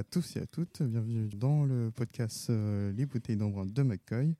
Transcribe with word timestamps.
à 0.00 0.02
tous 0.02 0.36
et 0.36 0.40
à 0.40 0.46
toutes. 0.46 0.80
Bienvenue 0.80 1.28
dans 1.28 1.66
le 1.66 1.90
podcast 1.90 2.48
euh, 2.48 2.90
Les 2.92 3.04
bouteilles 3.04 3.36
d'embrun 3.36 3.66
de 3.66 3.82
McCoy. 3.82 4.34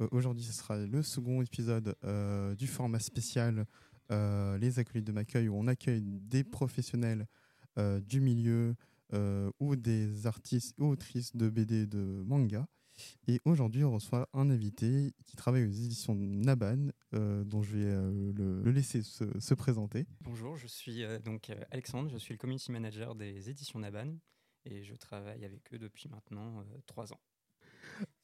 Euh, 0.00 0.08
Aujourd'hui, 0.10 0.42
ce 0.42 0.54
sera 0.54 0.78
le 0.78 1.02
second 1.02 1.42
épisode 1.42 1.94
euh, 2.02 2.54
du 2.54 2.66
format 2.66 2.98
spécial 2.98 3.66
euh, 4.10 4.56
Les 4.56 4.78
accueils 4.78 5.02
de 5.02 5.12
McCoy 5.12 5.48
où 5.48 5.54
on 5.54 5.66
accueille 5.66 6.00
des 6.00 6.44
professionnels 6.44 7.26
euh, 7.78 8.00
du 8.00 8.22
milieu 8.22 8.74
ou 9.60 9.76
des 9.76 10.26
artistes 10.26 10.74
ou 10.78 10.86
autrices 10.86 11.36
de 11.36 11.50
BD 11.50 11.86
de 11.86 12.22
manga. 12.24 12.66
Et 13.28 13.38
aujourd'hui, 13.44 13.84
on 13.84 13.92
reçoit 13.92 14.30
un 14.32 14.48
invité 14.48 15.12
qui 15.26 15.36
travaille 15.36 15.66
aux 15.66 15.70
éditions 15.70 16.14
Naban, 16.14 16.88
dont 17.12 17.62
je 17.62 17.76
vais 17.76 18.32
le, 18.32 18.62
laisser 18.70 19.02
se, 19.02 19.24
se 19.38 19.52
présenter. 19.52 20.06
Bonjour, 20.22 20.56
je 20.56 20.66
suis 20.66 21.04
donc 21.22 21.52
Alexandre, 21.70 22.08
je 22.10 22.16
suis 22.16 22.32
le 22.32 22.38
community 22.38 22.72
manager 22.72 23.14
des 23.14 23.50
éditions 23.50 23.80
Naban 23.80 24.14
et 24.64 24.84
je 24.84 24.94
travaille 24.94 25.44
avec 25.44 25.72
eux 25.72 25.78
depuis 25.78 26.08
maintenant 26.08 26.60
euh, 26.60 26.78
trois 26.86 27.12
ans. 27.12 27.20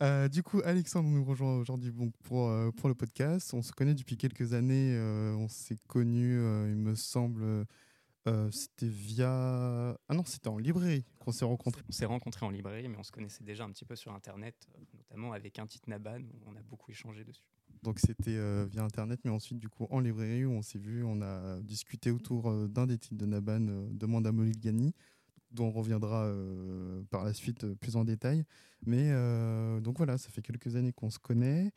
Euh, 0.03 0.29
du 0.29 0.43
coup, 0.43 0.61
Alexandre 0.65 1.09
nous 1.09 1.25
rejoint 1.25 1.57
aujourd'hui 1.57 1.93
pour, 2.25 2.49
euh, 2.49 2.71
pour 2.71 2.89
le 2.89 2.95
podcast. 2.95 3.53
On 3.55 3.63
se 3.63 3.73
connaît 3.73 3.95
depuis 3.95 4.17
quelques 4.17 4.55
années. 4.55 4.95
euh, 4.97 5.35
on 5.35 5.49
s'est 5.49 5.79
connus, 5.89 6.35
il 6.35 6.77
me 6.77 6.95
semble, 6.95 7.67
c'était 8.51 8.89
via... 8.89 9.99
Ah 10.09 10.15
non, 10.15 10.25
c'était 10.25 10.49
en 10.49 10.59
librairie 10.59 11.05
qu'on 11.19 11.33
s'est 11.33 11.45
rencontrés. 11.45 11.83
On 11.89 11.93
s'est 11.93 12.05
rencontrés 12.07 12.45
en 12.45 12.51
librairie, 12.51 12.89
mais 12.89 12.99
on 12.99 13.03
se 13.03 13.13
connaissait 13.13 13.45
déjà 13.45 13.65
un 13.65 13.71
petit 13.71 13.85
peu 13.85 13.97
sur 13.97 14.13
Internet, 14.13 14.69
notamment 14.95 15.33
avec 15.33 15.59
un 15.59 15.67
titre 15.67 15.89
Naban 15.89 16.21
on 16.47 16.55
a 16.57 16.63
beaucoup 16.63 16.91
échangé 16.91 17.25
dessus. 17.25 17.43
Donc 17.83 18.01
c'était 18.01 18.67
via 18.67 18.83
Internet, 18.83 19.21
mais 19.25 19.31
ensuite, 19.31 19.59
du 19.59 19.69
coup, 19.69 19.87
en 19.91 20.01
librairie, 20.01 20.45
où 20.45 20.53
on 20.53 20.63
s'est 20.63 20.79
vu, 20.79 21.05
on 21.05 21.23
a 21.23 21.61
discuté 21.61 22.11
autour 22.11 22.69
d'un 22.69 22.87
des 22.87 22.99
titres 22.99 23.17
de 23.17 23.27
Naban, 23.27 23.89
Demande 23.93 24.27
à 24.27 24.33
Molly 24.33 24.53
Gani, 24.53 24.95
dont 25.51 25.67
on 25.67 25.71
reviendra 25.71 26.25
euh, 26.25 27.03
par 27.11 27.25
la 27.25 27.33
suite 27.33 27.65
euh, 27.65 27.75
plus 27.75 27.97
en 27.97 28.05
détail. 28.05 28.45
Mais 28.87 29.11
euh, 29.11 29.81
donc 29.81 29.97
voilà, 29.97 30.19
ça 30.19 30.31
fait 30.31 30.43
quelques 30.43 30.77
années 30.77 30.93
qu'on 30.93 31.11
se 31.11 31.19
connaît. 31.19 31.73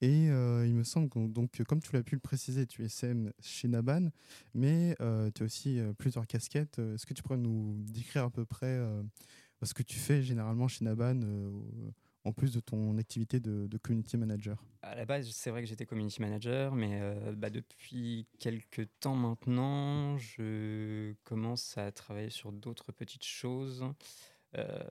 Et 0.00 0.26
il 0.26 0.74
me 0.74 0.84
semble 0.84 1.08
que, 1.08 1.26
donc, 1.26 1.62
comme 1.64 1.80
tu 1.80 1.92
l'as 1.92 2.02
pu 2.02 2.14
le 2.14 2.20
préciser, 2.20 2.66
tu 2.66 2.84
es 2.84 2.88
CM 2.88 3.32
chez 3.40 3.68
Naban, 3.68 4.08
mais 4.54 4.96
tu 5.34 5.42
as 5.42 5.44
aussi 5.44 5.80
plusieurs 5.98 6.26
casquettes. 6.26 6.78
Est-ce 6.78 7.04
que 7.04 7.12
tu 7.12 7.22
pourrais 7.22 7.36
nous 7.36 7.76
décrire 7.92 8.24
à 8.24 8.30
peu 8.30 8.46
près 8.46 8.80
ce 9.62 9.74
que 9.74 9.82
tu 9.82 9.98
fais 9.98 10.22
généralement 10.22 10.66
chez 10.66 10.84
Naban, 10.84 11.20
en 12.26 12.32
plus 12.32 12.52
de 12.52 12.60
ton 12.60 12.98
activité 12.98 13.38
de, 13.40 13.78
community 13.78 14.16
manager 14.16 14.62
À 14.82 14.94
la 14.94 15.04
base, 15.04 15.30
c'est 15.30 15.50
vrai 15.50 15.62
que 15.62 15.68
j'étais 15.68 15.86
community 15.86 16.20
manager, 16.20 16.74
mais 16.74 16.98
euh, 17.00 17.32
bah, 17.36 17.50
depuis 17.50 18.26
quelques 18.40 18.88
temps 18.98 19.14
maintenant, 19.14 20.18
je 20.18 21.12
commence 21.24 21.78
à 21.78 21.92
travailler 21.92 22.30
sur 22.30 22.50
d'autres 22.50 22.90
petites 22.90 23.24
choses, 23.24 23.84
euh, 24.56 24.82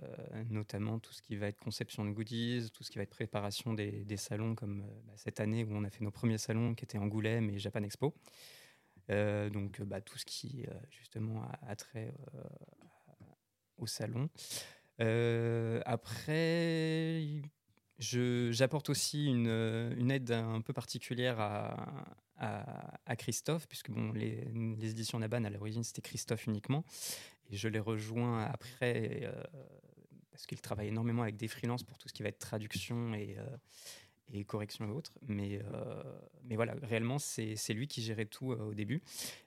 notamment 0.49 0.99
tout 0.99 1.11
ce 1.11 1.21
qui 1.21 1.35
va 1.35 1.47
être 1.47 1.59
conception 1.59 2.05
de 2.05 2.11
goodies, 2.11 2.69
tout 2.73 2.83
ce 2.83 2.91
qui 2.91 2.97
va 2.97 3.03
être 3.03 3.09
préparation 3.09 3.73
des, 3.73 4.17
salons, 4.17 4.55
comme 4.55 4.81
euh, 4.81 5.01
bah, 5.05 5.13
cette 5.17 5.41
année 5.41 5.65
où 5.65 5.71
on 5.71 5.83
a 5.83 5.89
fait 5.89 6.03
nos 6.03 6.11
premiers 6.11 6.37
salons 6.37 6.73
qui 6.73 6.85
étaient 6.85 6.97
Angoulême 6.97 7.49
et 7.49 7.59
Japan 7.59 7.83
Expo. 7.83 8.15
Donc 9.09 9.81
bah, 9.81 10.01
tout 10.01 10.17
ce 10.17 10.25
qui 10.25 10.65
justement 10.89 11.43
a, 11.43 11.59
a 11.67 11.75
trait 11.75 12.11
au 13.77 13.87
salon. 13.87 14.29
Euh, 15.01 15.81
après, 15.85 17.41
j'apporte 17.99 18.89
aussi 18.89 19.25
une, 19.25 19.47
une 19.97 20.11
aide 20.11 20.31
un 20.31 20.61
peu 20.61 20.73
particulière 20.73 21.39
à, 21.39 22.05
à, 22.37 22.97
à 23.05 23.15
Christophe, 23.15 23.67
puisque 23.67 23.91
bon, 23.91 24.11
les, 24.11 24.45
les 24.53 24.91
éditions 24.91 25.19
Naban, 25.19 25.43
à 25.43 25.49
l'origine, 25.49 25.83
c'était 25.83 26.01
Christophe 26.01 26.47
uniquement. 26.47 26.83
Et 27.49 27.57
je 27.57 27.67
les 27.67 27.79
rejoins 27.79 28.43
après, 28.43 29.21
euh, 29.23 29.43
parce 30.31 30.45
qu'il 30.45 30.59
travaille 30.61 30.87
énormément 30.87 31.21
avec 31.21 31.37
des 31.37 31.47
freelances 31.47 31.83
pour 31.83 31.97
tout 31.97 32.07
ce 32.09 32.13
qui 32.13 32.23
va 32.23 32.29
être 32.29 32.39
traduction 32.39 33.13
et, 33.13 33.35
euh, 33.37 33.45
et 34.31 34.43
correction 34.43 34.89
autres. 34.91 35.17
Mais, 35.27 35.61
euh, 35.63 36.03
mais 36.43 36.55
voilà, 36.55 36.75
réellement, 36.83 37.19
c'est 37.19 37.73
lui 37.73 37.87
qui 37.87 38.01
gérait 38.01 38.25
tout 38.25 38.51
euh, 38.51 38.69
au 38.69 38.73
début. 38.73 39.01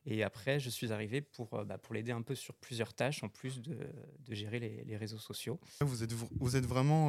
Et 0.07 0.23
après, 0.23 0.61
je 0.61 0.71
suis 0.71 0.93
arrivé 0.93 1.21
pour, 1.21 1.55
euh, 1.55 1.65
bah, 1.65 1.79
pour 1.79 1.95
l'aider 1.95 2.13
un 2.13 2.23
peu 2.23 2.35
sur 2.35 2.55
plusieurs 2.55 2.95
tâches, 2.95 3.23
en 3.23 3.29
plus 3.29 3.61
de, 3.61 3.77
de 4.21 4.35
gérer 4.35 4.61
les, 4.61 4.85
les 4.85 4.97
réseaux 4.97 5.19
sociaux. 5.19 5.61
Vous 5.81 6.03
êtes, 6.03 6.13
vous 6.13 6.57
êtes 6.57 6.67
vraiment, 6.67 7.09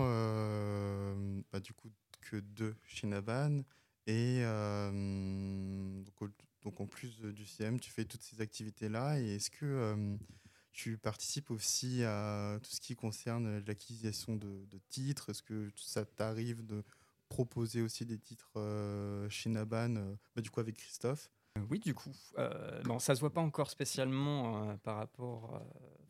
bah, 1.52 1.60
du 1.60 1.74
coup, 1.74 1.92
que 2.22 2.38
deux 2.38 2.76
chez 2.86 3.08
Naban. 3.08 3.62
Et 4.08 4.42
donc, 4.42 6.32
donc, 6.64 6.82
en 6.82 6.88
plus 6.88 7.22
du 7.22 7.46
CM, 7.46 7.80
tu 7.80 7.92
fais 7.92 8.06
toutes 8.06 8.24
ces 8.24 8.42
activités-là. 8.42 9.20
Et 9.20 9.36
est-ce 9.36 9.50
que 9.50 10.18
tu 10.72 10.98
participes 10.98 11.52
aussi 11.52 12.04
à 12.04 12.60
tout 12.64 12.72
ce 12.72 12.82
qui 12.82 12.96
concerne 12.96 13.64
l'acquisition 13.66 14.36
de, 14.36 14.66
de 14.66 14.80
titres? 14.90 15.30
Est-ce 15.30 15.44
que 15.44 15.70
ça 15.76 16.06
t'arrive 16.06 16.66
de 16.66 16.84
proposer 17.30 17.82
aussi 17.82 18.06
des 18.06 18.18
titres 18.20 18.52
euh, 18.58 19.30
chez 19.30 19.50
Naban, 19.50 19.96
euh, 19.96 20.16
bah, 20.36 20.42
du 20.42 20.50
coup 20.50 20.60
avec 20.60 20.76
Christophe 20.78 21.30
Euh, 21.58 21.62
Oui, 21.70 21.80
du 21.80 21.94
coup. 21.94 22.12
Euh, 22.38 22.82
bon, 22.84 23.00
ça 23.00 23.16
se 23.16 23.20
voit 23.22 23.34
pas 23.34 23.42
encore 23.42 23.70
spécialement 23.70 24.70
euh, 24.70 24.76
par 24.78 24.98
rapport. 24.98 25.56
euh, 25.56 25.60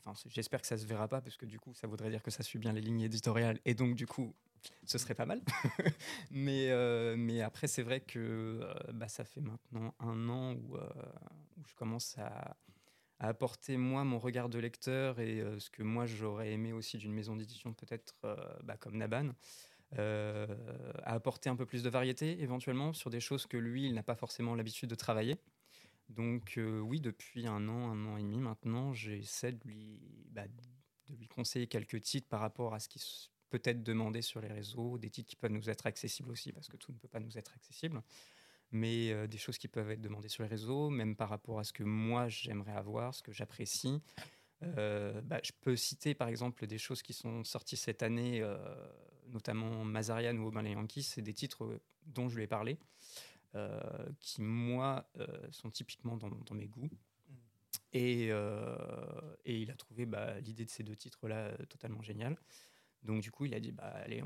Enfin, 0.06 0.13
j'espère 0.30 0.62
que 0.62 0.68
ça 0.68 0.78
se 0.78 0.85
verra 0.85 1.07
pas 1.09 1.22
parce 1.22 1.35
que 1.35 1.46
du 1.46 1.59
coup, 1.59 1.74
ça 1.74 1.85
voudrait 1.85 2.09
dire 2.09 2.24
que 2.24 2.31
ça 2.31 2.41
suit 2.41 2.57
bien 2.57 2.72
les 2.72 2.80
lignes 2.81 3.02
éditoriales 3.02 3.59
et 3.66 3.74
donc 3.74 3.96
du 3.96 4.07
coup, 4.07 4.34
ce 4.85 4.97
serait 4.97 5.13
pas 5.13 5.25
mal. 5.25 5.41
mais, 6.31 6.69
euh, 6.72 7.16
mais 7.18 7.41
après, 7.41 7.68
c'est 7.68 7.84
vrai 7.84 8.00
que 8.00 8.59
euh, 8.63 8.74
bah, 8.94 9.09
ça 9.09 9.25
fait 9.25 9.41
maintenant 9.41 9.94
un 10.00 10.30
an 10.30 10.53
où, 10.53 10.78
euh, 10.78 10.90
je 11.68 11.75
commence 11.75 12.18
à, 12.18 12.56
apporter 13.22 13.75
moi 13.75 14.06
mon 14.06 14.18
regard 14.18 14.47
de 14.47 14.59
lecteur 14.59 15.19
et 15.19 15.41
euh, 15.41 15.59
ce 15.59 15.69
que 15.69 15.84
moi 15.84 16.06
j'aurais 16.06 16.53
aimé 16.53 16.72
aussi 16.72 16.97
d'une 16.97 17.12
maison 17.12 17.36
d'édition 17.36 17.74
peut-être 17.74 18.16
euh, 18.24 18.38
bah, 18.63 18.78
comme 18.78 18.96
Naban. 18.96 19.31
Euh, 19.98 20.46
à 21.04 21.14
apporter 21.14 21.50
un 21.50 21.56
peu 21.56 21.66
plus 21.66 21.82
de 21.82 21.90
variété 21.90 22.42
éventuellement 22.44 22.94
sur 22.94 23.10
des 23.10 23.20
choses 23.20 23.48
que 23.48 23.58
lui, 23.58 23.86
il 23.86 23.94
n'a 23.96 24.04
pas 24.04 24.16
forcément 24.16 24.54
l'habitude 24.54 24.90
de 24.90 24.96
travailler. 24.96 25.38
Donc 26.10 26.58
euh, 26.58 26.80
oui, 26.80 27.02
depuis 27.02 27.48
un 27.48 27.68
an, 27.68 27.90
un 27.92 28.06
an 28.06 28.18
et 28.18 28.22
demi 28.22 28.40
maintenant, 28.40 28.94
j'essaie 28.94 29.52
de 29.52 29.68
lui, 29.68 30.00
bah, 30.32 30.48
de 31.08 31.16
lui 31.16 31.28
conseiller 31.28 31.66
quelques 31.66 32.02
titres 32.02 32.28
par 32.28 32.40
rapport 32.40 32.76
à 32.76 32.80
ce 32.80 32.88
qui 32.88 33.32
peut 33.50 33.62
être 33.64 33.82
demandé 33.82 34.22
sur 34.22 34.42
les 34.42 34.48
réseaux, 34.48 35.00
des 35.00 35.10
titres 35.10 35.28
qui 35.28 35.36
peuvent 35.36 35.52
nous 35.52 35.72
être 35.72 35.88
accessibles 35.88 36.30
aussi, 36.30 36.52
parce 36.52 36.68
que 36.68 36.78
tout 36.78 36.92
ne 36.92 36.98
peut 36.98 37.08
pas 37.08 37.20
nous 37.20 37.36
être 37.40 37.54
accessible, 37.56 38.04
mais 38.72 39.12
euh, 39.12 39.26
des 39.26 39.40
choses 39.40 39.58
qui 39.58 39.68
peuvent 39.68 39.90
être 39.90 40.02
demandées 40.02 40.30
sur 40.30 40.44
les 40.44 40.50
réseaux, 40.50 40.92
même 40.92 41.16
par 41.16 41.30
rapport 41.30 41.58
à 41.58 41.64
ce 41.64 41.74
que 41.74 41.84
moi 41.84 42.28
j'aimerais 42.28 42.74
avoir, 42.74 43.16
ce 43.16 43.24
que 43.24 43.32
j'apprécie. 43.32 44.02
Bah, 44.62 45.40
je 45.42 45.54
peux 45.62 45.78
citer 45.78 46.14
par 46.14 46.28
exemple 46.28 46.68
des 46.68 46.78
choses 46.78 47.02
qui 47.02 47.14
sont 47.14 47.46
sorties 47.46 47.78
cette 47.78 48.04
année, 48.04 48.44
notamment 49.32 49.84
Mazarian 49.84 50.36
ou 50.38 50.48
Aubin 50.48 50.62
les 50.62 50.72
Yankees, 50.72 51.04
c'est 51.04 51.22
des 51.22 51.34
titres 51.34 51.66
euh, 51.66 51.82
dont 52.06 52.30
je 52.30 52.36
lui 52.36 52.44
ai 52.44 52.48
parlé, 52.48 52.78
euh, 53.56 53.80
qui 54.20 54.42
moi 54.42 55.10
euh, 55.18 55.28
sont 55.52 55.70
typiquement 55.70 56.18
dans, 56.18 56.56
mes 56.56 56.68
goûts. 56.68 56.90
Et, 57.94 58.28
il 59.46 59.72
a 59.72 59.76
trouvé 59.76 60.06
bah, 60.06 60.40
l'idée 60.42 60.66
de 60.66 60.70
ces 60.70 60.84
deux 60.84 60.96
titres-là 60.96 61.58
totalement 61.68 62.02
géniale. 62.02 62.38
Donc 63.04 63.22
du 63.22 63.32
coup, 63.32 63.46
il 63.46 63.54
a 63.54 63.60
dit, 63.60 63.72
bah, 63.72 63.92
allez, 64.04 64.22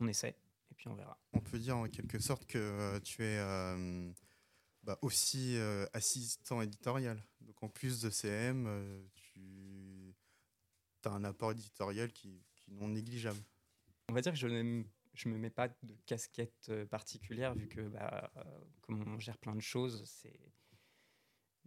on, 0.00 0.06
essaie, 0.08 0.36
et 0.70 0.74
puis 0.74 0.88
on 0.88 0.94
verra. 0.94 1.18
On 1.32 1.40
peut 1.40 1.58
dire 1.58 1.76
en 1.76 1.88
quelque 1.88 2.18
sorte 2.18 2.46
que 2.46 2.98
tu 3.00 3.22
es 3.22 3.38
bah, 4.82 4.98
aussi 5.02 5.58
assistant 5.92 6.62
éditorial. 6.62 7.22
Donc 7.42 7.62
en 7.62 7.68
plus 7.68 8.00
de 8.00 8.08
CM, 8.08 9.06
tu 9.34 10.14
as 11.04 11.10
un 11.10 11.24
apport 11.24 11.52
éditorial 11.52 12.10
qui, 12.10 12.42
qui 12.54 12.70
est 12.70 12.74
non 12.74 12.88
négligeable. 12.88 13.42
On 14.12 14.14
va 14.14 14.20
dire 14.20 14.32
que 14.34 14.38
je 14.38 14.46
ne 14.46 14.84
me 15.32 15.38
mets 15.38 15.48
pas 15.48 15.68
de 15.68 15.96
casquette 16.04 16.66
euh, 16.68 16.84
particulière, 16.84 17.54
vu 17.54 17.66
que 17.66 17.80
bah, 17.80 18.30
euh, 18.36 18.42
comme 18.82 19.02
on 19.08 19.18
gère 19.18 19.38
plein 19.38 19.54
de 19.54 19.62
choses, 19.62 20.04
c'est 20.04 20.38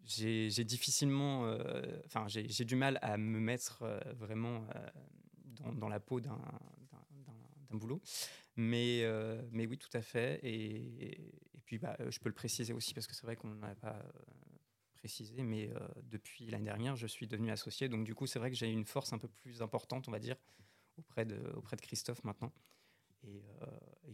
j'ai 0.04 0.64
difficilement, 0.64 1.48
euh, 1.48 2.00
enfin 2.06 2.28
j'ai 2.28 2.66
du 2.66 2.76
mal 2.76 3.00
à 3.02 3.18
me 3.18 3.40
mettre 3.40 3.84
vraiment 4.20 4.68
dans, 5.74 5.90
la 5.90 6.00
peau 6.00 6.20
d'un 6.20 6.38
boulot. 7.72 8.00
Mais, 8.56 9.04
mais 9.50 9.66
oui, 9.66 9.80
tout 9.80 9.90
à 9.94 10.04
fait. 10.04 10.40
Et, 10.44 11.14
et 11.56 11.62
puis 11.66 11.80
bah, 11.80 11.98
je 12.08 12.20
peux 12.20 12.30
le 12.30 12.36
préciser 12.36 12.74
aussi 12.74 12.94
parce 12.94 13.08
que 13.08 13.16
c'est 13.16 13.26
vrai 13.26 13.36
qu'on 13.36 13.56
n'a 13.56 13.74
pas 13.74 14.00
précisé, 14.94 15.42
mais 15.42 15.74
depuis 16.04 16.46
l'année 16.46 16.66
dernière, 16.66 16.96
je 16.96 17.08
suis 17.08 17.26
devenu 17.26 17.50
associé. 17.50 17.90
Donc 17.90 18.06
du 18.06 18.14
coup, 18.14 18.28
c'est 18.28 18.38
vrai 18.38 18.52
que 18.52 18.56
j'ai 18.56 18.72
une 18.72 18.86
force 18.86 19.12
un 19.12 19.18
peu 19.18 19.28
plus 19.28 19.64
importante, 19.64 20.08
on 20.08 20.12
va 20.12 20.20
dire, 20.20 20.36
auprès 20.98 21.26
de, 21.26 21.38
auprès 21.56 21.76
de 21.76 21.82
Christophe 21.82 22.24
maintenant. 22.24 22.52
Et, 23.24 23.44
euh, 23.62 24.14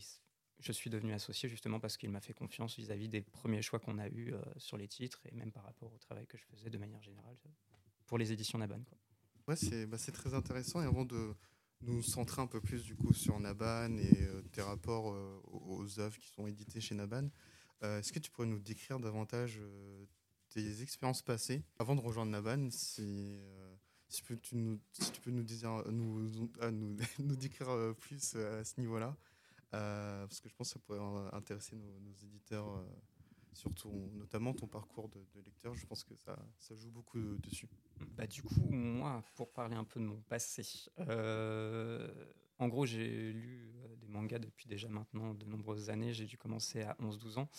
je 0.60 0.72
suis 0.72 0.92
devenu 0.92 1.12
associé 1.14 1.50
justement 1.50 1.80
parce 1.80 1.98
qu'il 1.98 2.12
m'a 2.12 2.22
fait 2.22 2.34
confiance 2.34 2.76
vis-à-vis 2.76 3.10
des 3.10 3.22
premiers 3.22 3.64
choix 3.64 3.80
qu'on 3.80 3.98
a 3.98 4.08
eus 4.10 4.32
euh, 4.32 4.40
sur 4.58 4.78
les 4.78 4.88
titres 4.88 5.20
et 5.26 5.34
même 5.34 5.52
par 5.52 5.64
rapport 5.64 5.92
au 5.92 5.98
travail 5.98 6.28
que 6.28 6.38
je 6.38 6.44
faisais 6.46 6.70
de 6.70 6.78
manière 6.78 7.02
générale 7.02 7.36
euh, 7.48 7.50
pour 8.06 8.20
les 8.20 8.32
éditions 8.32 8.60
Naban. 8.60 8.84
Quoi. 8.84 8.98
Ouais, 9.48 9.56
c'est 9.56 9.88
bah, 9.88 9.98
très 9.98 10.36
intéressant. 10.36 10.84
Et 10.84 10.86
avant 10.86 11.04
de 11.04 11.34
nous 11.82 12.04
centrer 12.04 12.44
un 12.44 12.48
peu 12.48 12.62
plus 12.62 12.84
du 12.84 12.96
coup 12.96 13.12
sur 13.12 13.40
Naban 13.40 13.98
et 13.98 14.28
tes 14.52 14.62
rapports 14.62 15.06
aux, 15.52 16.00
œuvres 16.00 16.20
qui 16.20 16.28
sont 16.28 16.46
éditées 16.46 16.80
chez 16.80 16.94
Naban, 16.94 17.32
est-ce 17.82 18.14
que 18.14 18.20
tu 18.20 18.30
pourrais 18.30 18.46
nous 18.46 18.60
décrire 18.60 19.00
davantage 19.00 19.60
tes 20.50 20.84
expériences 20.84 21.24
passées 21.24 21.64
avant 21.80 21.96
de 21.96 22.02
rejoindre 22.02 22.32
Naban 22.32 22.70
euh, 24.12 24.78
si, 24.92 25.12
tu, 25.12 25.22
peux 25.22 25.32
nous, 25.32 25.46
nous, 25.92 26.30
nous, 26.30 26.98
nous 27.20 27.36
décrire 27.36 27.96
plus 28.00 28.36
à 28.36 28.64
ce 28.64 28.80
niveau-là, 28.80 29.16
parce 29.72 30.40
que 30.40 30.50
je 30.50 30.56
pense 30.56 30.74
que 30.74 30.80
ça 30.80 30.86
pourrait 30.86 31.00
intéresser 31.34 31.76
nos, 31.76 32.14
éditeurs 32.24 32.86
surtout 33.54 34.10
notamment 34.14 34.54
ton 34.54 34.68
parcours 34.68 35.10
de, 35.10 35.20
lecteur, 35.46 35.76
je 35.76 35.86
pense 35.86 36.04
que 36.04 36.16
ça, 36.16 36.38
ça 36.58 36.76
joue 36.76 36.90
beaucoup 36.90 37.20
dessus. 37.40 37.68
Bah, 38.16 38.28
du 38.28 38.42
coup, 38.44 38.70
moi, 38.70 39.24
pour 39.36 39.52
parler 39.52 39.76
un 39.76 39.84
peu 39.84 40.00
de 40.00 40.06
mon 40.06 40.22
passé, 40.22 40.64
euh, 41.00 42.08
en 42.60 42.68
gros, 42.68 42.86
j'ai 42.86 43.32
lu 43.34 43.74
euh, 43.84 43.96
des 43.96 44.08
mangas 44.08 44.40
depuis 44.40 44.68
déjà 44.68 44.88
maintenant 44.88 45.34
de 45.34 45.46
nombreuses 45.46 45.90
années. 45.90 46.14
J'ai 46.14 46.26
dû 46.26 46.38
commencer 46.38 46.84
à 46.84 46.96
11-12 47.00 47.40
ans 47.40 47.50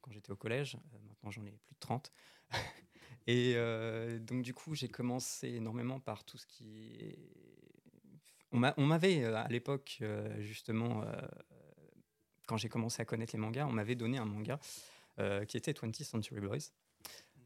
quand 0.00 0.12
j'étais 0.12 0.30
au 0.30 0.36
collège. 0.36 0.76
Euh, 0.76 0.98
maintenant, 1.08 1.30
j'en 1.30 1.44
ai 1.44 1.50
plus 1.50 1.74
de 1.74 1.80
30. 1.80 2.12
Et 3.26 3.56
donc, 4.20 4.42
du 4.42 4.52
coup, 4.52 4.74
j'ai 4.74 4.88
commencé 4.88 5.48
énormément 5.48 5.98
par 5.98 6.24
tout 6.24 6.36
ce 6.36 6.46
qui 6.46 7.16
On 8.52 8.86
m'avait, 8.86 9.24
à 9.24 9.48
l'époque, 9.48 10.02
justement, 10.40 11.04
quand 12.46 12.56
j'ai 12.56 12.68
commencé 12.68 13.00
à 13.00 13.04
connaître 13.04 13.32
les 13.34 13.40
mangas, 13.40 13.66
on 13.66 13.72
m'avait 13.72 13.94
donné 13.94 14.18
un 14.18 14.24
manga 14.24 14.58
euh, 15.18 15.44
qui 15.44 15.56
était 15.56 15.72
20th 15.72 16.04
Century 16.04 16.40
Boys. 16.40 16.70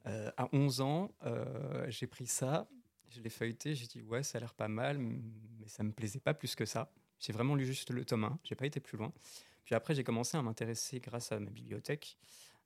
Euh, 0.06 0.30
à 0.36 0.48
11 0.52 0.80
ans, 0.80 1.14
euh, 1.24 1.84
j'ai 1.88 2.06
pris 2.06 2.26
ça, 2.26 2.68
je 3.10 3.20
l'ai 3.20 3.30
feuilleté, 3.30 3.74
j'ai 3.74 3.86
dit 3.86 4.02
ouais, 4.02 4.22
ça 4.22 4.38
a 4.38 4.40
l'air 4.40 4.54
pas 4.54 4.68
mal, 4.68 4.98
mais 4.98 5.20
ça 5.66 5.82
me 5.82 5.92
plaisait 5.92 6.20
pas 6.20 6.34
plus 6.34 6.54
que 6.54 6.64
ça. 6.64 6.92
J'ai 7.18 7.32
vraiment 7.32 7.54
lu 7.54 7.66
juste 7.66 7.90
le 7.90 8.04
tome 8.04 8.24
1, 8.24 8.38
j'ai 8.44 8.54
pas 8.54 8.66
été 8.66 8.80
plus 8.80 8.96
loin. 8.96 9.12
Puis 9.64 9.74
après, 9.74 9.94
j'ai 9.94 10.04
commencé 10.04 10.36
à 10.36 10.42
m'intéresser 10.42 11.00
grâce 11.00 11.30
à 11.32 11.38
ma 11.38 11.50
bibliothèque 11.50 12.16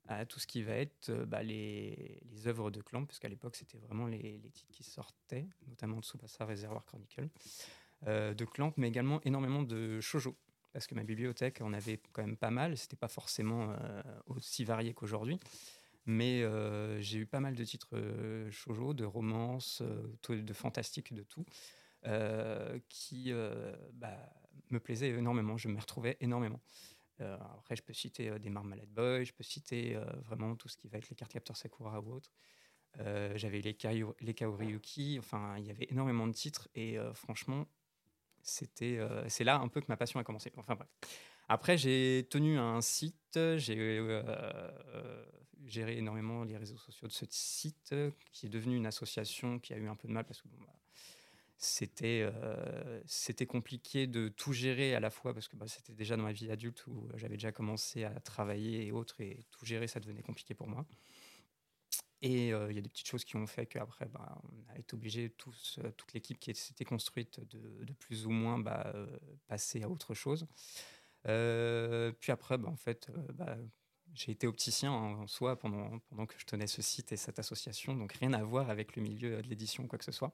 à 0.07 0.25
tout 0.25 0.39
ce 0.39 0.47
qui 0.47 0.63
va 0.63 0.73
être 0.73 1.11
bah, 1.25 1.43
les, 1.43 2.19
les, 2.29 2.47
œuvres 2.47 2.71
de 2.71 2.81
Clamp, 2.81 3.05
parce 3.05 3.19
qu'à 3.19 3.29
l'époque, 3.29 3.55
c'était 3.55 3.77
vraiment 3.77 4.05
les, 4.05 4.37
les, 4.37 4.51
titres 4.51 4.71
qui 4.71 4.83
sortaient, 4.83 5.47
notamment 5.67 5.97
de 5.97 6.03
Tsubasa 6.03 6.45
Reservoir 6.45 6.85
Chronicle, 6.85 7.29
de 8.05 8.45
Clamp, 8.45 8.73
mais 8.75 8.89
également 8.89 9.21
énormément 9.23 9.63
de 9.63 10.01
shoujo 10.01 10.35
parce 10.73 10.87
que 10.87 10.95
ma 10.95 11.03
bibliothèque 11.03 11.61
en 11.61 11.71
avait 11.71 12.01
quand 12.11 12.23
même 12.23 12.35
pas 12.35 12.49
mal. 12.49 12.75
C'était 12.75 12.95
pas 12.97 13.07
forcément 13.07 13.71
euh, 13.71 14.01
aussi 14.25 14.65
varié 14.65 14.93
qu'aujourd'hui. 14.93 15.39
Mais 16.05 16.41
euh, 16.41 16.99
j'ai 16.99 17.19
eu 17.19 17.25
pas 17.25 17.39
mal 17.39 17.55
de 17.55 17.63
titres 17.63 17.95
euh, 17.95 18.51
shoujo, 18.51 18.93
de 18.93 19.05
romances, 19.05 19.81
de 20.27 20.53
fantastique, 20.53 21.13
de 21.13 21.23
tout, 21.23 21.45
qui 22.89 23.31
bah, 23.93 24.17
me 24.71 24.79
plaisaient 24.79 25.09
énormément. 25.09 25.55
Je 25.57 25.69
me 25.69 25.79
retrouvais 25.79 26.17
énormément. 26.19 26.59
Après, 27.57 27.75
je 27.75 27.83
peux 27.83 27.93
citer 27.93 28.39
des 28.39 28.49
Marmalade 28.49 28.89
Boy, 28.89 29.25
je 29.25 29.33
peux 29.33 29.43
citer 29.43 29.97
vraiment 30.25 30.55
tout 30.55 30.67
ce 30.67 30.77
qui 30.77 30.87
va 30.87 30.97
être 30.97 31.09
les 31.09 31.15
cartes 31.15 31.31
capteurs 31.31 31.57
Sakura 31.57 31.99
ou 32.01 32.13
autres. 32.13 32.31
J'avais 33.35 33.61
les, 33.61 33.77
les 34.21 34.33
Kaori 34.33 35.19
enfin, 35.19 35.55
il 35.57 35.65
y 35.65 35.71
avait 35.71 35.87
énormément 35.89 36.27
de 36.27 36.33
titres 36.33 36.69
et 36.75 36.97
franchement, 37.13 37.67
c'était, 38.43 38.97
euh, 38.99 39.27
c'est 39.29 39.43
là 39.43 39.57
un 39.57 39.67
peu 39.67 39.81
que 39.81 39.87
ma 39.87 39.97
passion 39.97 40.19
a 40.19 40.23
commencé. 40.23 40.51
Enfin. 40.57 40.77
Après, 41.47 41.77
j'ai 41.77 42.27
tenu 42.29 42.57
un 42.59 42.81
site, 42.81 43.39
j'ai 43.57 43.77
euh, 43.77 44.23
euh, 44.27 45.25
géré 45.65 45.97
énormément 45.97 46.43
les 46.43 46.57
réseaux 46.57 46.77
sociaux 46.77 47.07
de 47.07 47.13
ce 47.13 47.25
site, 47.29 47.95
qui 48.31 48.45
est 48.45 48.49
devenu 48.49 48.75
une 48.75 48.85
association 48.85 49.59
qui 49.59 49.73
a 49.73 49.77
eu 49.77 49.87
un 49.87 49.95
peu 49.95 50.07
de 50.07 50.13
mal 50.13 50.25
parce 50.25 50.41
que 50.41 50.47
bah, 50.47 50.67
c'était, 51.63 52.27
c'était 53.05 53.45
compliqué 53.45 54.07
de 54.07 54.29
tout 54.29 54.53
gérer 54.53 54.95
à 54.95 54.99
la 54.99 55.09
fois 55.09 55.33
parce 55.33 55.47
que 55.47 55.55
bah, 55.55 55.67
c'était 55.67 55.93
déjà 55.93 56.17
dans 56.17 56.23
ma 56.23 56.31
vie 56.31 56.51
adulte 56.51 56.85
où 56.87 57.09
j'avais 57.15 57.35
déjà 57.35 57.51
commencé 57.51 58.03
à 58.03 58.19
travailler 58.19 58.85
et 58.85 58.91
autres, 58.91 59.21
et 59.21 59.39
tout 59.51 59.65
gérer, 59.65 59.87
ça 59.87 59.99
devenait 59.99 60.21
compliqué 60.21 60.53
pour 60.53 60.67
moi. 60.67 60.85
Et 62.23 62.53
euh, 62.53 62.71
il 62.71 62.75
y 62.75 62.79
a 62.79 62.81
des 62.81 62.87
petites 62.87 63.07
choses 63.07 63.25
qui 63.25 63.35
ont 63.35 63.45
fait 63.45 63.65
qu'après, 63.65 64.05
bah, 64.05 64.41
on 64.43 64.73
a 64.73 64.79
été 64.79 64.95
obligé, 64.95 65.29
tous, 65.31 65.77
euh, 65.83 65.91
toute 65.91 66.13
l'équipe 66.13 66.39
qui 66.39 66.55
s'était 66.55 66.85
construite, 66.85 67.41
de, 67.41 67.83
de, 67.83 67.93
plus 67.93 68.25
ou 68.25 68.29
moins 68.29 68.57
bah, 68.57 68.93
euh, 68.95 69.19
passer 69.47 69.83
à 69.83 69.89
autre 69.89 70.13
chose. 70.13 70.47
puis 71.25 72.31
après, 72.31 72.57
bah, 72.57 72.69
en 72.69 72.77
fait, 72.77 73.11
bah, 73.33 73.57
j'ai 74.13 74.31
été 74.31 74.47
opticien 74.47 74.89
en, 74.93 75.27
soi 75.27 75.59
pendant, 75.59 75.99
pendant 75.99 76.25
que 76.25 76.35
je 76.37 76.45
tenais 76.45 76.67
ce 76.67 76.81
site 76.81 77.11
et 77.11 77.17
cette 77.17 77.39
association, 77.39 77.93
donc 77.93 78.13
rien 78.13 78.31
à 78.31 78.41
voir 78.41 78.69
avec 78.69 78.95
le 78.95 79.01
milieu 79.01 79.41
de 79.41 79.49
l'édition, 79.49 79.85
quoi 79.87 79.99
que 79.99 80.05
ce 80.05 80.13
soit. 80.13 80.33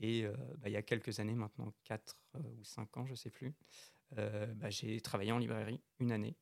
Et 0.00 0.24
bah, 0.58 0.68
il 0.68 0.72
y 0.72 0.76
a 0.76 0.82
quelques 0.82 1.20
années, 1.20 1.34
maintenant 1.34 1.72
4 1.84 2.16
ou 2.38 2.64
5 2.64 2.96
ans, 2.96 3.06
je 3.06 3.12
ne 3.12 3.16
sais 3.16 3.30
plus, 3.30 3.54
bah, 4.12 4.70
j'ai 4.70 5.00
travaillé 5.00 5.32
en 5.32 5.38
librairie 5.38 5.80
une 5.98 6.10
année 6.12 6.36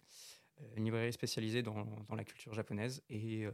une 0.76 0.84
librairie 0.84 1.12
spécialisée 1.12 1.62
dans, 1.62 1.84
la 2.14 2.25
culture 2.25 2.55
japonaise. 2.55 3.02
Et 3.08 3.46
euh, 3.46 3.52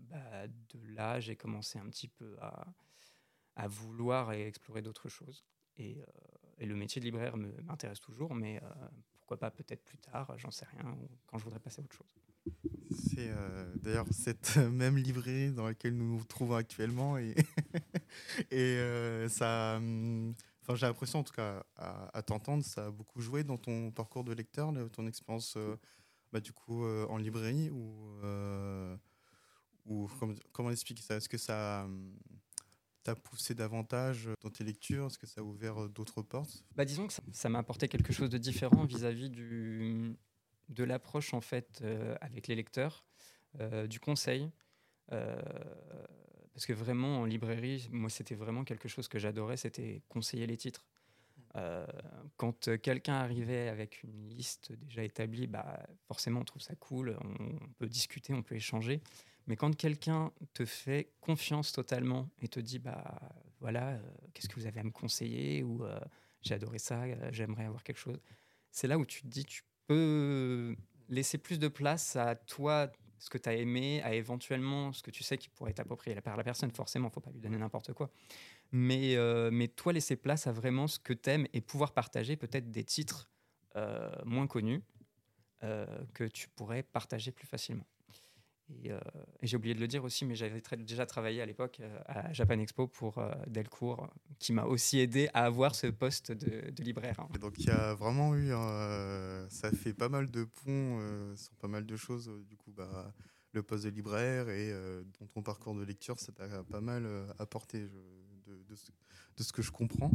bah, 0.00 0.46
de 0.46 0.94
là, 0.94 1.20
j'ai 1.20 1.36
commencé 1.36 1.78
un 1.78 1.88
petit 1.88 2.08
peu 2.08 2.36
à, 2.40 3.68
vouloir 3.68 4.32
explorer 4.32 4.82
d'autres 4.82 5.08
choses. 5.08 5.44
Et, 5.76 6.00
euh, 6.00 6.04
et, 6.58 6.66
le 6.66 6.74
métier 6.74 7.00
de 7.00 7.06
libraire 7.06 7.36
m'intéresse 7.36 8.00
toujours, 8.00 8.34
mais 8.34 8.62
euh, 8.62 8.68
pourquoi 9.14 9.38
pas 9.38 9.50
peut-être 9.50 9.84
plus 9.84 9.98
tard, 9.98 10.36
j'en 10.38 10.50
sais 10.50 10.66
rien, 10.66 10.96
quand 11.26 11.38
je 11.38 11.44
voudrais 11.44 11.60
passer 11.60 11.80
à 11.80 11.84
autre 11.84 11.96
chose. 11.96 12.75
C'est 12.90 13.30
d'ailleurs 13.82 14.06
cette 14.10 14.56
même 14.72 14.96
librairie 14.96 15.50
dans 15.50 15.66
laquelle 15.66 15.96
nous 15.96 16.16
nous 16.16 16.24
trouvons 16.24 16.54
actuellement. 16.54 17.18
Et, 17.18 17.34
et 18.50 19.28
ça. 19.28 19.76
Hum, 19.76 20.34
j'ai 20.74 20.86
l'impression, 20.86 21.20
en 21.20 21.22
tout 21.22 21.32
cas, 21.32 21.64
à, 21.76 22.16
à 22.16 22.22
t'entendre, 22.22 22.64
ça 22.64 22.86
a 22.86 22.90
beaucoup 22.90 23.20
joué 23.20 23.44
dans 23.44 23.56
ton 23.56 23.92
parcours 23.92 24.24
de 24.24 24.32
lecteur, 24.32 24.72
ton 24.92 25.06
expérience 25.06 25.56
bah, 26.32 26.40
du 26.40 26.52
coup 26.52 26.84
euh, 26.84 27.06
en 27.08 27.16
librairie 27.16 27.70
ou, 27.70 28.10
euh, 28.22 28.96
ou 29.86 30.06
comment, 30.52 30.70
expliquer 30.70 31.02
ça? 31.02 31.16
Est-ce 31.16 31.28
que 31.28 31.38
ça 31.38 31.84
hum, 31.84 32.14
t'a 33.02 33.14
poussé 33.14 33.54
davantage 33.54 34.28
dans 34.42 34.50
tes 34.50 34.64
lectures? 34.64 35.06
Est-ce 35.06 35.18
que 35.18 35.26
ça 35.26 35.40
a 35.40 35.44
ouvert 35.44 35.84
euh, 35.84 35.88
d'autres 35.88 36.22
portes? 36.22 36.64
Bah, 36.74 36.84
Disons 36.84 37.06
que 37.06 37.14
ça 37.32 37.48
m'a 37.48 37.60
apporté 37.60 37.88
quelque 37.88 38.12
chose 38.12 38.28
de 38.28 38.38
différent 38.38 38.84
vis-à-vis 38.84 39.30
du, 39.30 40.16
de 40.68 40.84
l'approche 40.84 41.34
en 41.34 41.40
fait 41.40 41.82
avec 42.20 42.48
les 42.48 42.54
lecteurs, 42.54 43.04
du 43.88 44.00
conseil. 44.00 44.50
parce 45.08 46.66
que 46.66 46.72
vraiment 46.72 47.20
en 47.20 47.24
librairie, 47.24 47.88
moi 47.90 48.10
c'était 48.10 48.34
vraiment 48.34 48.64
quelque 48.64 48.88
chose 48.88 49.08
que 49.08 49.18
j'adorais, 49.18 49.56
c'était 49.56 50.02
conseiller 50.08 50.46
les 50.46 50.56
titres. 50.56 50.84
Euh, 51.56 51.86
quand 52.36 52.76
quelqu'un 52.82 53.14
arrivait 53.14 53.68
avec 53.68 54.02
une 54.02 54.28
liste 54.28 54.72
déjà 54.72 55.02
établie, 55.02 55.46
bah, 55.46 55.86
forcément 56.06 56.40
on 56.40 56.44
trouve 56.44 56.62
ça 56.62 56.74
cool, 56.74 57.16
on, 57.22 57.68
peut 57.78 57.88
discuter, 57.88 58.34
on 58.34 58.42
peut 58.42 58.56
échanger. 58.56 59.00
Mais 59.46 59.56
quand 59.56 59.74
quelqu'un 59.74 60.32
te 60.52 60.64
fait 60.64 61.12
confiance 61.20 61.72
totalement 61.72 62.28
et 62.40 62.48
te 62.48 62.60
dit, 62.60 62.78
bah 62.78 63.20
voilà, 63.60 63.90
euh, 63.90 64.00
qu'est-ce 64.34 64.48
que 64.48 64.56
vous 64.56 64.66
avez 64.66 64.80
à 64.80 64.84
me 64.84 64.90
conseiller 64.90 65.62
ou 65.62 65.84
euh, 65.84 65.98
j'ai 66.42 66.54
adoré 66.54 66.78
ça, 66.78 67.04
j'aimerais 67.32 67.64
avoir 67.64 67.82
quelque 67.82 67.98
chose, 67.98 68.20
c'est 68.70 68.88
là 68.88 68.98
où 68.98 69.06
tu 69.06 69.22
te 69.22 69.28
dis, 69.28 69.44
tu 69.44 69.62
peux 69.86 70.76
laisser 71.08 71.38
plus 71.38 71.58
de 71.58 71.68
place 71.68 72.16
à 72.16 72.34
toi, 72.34 72.90
ce 73.18 73.30
que 73.30 73.38
tu 73.38 73.48
as 73.48 73.54
aimé, 73.54 74.02
à 74.02 74.14
éventuellement 74.14 74.92
ce 74.92 75.02
que 75.02 75.10
tu 75.10 75.22
sais 75.22 75.38
qui 75.38 75.48
pourrait 75.48 75.70
être 75.70 75.80
approprié 75.80 76.20
par 76.20 76.36
la 76.36 76.44
personne. 76.44 76.70
Forcément, 76.70 77.10
faut 77.10 77.20
pas 77.20 77.30
lui 77.30 77.40
donner 77.40 77.58
n'importe 77.58 77.92
quoi 77.92 78.10
mais, 78.72 79.16
euh, 79.16 79.50
mais 79.52 79.68
toi 79.68 79.92
laisser 79.92 80.16
place 80.16 80.46
à 80.46 80.52
vraiment 80.52 80.86
ce 80.86 80.98
que 80.98 81.12
t'aimes 81.12 81.46
et 81.52 81.60
pouvoir 81.60 81.92
partager 81.92 82.36
peut-être 82.36 82.70
des 82.70 82.84
titres 82.84 83.28
euh, 83.76 84.10
moins 84.24 84.46
connus 84.46 84.82
euh, 85.62 85.86
que 86.14 86.24
tu 86.24 86.48
pourrais 86.48 86.82
partager 86.82 87.32
plus 87.32 87.46
facilement. 87.46 87.86
Et, 88.84 88.90
j'ai 89.42 89.56
oublié 89.56 89.74
de 89.74 89.80
le 89.80 89.86
dire 89.86 90.04
aussi, 90.04 90.24
mais 90.24 90.34
j'avais 90.34 90.62
déjà 90.78 91.06
travaillé 91.06 91.40
à 91.40 91.46
l'époque 91.46 91.80
à 92.06 92.32
Japan 92.32 92.58
Expo 92.58 92.86
pour 92.86 93.22
Delcourt, 93.46 94.08
qui 94.38 94.52
m'a 94.52 94.64
aussi 94.64 94.98
aidé 94.98 95.28
à 95.34 95.44
avoir 95.44 95.74
ce 95.74 95.86
poste 95.86 96.32
de, 96.32 96.82
libraire. 96.82 97.20
Hein. 97.20 97.28
Donc 97.40 97.58
il 97.58 97.66
y 97.66 97.70
a 97.70 97.94
vraiment 97.94 98.34
eu, 98.34 98.50
ça 99.50 99.70
fait 99.70 99.94
pas 99.94 100.08
mal 100.08 100.30
de 100.30 100.44
ponts 100.44 101.36
sur 101.36 101.54
pas 101.56 101.68
mal 101.68 101.86
de 101.86 101.96
choses. 101.96 102.30
Du 102.48 102.56
coup, 102.56 102.72
bah, 102.72 103.12
le 103.52 103.62
poste 103.62 103.84
de 103.84 103.90
libraire 103.90 104.48
et 104.48 104.72
dans 105.18 105.26
ton 105.26 105.42
parcours 105.42 105.74
de 105.74 105.84
lecture, 105.84 106.18
ça 106.18 106.32
t'a 106.32 106.64
pas 106.64 106.80
mal 106.80 107.06
apporté. 107.38 107.88
De, 108.46 109.42
ce, 109.42 109.52
que 109.52 109.62
je 109.62 109.70
comprends. 109.70 110.12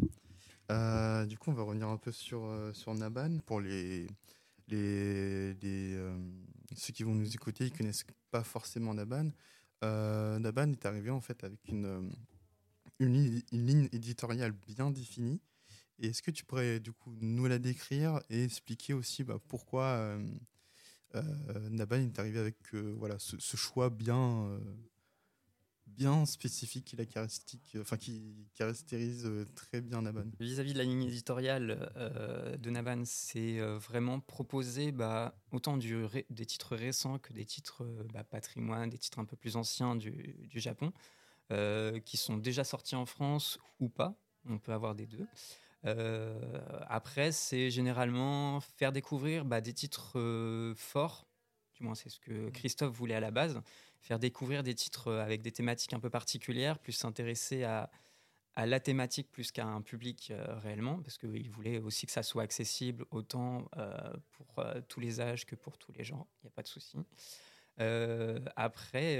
Euh, 0.72 1.26
du 1.26 1.38
coup, 1.38 1.52
on 1.52 1.54
va 1.54 1.64
revenir 1.64 1.88
un 1.90 1.98
peu 1.98 2.12
sur, 2.12 2.46
euh, 2.46 2.72
sur 2.74 2.94
Naban. 2.94 3.40
Pour 3.46 3.60
les, 3.60 4.08
les, 4.68 5.56
euh, 5.64 6.18
ceux 6.76 6.94
qui 6.94 7.04
vont 7.04 7.16
nous 7.16 7.34
écouter, 7.34 7.66
ils 7.66 7.74
ne 7.74 7.78
connaissent 7.78 8.06
pas 8.30 8.44
forcément 8.44 8.94
Naban. 8.94 9.32
Naban 9.82 10.72
est 10.72 10.86
arrivé 10.86 11.10
en 11.10 11.22
fait 11.22 11.44
avec 11.44 11.68
une, 11.68 12.12
une, 13.00 13.34
ligne 13.52 13.90
éditoriale 13.92 14.52
bien 14.52 14.92
définie. 14.92 15.42
Et 16.00 16.08
est-ce 16.08 16.22
que 16.22 16.32
tu 16.32 16.46
pourrais 16.46 16.80
du 16.80 16.92
coup 16.92 17.16
nous 17.20 17.46
la 17.48 17.60
décrire 17.60 18.22
et 18.30 18.44
expliquer 18.44 18.94
aussi 18.94 19.24
bah, 19.24 19.40
pourquoi 19.48 20.18
Naban 21.72 21.98
est 21.98 22.20
arrivé 22.20 22.40
avec 22.40 22.74
voilà, 22.74 23.18
ce, 23.20 23.38
ce, 23.40 23.58
choix 23.58 23.90
bien, 23.90 24.60
bien 25.98 26.26
spécifique 26.26 26.86
qui 26.86 26.96
la 26.96 27.06
qui 27.06 28.48
caractérise 28.56 29.26
euh, 29.26 29.46
très 29.56 29.82
bien 29.82 30.02
Naban. 30.02 30.26
Vis-à-vis 30.40 30.74
de 30.74 30.78
la 30.78 30.84
ligne 30.84 31.04
éditoriale 31.04 31.92
euh, 31.96 32.58
de 32.58 32.70
Naban, 32.70 33.04
c'est 33.06 33.60
euh, 33.60 33.78
vraiment 33.78 34.20
proposer 34.20 34.92
bah, 34.92 35.36
autant 35.52 35.78
des 35.78 36.46
titres 36.46 36.76
récents 36.76 37.20
que 37.20 37.34
des 37.34 37.46
titres 37.46 37.84
bah, 38.14 38.24
patrimoine, 38.24 38.90
des 38.90 38.98
titres 38.98 39.20
un 39.20 39.26
peu 39.26 39.36
plus 39.36 39.56
anciens 39.56 39.96
du, 39.96 40.36
du 40.48 40.60
Japon. 40.60 40.92
qui 42.06 42.18
sont 42.18 42.38
déjà 42.38 42.64
sortis 42.64 42.96
en 42.96 43.06
France 43.06 43.60
ou 43.80 43.90
pas. 43.90 44.16
On 44.46 44.58
peut 44.58 44.72
avoir 44.72 44.96
des 44.96 45.06
deux. 45.06 45.28
après, 46.88 47.32
c'est 47.32 47.70
généralement 47.70 48.62
faire 48.78 48.92
découvrir 48.92 49.46
bah, 49.46 49.62
des 49.62 49.74
titres 49.74 50.74
forts. 50.76 51.28
Du 51.74 51.84
moins, 51.84 51.96
c'est 51.96 52.10
ce 52.10 52.20
que 52.20 52.50
Christophe 52.50 52.96
voulait 52.96 53.16
à 53.16 53.20
la 53.20 53.32
base. 53.32 53.62
Faire 54.02 54.18
découvrir 54.18 54.64
des 54.64 54.74
titres 54.74 55.14
avec 55.14 55.42
des 55.42 55.52
thématiques 55.52 55.94
un 55.94 56.00
peu 56.00 56.10
particulières, 56.10 56.80
plus 56.80 56.94
s'intéresser 56.94 57.64
à, 57.64 57.90
la 58.58 58.80
thématique 58.80 59.32
plus 59.32 59.52
qu'à 59.52 59.66
un 59.66 59.82
public 59.82 60.32
euh, 60.32 60.60
réellement, 60.60 61.02
parce 61.02 61.18
qu'il 61.18 61.50
voulait 61.50 61.80
aussi 61.80 62.06
que 62.06 62.12
ça 62.12 62.24
soit 62.24 62.44
accessible 62.44 63.06
autant 63.12 63.70
euh, 63.78 63.96
pour 64.32 64.60
euh, 64.60 64.82
tous 64.88 65.00
les 65.00 65.22
âges 65.22 65.46
que 65.46 65.56
pour 65.56 65.78
tous 65.78 65.92
les 65.94 66.04
gens, 66.04 66.28
il 66.38 66.46
n'y 66.46 66.48
a 66.50 66.52
pas 66.52 66.64
de 66.64 66.68
souci. 66.68 66.98
après, 68.56 69.20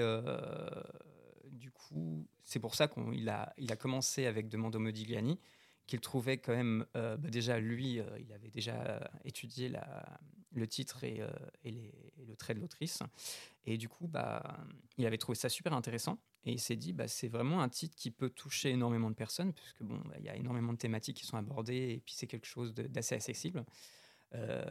du 1.46 1.72
coup, 1.72 2.28
c'est 2.44 2.60
pour 2.60 2.76
ça 2.76 2.88
qu'il 2.88 3.30
a, 3.30 3.54
il 3.58 3.72
a 3.72 3.76
commencé 3.76 4.26
avec 4.26 4.50
Demando 4.50 4.80
Modigliani, 4.80 5.40
qu'il 5.88 6.02
trouvait 6.02 6.38
quand 6.38 6.56
même, 6.56 6.86
bah 6.94 7.18
déjà 7.18 7.60
lui, 7.60 8.00
il 8.20 8.34
avait 8.34 8.52
déjà 8.52 9.10
étudié 9.24 9.70
la, 9.70 10.20
le 10.54 10.68
titre 10.68 11.04
et, 11.04 11.22
et, 11.64 11.94
le 12.28 12.36
trait 12.36 12.54
de 12.54 12.60
l'autrice, 12.60 13.02
et 13.66 13.78
du 13.78 13.88
coup, 13.90 14.08
bah, 14.08 14.66
il 14.98 15.06
avait 15.06 15.18
trouvé 15.18 15.36
ça 15.36 15.50
super 15.50 15.74
intéressant. 15.74 16.20
Et 16.46 16.54
il 16.54 16.60
s'est 16.60 16.76
dit, 16.76 16.92
bah, 16.92 17.08
c'est 17.08 17.28
vraiment 17.28 17.62
un 17.62 17.70
titre 17.70 17.96
qui 17.96 18.10
peut 18.10 18.30
toucher 18.30 18.72
énormément 18.72 19.10
de 19.10 19.16
personnes, 19.16 19.54
puisque 19.54 19.84
bon, 19.84 20.00
bah, 20.06 20.16
il 20.18 20.26
y 20.26 20.30
a 20.30 20.36
énormément 20.36 20.74
de 20.74 20.78
thématiques 20.78 21.18
qui 21.18 21.26
sont 21.26 21.38
abordées, 21.38 21.94
et 21.94 22.02
puis 22.04 22.16
c'est 22.16 22.28
quelque 22.28 22.48
chose 22.48 22.74
d'assez 22.74 23.16
accessible. 23.16 23.64
Euh, 24.34 24.64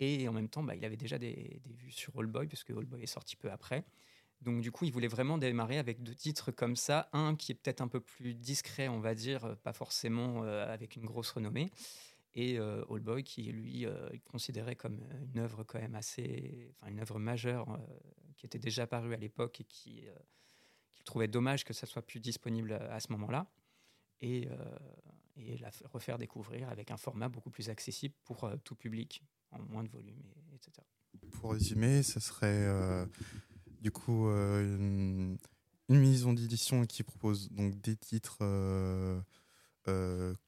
et 0.00 0.28
en 0.28 0.32
même 0.32 0.48
temps, 0.48 0.62
bah, 0.62 0.74
il 0.74 0.84
avait 0.84 0.96
déjà 0.96 1.18
des, 1.18 1.62
vues 1.64 1.92
sur 1.92 2.18
All 2.18 2.26
Boy, 2.26 2.46
puisque 2.46 2.70
All 2.70 2.84
Boy 2.84 3.02
est 3.02 3.06
sorti 3.06 3.36
peu 3.36 3.50
après. 3.50 3.84
Donc 4.42 4.60
du 4.60 4.70
coup, 4.70 4.84
il 4.84 4.92
voulait 4.92 5.08
vraiment 5.08 5.38
démarrer 5.38 5.78
avec 5.78 6.02
deux 6.02 6.14
titres 6.14 6.50
comme 6.50 6.76
ça. 6.76 7.08
Un 7.14 7.36
qui 7.36 7.52
est 7.52 7.54
peut-être 7.54 7.80
un 7.80 7.88
peu 7.88 8.00
plus 8.00 8.34
discret, 8.34 8.86
on 8.88 9.00
va 9.00 9.14
dire, 9.14 9.56
pas 9.62 9.72
forcément 9.72 10.44
euh, 10.44 10.70
avec 10.70 10.96
une 10.96 11.06
grosse 11.06 11.30
renommée. 11.30 11.70
Et 12.36 12.58
euh, 12.58 12.84
All 12.90 13.00
Boy, 13.00 13.24
qui 13.24 13.44
lui, 13.44 13.86
il 14.12 14.20
considérait 14.22 14.76
comme 14.76 15.00
une 15.34 15.40
œuvre 15.40 15.64
quand 15.64 15.80
même 15.80 15.94
assez, 15.94 16.70
enfin 16.76 16.92
une 16.92 17.00
œuvre 17.00 17.18
majeure, 17.18 17.66
qui 18.36 18.46
était 18.46 18.58
déjà 18.58 18.86
parue 18.86 19.14
à 19.14 19.16
l'époque 19.16 19.60
et 19.60 19.64
qui 19.64 20.04
trouvait 21.04 21.28
dommage 21.28 21.64
que 21.64 21.72
ça 21.72 21.86
soit 21.86 22.02
plus 22.02 22.20
disponible 22.20 22.72
à 22.72 23.00
ce 23.00 23.10
moment-là 23.12 23.46
et, 24.20 24.48
euh, 24.50 24.78
et 25.36 25.58
la 25.58 25.70
refaire 25.92 26.18
découvrir 26.18 26.68
avec 26.68 26.90
un 26.90 26.96
format 26.96 27.28
beaucoup 27.28 27.50
plus 27.50 27.68
accessible 27.68 28.14
pour 28.24 28.44
euh, 28.44 28.56
tout 28.64 28.74
public, 28.74 29.22
en 29.50 29.60
moins 29.60 29.84
de 29.84 29.88
volume, 29.88 30.22
etc. 30.54 30.86
Pour 31.32 31.52
résumer, 31.52 32.02
ce 32.02 32.20
serait 32.20 32.66
euh, 32.66 33.06
du 33.80 33.90
coup 33.90 34.26
une, 34.28 35.38
maison 35.88 36.32
d'édition 36.32 36.84
qui 36.84 37.02
propose 37.02 37.50
donc 37.52 37.80
des 37.80 37.96
titres 37.96 38.38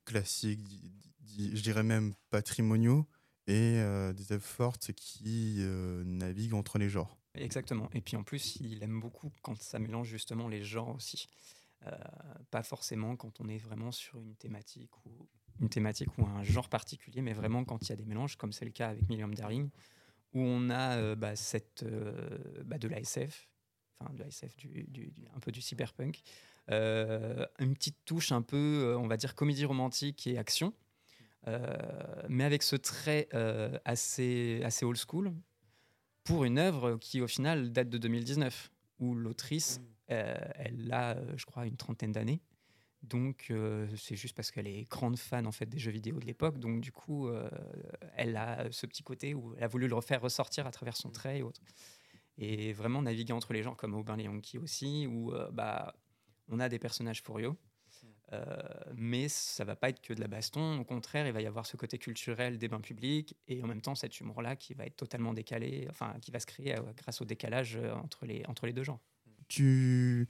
classiques, 0.04 0.61
je 1.37 1.62
dirais 1.62 1.82
même 1.82 2.14
patrimoniaux, 2.30 3.06
et 3.47 3.80
des 4.14 4.32
œuvres 4.32 4.44
fortes 4.44 4.92
qui 4.92 5.61
naviguent 6.04 6.54
entre 6.54 6.78
les 6.78 6.90
genres. 6.90 7.18
Exactement. 7.35 7.88
Et 7.94 8.00
puis 8.00 8.16
en 8.16 8.23
plus, 8.23 8.56
il 8.56 8.82
aime 8.82 9.00
beaucoup 9.00 9.32
quand 9.42 9.61
ça 9.61 9.78
mélange 9.78 10.08
justement 10.08 10.49
les 10.49 10.62
genres 10.62 10.94
aussi. 10.94 11.28
Euh, 11.87 11.97
pas 12.50 12.62
forcément 12.62 13.14
quand 13.16 13.40
on 13.40 13.49
est 13.49 13.58
vraiment 13.58 13.92
sur 13.92 14.20
une 14.20 14.35
thématique 14.35 14.90
ou 15.06 15.28
une 15.61 15.68
thématique 15.68 16.16
ou 16.18 16.26
un 16.26 16.42
genre 16.42 16.68
particulier, 16.68 17.23
mais 17.23 17.32
vraiment 17.32 17.64
quand 17.64 17.87
il 17.87 17.90
y 17.90 17.92
a 17.92 17.97
des 17.97 18.04
mélanges, 18.04 18.37
comme 18.37 18.52
c'est 18.52 18.64
le 18.64 18.70
cas 18.70 18.88
avec 18.88 19.08
Milliam 19.08 19.32
Darling, 19.35 19.70
où 20.35 20.40
on 20.40 20.70
a 20.70 20.97
euh, 20.97 21.14
bah, 21.14 21.37
cette, 21.37 21.85
euh, 21.85 22.38
bah, 22.64 22.78
de 22.78 22.88
la 22.88 23.00
SF, 23.00 23.49
enfin 24.00 24.12
de 24.12 24.18
la 24.18 24.26
SF, 24.26 24.56
du, 24.56 25.12
un 25.35 25.40
peu 25.40 25.52
du 25.52 25.61
cyberpunk, 25.61 26.23
une 26.68 27.75
petite 27.75 28.04
touche 28.04 28.32
un 28.32 28.42
peu, 28.42 28.97
on 28.99 29.06
va 29.06 29.16
dire, 29.16 29.35
comédie 29.35 29.64
romantique 29.64 30.26
et 30.26 30.37
action, 30.37 30.75
mais 31.47 32.45
avec 32.45 32.62
ce 32.62 32.76
trait 32.76 33.28
assez, 33.85 34.61
assez 34.64 34.85
old 34.85 34.99
school, 34.99 35.33
pour 36.28 36.45
une 36.45 36.59
œuvre 36.59 36.99
qui, 36.99 37.23
au 37.23 37.26
final, 37.26 37.73
date 37.73 37.88
de 37.88 37.97
2019, 37.97 38.71
où 39.00 39.14
l'autrice, 39.14 39.78
mm. 39.78 39.85
euh, 40.11 40.37
elle 40.57 40.92
a, 40.92 41.16
euh, 41.16 41.33
je 41.37 41.47
crois, 41.47 41.66
une 41.66 41.76
trentaine 41.76 42.12
d'années. 42.12 42.42
Donc, 43.02 43.47
euh, 43.50 43.88
c'est 43.97 44.14
juste 44.14 44.37
parce 44.37 44.50
qu'elle 44.50 44.66
est 44.66 44.83
grande 44.90 45.16
fan 45.16 45.47
en 45.47 45.52
fait 45.52 45.66
des 45.66 45.78
jeux 45.78 45.90
vidéo 45.90 46.18
de 46.18 46.26
l'époque. 46.26 46.59
Donc, 46.59 46.83
du 46.83 46.92
coup, 46.92 47.30
elle 48.14 48.37
a 48.37 48.71
ce 48.71 48.87
petit 48.87 49.02
côté 49.02 49.35
où 49.35 49.54
elle 49.57 49.64
a 49.64 49.68
voulu 49.68 49.88
le 49.88 49.95
refaire 49.95 50.21
ressortir 50.21 50.66
à 50.66 50.71
travers 50.71 50.97
son 50.97 51.09
mm. 51.09 51.12
trait 51.12 51.38
et 51.38 51.42
autres. 51.42 51.62
Et 52.37 52.73
vraiment 52.73 53.00
naviguer 53.00 53.33
entre 53.33 53.54
les 53.54 53.62
genres 53.62 53.76
comme 53.76 53.95
Aubin 53.95 54.18
Yankee 54.18 54.59
aussi, 54.59 55.07
où 55.07 55.33
bah, 55.52 55.95
on 56.49 56.61
a 56.61 56.68
des 56.68 56.78
personnages 56.78 57.23
furieux, 57.23 57.52
euh, 57.52 57.67
mais 58.94 59.28
ça 59.28 59.64
va 59.64 59.76
pas 59.76 59.88
être 59.88 60.00
que 60.00 60.12
de 60.12 60.20
la 60.20 60.28
baston. 60.28 60.78
Au 60.78 60.85
contraire, 60.85 61.26
il 61.26 61.32
va 61.32 61.40
y 61.40 61.47
avoir 61.47 61.66
ce 61.66 61.76
côté 61.76 61.99
culturel 61.99 62.58
des 62.58 62.68
bains 62.68 62.80
publics 62.80 63.37
et 63.47 63.62
en 63.62 63.66
même 63.66 63.80
temps 63.80 63.94
cet 63.94 64.20
humour-là 64.20 64.56
qui 64.56 64.75
va 64.75 64.85
être 64.85 64.97
totalement 64.97 65.32
décalé, 65.32 65.87
enfin 65.90 66.14
qui 66.20 66.30
va 66.30 66.40
se 66.40 66.47
créer 66.47 66.76
euh, 66.76 66.82
grâce 66.97 67.20
au 67.20 67.25
décalage 67.25 67.76
euh, 67.76 67.94
entre 67.94 68.26
les, 68.26 68.42
entre 68.49 68.66
les 68.66 68.73
deux 68.73 68.85
genres. 68.85 69.00
Tu, 69.49 70.28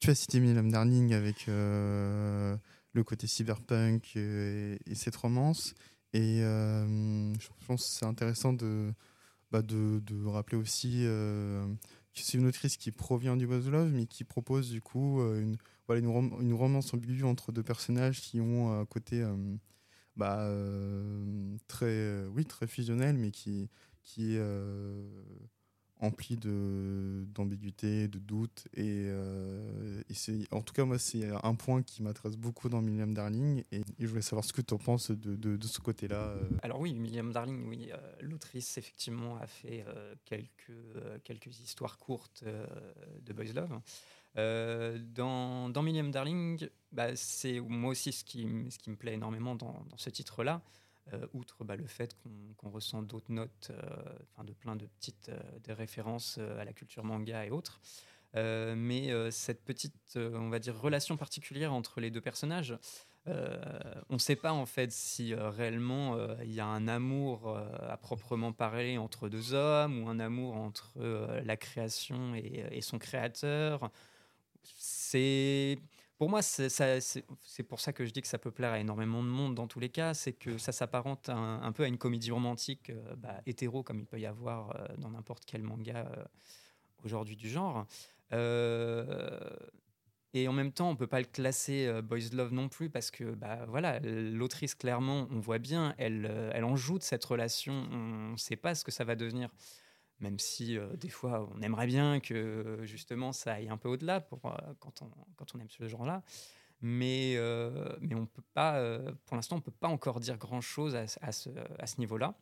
tu 0.00 0.10
as 0.10 0.14
cité 0.14 0.40
Millam 0.40 0.70
Darling 0.70 1.12
avec 1.12 1.46
le 1.46 2.58
côté 3.04 3.26
cyberpunk 3.26 4.16
et, 4.16 4.78
cette 4.94 5.16
romance. 5.16 5.74
Et 6.14 6.38
je 6.38 7.48
pense 7.66 7.82
que 7.82 7.98
c'est 7.98 8.06
intéressant 8.06 8.54
de, 8.54 8.94
bah 9.50 9.60
de, 9.60 10.00
de, 10.00 10.24
rappeler 10.24 10.56
aussi 10.56 11.02
que 11.02 11.76
c'est 12.14 12.38
une 12.38 12.46
autrice 12.46 12.78
qui 12.78 12.90
provient 12.90 13.36
du 13.36 13.46
Buzz 13.46 13.68
Love, 13.68 13.90
mais 13.92 14.06
qui 14.06 14.24
propose 14.24 14.70
du 14.70 14.80
coup 14.80 15.20
une 15.20 15.58
voilà, 15.86 16.00
une, 16.00 16.54
romance 16.54 16.94
ambiguë 16.94 17.24
entre 17.24 17.52
deux 17.52 17.62
personnages 17.62 18.20
qui 18.20 18.40
ont 18.40 18.72
un 18.72 18.86
côté 18.86 19.22
euh, 19.22 19.36
bah, 20.16 20.40
euh, 20.40 21.56
très, 21.68 22.24
oui, 22.28 22.44
très 22.46 22.66
fusionnel, 22.66 23.16
mais 23.18 23.30
qui, 23.30 23.68
qui 24.02 24.34
est 24.34 24.38
euh, 24.38 25.06
empli 26.00 26.38
d'ambiguïté, 26.38 28.08
de, 28.08 28.18
doute. 28.18 28.66
Et, 28.74 29.10
en 30.52 30.62
tout 30.62 30.72
cas, 30.72 30.86
moi, 30.86 30.98
c'est 30.98 31.28
un 31.42 31.54
point 31.54 31.82
qui 31.82 32.02
m'intéresse 32.02 32.36
beaucoup 32.36 32.70
dans 32.70 32.82
William 32.82 33.12
Darling. 33.12 33.62
Et, 33.70 33.82
je 33.98 34.06
voulais 34.06 34.22
savoir 34.22 34.44
ce 34.44 34.54
que 34.54 34.62
tu 34.62 34.72
en 34.72 34.78
penses 34.78 35.10
de, 35.10 35.36
de, 35.36 35.56
de 35.58 35.66
ce 35.66 35.80
côté-là. 35.80 36.34
Alors 36.62 36.80
oui, 36.80 36.96
William 36.98 37.30
Darling, 37.30 37.68
oui, 37.68 37.90
l'autrice, 38.20 38.78
effectivement, 38.78 39.36
a 39.36 39.46
fait 39.46 39.84
quelques, 40.24 40.72
quelques 41.24 41.60
histoires 41.60 41.98
courtes 41.98 42.42
de 43.22 43.32
Boys 43.34 43.52
Love. 43.54 43.80
Euh, 44.36 44.98
dans, 45.14 45.68
dans 45.68 45.82
Milliam 45.82 46.10
Darling, 46.10 46.68
bah, 46.92 47.14
c'est 47.14 47.60
moi 47.60 47.90
aussi 47.90 48.12
ce 48.12 48.24
qui, 48.24 48.46
me 48.46 48.96
plaît 48.96 49.14
énormément 49.14 49.54
dans, 49.54 49.84
ce 49.96 50.10
titre-là, 50.10 50.62
euh, 51.12 51.26
outre 51.32 51.64
bah, 51.64 51.76
le 51.76 51.86
fait 51.86 52.16
qu'on 52.56 52.70
ressent 52.70 53.02
d'autres 53.02 53.32
notes, 53.32 53.70
euh, 53.70 54.44
de 54.44 54.52
plein 54.52 54.76
de 54.76 54.86
petites 54.86 55.30
des 55.62 55.72
références 55.72 56.38
à 56.38 56.64
la 56.64 56.72
culture 56.72 57.04
manga 57.04 57.44
et 57.44 57.50
autres. 57.50 57.80
mais 58.34 59.30
cette 59.30 59.64
petite, 59.64 60.16
on 60.16 60.48
va 60.48 60.58
dire, 60.58 60.78
relation 60.78 61.16
particulière 61.16 61.72
entre 61.72 62.00
les 62.00 62.10
deux 62.10 62.20
personnages, 62.20 62.76
on 63.26 64.14
ne 64.14 64.18
sait 64.18 64.36
pas 64.36 64.52
en 64.52 64.66
fait 64.66 64.92
si 64.92 65.34
réellement 65.34 66.18
il 66.42 66.52
y 66.52 66.60
a 66.60 66.66
un 66.66 66.88
amour 66.88 67.56
à 67.56 67.96
proprement 67.96 68.52
parler 68.52 68.98
entre 68.98 69.30
deux 69.30 69.54
hommes 69.54 70.02
ou 70.02 70.08
un 70.08 70.18
amour 70.18 70.56
entre 70.56 70.98
la 71.44 71.56
création 71.56 72.34
et 72.34 72.80
son 72.82 72.98
créateur 72.98 73.90
c'est 74.76 75.78
pour 76.18 76.30
moi, 76.30 76.42
c'est 76.42 77.62
pour 77.68 77.80
ça 77.80 77.92
que 77.92 78.04
je 78.04 78.12
dis 78.12 78.22
que 78.22 78.28
ça 78.28 78.38
peut 78.38 78.52
plaire 78.52 78.72
à 78.72 78.78
énormément 78.78 79.22
de 79.22 79.28
monde 79.28 79.54
dans 79.54 79.66
tous 79.66 79.80
les 79.80 79.88
cas. 79.88 80.14
C'est 80.14 80.32
que 80.32 80.58
ça 80.58 80.70
s'apparente 80.70 81.28
un, 81.28 81.72
peu 81.72 81.82
à 81.82 81.88
une 81.88 81.98
comédie 81.98 82.30
romantique 82.30 82.90
euh, 82.90 83.16
bah, 83.16 83.40
hétéro, 83.46 83.82
comme 83.82 83.98
il 83.98 84.06
peut 84.06 84.20
y 84.20 84.26
avoir 84.26 84.76
euh, 84.76 84.86
dans 84.98 85.10
n'importe 85.10 85.44
quel 85.44 85.62
manga 85.62 86.08
euh, 86.16 86.24
aujourd'hui 87.04 87.36
du 87.36 87.50
genre. 87.50 87.86
et 88.32 88.38
en 90.48 90.52
même 90.52 90.72
temps, 90.72 90.88
on 90.88 90.96
peut 90.96 91.08
pas 91.08 91.20
le 91.20 91.26
classer 91.26 92.00
Boys 92.02 92.30
Love 92.32 92.52
non 92.52 92.68
plus, 92.68 92.90
parce 92.90 93.10
que 93.10 93.34
bah, 93.34 93.66
voilà, 93.66 93.98
l'autrice, 94.00 94.74
clairement, 94.74 95.26
on 95.30 95.40
voit 95.40 95.58
bien, 95.58 95.94
elle, 95.98 96.50
elle 96.54 96.64
en 96.64 96.76
joue 96.76 96.98
de 96.98 97.04
cette 97.04 97.24
relation. 97.24 97.72
On 97.90 98.32
ne 98.32 98.36
sait 98.36 98.56
pas 98.56 98.74
ce 98.74 98.84
que 98.84 98.92
ça 98.92 99.04
va 99.04 99.16
devenir 99.16 99.50
même 100.20 100.38
si 100.38 100.76
euh, 100.78 100.96
des 100.96 101.08
fois 101.08 101.48
on 101.54 101.62
aimerait 101.62 101.86
bien 101.86 102.20
que 102.20 102.80
justement 102.82 103.32
ça 103.32 103.54
aille 103.54 103.68
un 103.68 103.76
peu 103.76 103.88
au-delà 103.88 104.20
pour, 104.20 104.46
euh, 104.46 104.56
quand, 104.78 105.02
on, 105.02 105.60
aime 105.60 105.70
ce 105.70 105.88
genre-là. 105.88 106.22
Mais, 106.80 107.34
euh, 107.36 107.96
mais 108.00 108.14
on 108.14 108.26
peut 108.26 108.42
pas, 108.52 108.78
pour 109.24 109.36
l'instant, 109.36 109.56
on 109.56 109.60
peut 109.60 109.70
pas 109.70 109.88
encore 109.88 110.20
dire 110.20 110.36
grand-chose 110.36 110.94
à, 110.94 111.32
ce, 111.32 111.48
niveau-là. 111.98 112.34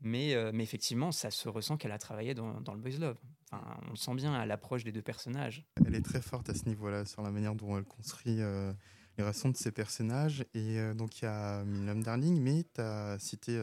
Mais, 0.00 0.34
mais, 0.52 0.64
effectivement, 0.64 1.12
ça 1.12 1.30
se 1.30 1.48
ressent 1.48 1.76
qu'elle 1.76 1.92
a 1.92 1.98
travaillé 1.98 2.34
dans, 2.34 2.52
le 2.52 2.80
Boys 2.80 2.98
Love. 2.98 3.18
Enfin, 3.44 3.78
on 3.86 3.90
le 3.90 3.96
sent 3.96 4.14
bien 4.14 4.34
à 4.34 4.44
l'approche 4.44 4.82
des 4.82 4.90
deux 4.90 5.02
personnages. 5.02 5.64
Elle 5.86 5.94
est 5.94 6.04
très 6.04 6.20
forte 6.20 6.48
à 6.48 6.54
ce 6.54 6.64
niveau-là, 6.64 7.04
sur 7.04 7.22
la 7.22 7.30
manière 7.30 7.54
dont 7.54 7.78
elle 7.78 7.84
construit 7.84 8.36
les 8.38 8.74
relations 9.22 9.50
de 9.50 9.56
ses 9.56 9.70
personnages. 9.70 10.44
Et 10.54 10.78
donc, 10.94 11.20
il 11.20 11.26
y 11.26 11.28
a 11.28 11.62
Millam 11.62 12.02
Darling, 12.02 12.40
mais 12.40 12.64
tu 12.74 12.80
as 12.80 13.18
cité 13.20 13.56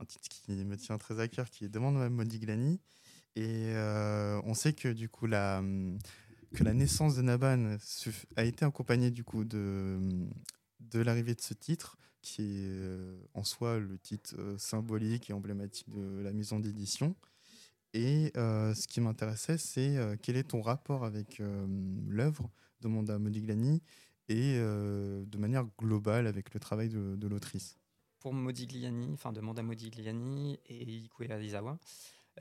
un 0.00 0.04
titre 0.04 0.28
qui 0.28 0.52
me 0.64 0.76
tient 0.76 0.98
très 0.98 1.20
à 1.20 1.28
cœur, 1.28 1.50
qui 1.50 1.64
est 1.64 1.68
Demande 1.68 1.94
Mme 1.94 2.14
Modiglani. 2.14 2.80
Et 3.36 3.72
euh, 3.74 4.40
on 4.44 4.54
sait 4.54 4.72
que 4.72 4.88
du 4.88 5.08
coup, 5.08 5.26
la, 5.26 5.62
que 6.54 6.64
la 6.64 6.74
naissance 6.74 7.16
de 7.16 7.22
Naban 7.22 7.76
a 8.36 8.44
été 8.44 8.64
accompagnée 8.64 9.10
du 9.10 9.24
coup 9.24 9.44
de, 9.44 9.98
de 10.80 11.00
l'arrivée 11.00 11.34
de 11.34 11.40
ce 11.40 11.54
titre, 11.54 11.98
qui 12.20 12.42
est 12.42 12.80
en 13.34 13.44
soi 13.44 13.78
le 13.78 13.98
titre 13.98 14.34
symbolique 14.58 15.30
et 15.30 15.32
emblématique 15.32 15.88
de 15.88 16.20
la 16.20 16.32
maison 16.32 16.58
d'édition. 16.58 17.14
Et 17.94 18.32
ce 18.34 18.86
qui 18.86 19.00
m'intéressait, 19.00 19.58
c'est 19.58 19.96
quel 20.22 20.36
est 20.36 20.48
ton 20.48 20.60
rapport 20.60 21.04
avec 21.04 21.40
l'œuvre 22.08 22.50
de 22.80 22.88
Manda 22.88 23.18
Modigliani 23.18 23.82
et 24.28 24.54
de 24.58 25.38
manière 25.38 25.64
globale 25.78 26.26
avec 26.26 26.52
le 26.54 26.60
travail 26.60 26.88
de 26.88 27.28
l'autrice? 27.28 27.78
Pour 28.20 28.34
Modigliani, 28.34 29.12
enfin 29.14 29.32
de 29.32 29.40
Manda 29.40 29.62
Modigliani 29.62 30.58
et 30.66 30.82
Ikue 30.82 31.30
Arizawa, 31.30 31.78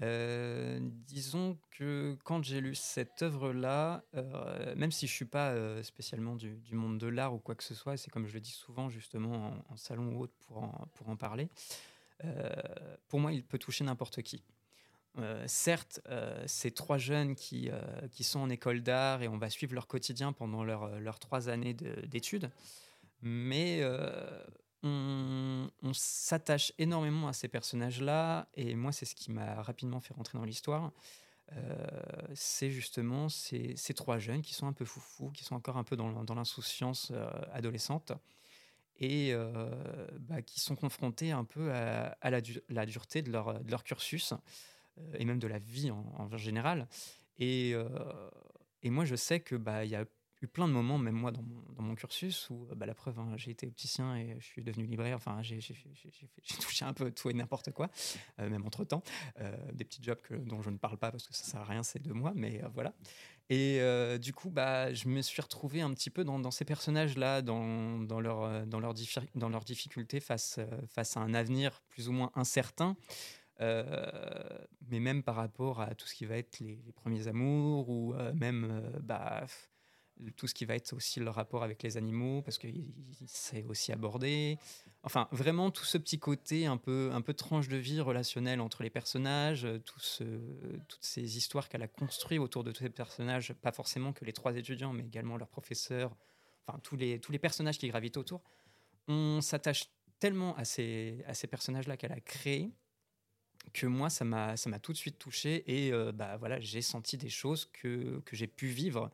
euh, 0.03 0.79
disons 0.81 1.57
que 1.71 2.17
quand 2.23 2.43
j'ai 2.43 2.61
lu 2.61 2.75
cette 2.75 3.23
œuvre-là, 3.23 4.03
euh, 4.15 4.75
même 4.75 4.91
si 4.91 5.07
je 5.07 5.13
suis 5.13 5.25
pas 5.25 5.49
euh, 5.51 5.81
spécialement 5.81 6.35
du, 6.35 6.59
monde 6.71 6.99
de 6.99 7.07
l'art 7.07 7.33
ou 7.33 7.39
quoi 7.39 7.55
que 7.55 7.63
ce 7.63 7.73
soit, 7.73 7.97
c'est 7.97 8.11
comme 8.11 8.27
je 8.27 8.33
le 8.33 8.39
dis 8.39 8.51
souvent 8.51 8.89
justement 8.89 9.53
en, 9.69 9.77
salon 9.77 10.15
ou 10.15 10.21
autre 10.23 10.33
pour 10.45 11.09
en, 11.09 11.15
parler, 11.15 11.49
pour 13.07 13.19
moi 13.19 13.31
il 13.31 13.43
peut 13.43 13.57
toucher 13.57 13.83
n'importe 13.83 14.21
qui. 14.21 14.43
certes, 15.47 16.01
ces 16.45 16.71
trois 16.71 16.97
jeunes 16.97 17.35
qui, 17.35 17.69
qui 18.11 18.23
sont 18.23 18.39
en 18.39 18.49
école 18.49 18.81
d'art 18.81 19.23
et 19.23 19.27
on 19.27 19.37
va 19.37 19.49
suivre 19.49 19.73
leur 19.73 19.87
quotidien 19.87 20.31
pendant 20.31 20.63
leurs 20.63 21.19
trois 21.19 21.49
années 21.49 21.73
d'études, 21.73 22.51
mais 23.21 23.81
on, 24.83 25.93
s'attache 25.93 26.73
énormément 26.77 27.27
à 27.27 27.33
ces 27.33 27.47
personnages-là, 27.47 28.47
et 28.55 28.75
moi, 28.75 28.91
c'est 28.91 29.05
ce 29.05 29.15
qui 29.15 29.31
m'a 29.31 29.61
rapidement 29.61 29.99
fait 29.99 30.13
rentrer 30.13 30.37
dans 30.37 30.45
l'histoire. 30.45 30.91
Euh, 31.53 31.87
c'est 32.33 32.69
justement 32.69 33.29
ces, 33.29 33.75
trois 33.95 34.19
jeunes 34.19 34.41
qui 34.41 34.53
sont 34.53 34.67
un 34.67 34.73
peu 34.73 34.85
foufous, 34.85 35.31
qui 35.31 35.43
sont 35.43 35.55
encore 35.55 35.77
un 35.77 35.83
peu 35.83 35.95
dans, 35.95 36.35
l'insouciance 36.35 37.11
euh, 37.13 37.29
adolescente, 37.51 38.11
et 38.99 39.29
euh, 39.31 39.69
bah, 40.19 40.41
qui 40.41 40.59
sont 40.59 40.75
confrontés 40.75 41.31
un 41.31 41.43
peu 41.43 41.71
à, 41.71 42.29
la, 42.29 42.85
dureté 42.85 43.21
de 43.21 43.31
leur, 43.31 43.83
cursus, 43.83 44.33
et 45.13 45.25
même 45.25 45.39
de 45.39 45.47
la 45.47 45.59
vie 45.59 45.91
en, 45.91 46.35
général. 46.37 46.87
Et, 47.39 47.75
moi, 48.83 49.05
je 49.05 49.15
sais 49.15 49.39
que 49.39 49.55
bah, 49.55 49.85
y 49.85 49.95
a 49.95 50.05
eu 50.41 50.47
plein 50.47 50.67
de 50.67 50.73
moments, 50.73 50.97
même 50.97 51.15
moi 51.15 51.31
dans 51.31 51.43
mon, 51.79 51.95
cursus, 51.95 52.49
où 52.49 52.67
bah, 52.75 52.85
la 52.85 52.93
preuve, 52.93 53.19
hein, 53.19 53.33
j'ai 53.37 53.51
été 53.51 53.67
opticien 53.67 54.15
et 54.15 54.35
je 54.39 54.45
suis 54.45 54.63
devenu 54.63 54.85
libraire. 54.85 55.15
Enfin, 55.15 55.41
j'ai 55.41 55.59
touché 56.59 56.85
un 56.85 56.93
peu 56.93 57.11
tout 57.11 57.29
et 57.29 57.33
n'importe 57.33 57.71
quoi, 57.71 57.89
euh, 58.39 58.49
même 58.49 58.65
entre 58.65 58.83
temps. 58.83 59.03
Euh, 59.39 59.55
des 59.73 59.83
petits 59.83 60.03
jobs 60.03 60.19
dont 60.45 60.61
je 60.61 60.69
ne 60.69 60.77
parle 60.77 60.97
pas 60.97 61.11
parce 61.11 61.27
que 61.27 61.33
ça 61.33 61.43
sert 61.43 61.61
à 61.61 61.65
rien, 61.65 61.83
c'est 61.83 62.01
de 62.01 62.13
moi, 62.13 62.33
mais 62.35 62.63
euh, 62.63 62.67
voilà. 62.73 62.93
Et 63.49 63.79
du 64.19 64.33
coup, 64.33 64.49
bah, 64.49 64.91
je 64.93 65.07
me 65.07 65.21
suis 65.21 65.41
retrouvé 65.41 65.79
un 65.79 65.93
petit 65.93 66.09
peu 66.09 66.25
dans, 66.25 66.51
ces 66.51 66.65
personnages-là, 66.65 67.41
dans, 67.41 67.97
dans, 67.99 68.19
leur, 68.19 68.67
dans, 68.67 68.81
leur 68.81 68.93
dans 69.35 69.47
leurs 69.47 69.63
difficultés 69.63 70.19
face, 70.19 70.59
face 70.89 71.15
à 71.15 71.21
un 71.21 71.33
avenir 71.33 71.81
plus 71.87 72.09
ou 72.09 72.11
moins 72.11 72.29
incertain. 72.35 72.97
mais 73.61 74.99
même 74.99 75.23
par 75.23 75.35
rapport 75.35 75.79
à 75.79 75.95
tout 75.95 76.05
ce 76.07 76.13
qui 76.13 76.25
va 76.25 76.35
être 76.35 76.59
les, 76.59 76.81
les 76.85 76.91
premiers 76.91 77.29
amours 77.29 77.87
ou 77.89 78.13
même 78.33 78.91
bah, 79.01 79.45
tout 80.35 80.47
ce 80.47 80.53
qui 80.53 80.65
va 80.65 80.75
être 80.75 80.93
aussi 80.93 81.19
le 81.19 81.29
rapport 81.29 81.63
avec 81.63 81.83
les 81.83 81.97
animaux, 81.97 82.41
parce 82.41 82.57
que 82.57 82.67
c'est 83.25 83.63
aussi 83.65 83.91
abordé. 83.91 84.57
Enfin, 85.03 85.27
vraiment 85.31 85.71
tout 85.71 85.85
ce 85.85 85.97
petit 85.97 86.19
côté 86.19 86.65
un 86.65 86.77
peu, 86.77 87.11
un 87.13 87.21
peu 87.21 87.33
tranche 87.33 87.67
de 87.67 87.77
vie 87.77 88.01
relationnelle 88.01 88.59
entre 88.59 88.83
les 88.83 88.89
personnages, 88.89 89.65
euh, 89.65 89.79
tout 89.79 89.99
ce, 89.99 90.23
toutes 90.87 91.03
ces 91.03 91.37
histoires 91.37 91.69
qu'elle 91.69 91.83
a 91.83 91.87
construites 91.87 92.39
autour 92.39 92.63
de 92.63 92.71
tous 92.71 92.83
ces 92.83 92.89
personnages, 92.89 93.53
pas 93.53 93.71
forcément 93.71 94.11
que 94.11 94.25
les 94.25 94.33
trois 94.33 94.55
étudiants, 94.55 94.93
mais 94.93 95.03
également 95.03 95.37
leurs 95.37 95.49
professeurs, 95.49 96.15
enfin 96.65 96.79
tous 96.79 96.95
les, 96.95 97.19
tous 97.19 97.31
les 97.31 97.39
personnages 97.39 97.77
qui 97.77 97.87
gravitent 97.87 98.17
autour. 98.17 98.41
On 99.07 99.39
s'attache 99.41 99.85
tellement 100.19 100.55
à 100.57 100.65
ces, 100.65 101.23
à 101.27 101.33
ces 101.33 101.47
personnages-là 101.47 101.95
qu'elle 101.95 102.11
a 102.11 102.19
créés 102.19 102.71
que 103.73 103.85
moi, 103.85 104.09
ça 104.09 104.25
m'a 104.25 104.55
tout 104.81 104.93
de 104.93 104.97
suite 104.97 105.19
touché 105.19 105.63
et 105.67 105.91
euh, 105.91 106.11
bah, 106.11 106.37
voilà, 106.37 106.59
j'ai 106.59 106.81
senti 106.81 107.17
des 107.17 107.29
choses 107.29 107.65
que, 107.65 108.21
que 108.25 108.35
j'ai 108.35 108.47
pu 108.47 108.67
vivre 108.67 109.11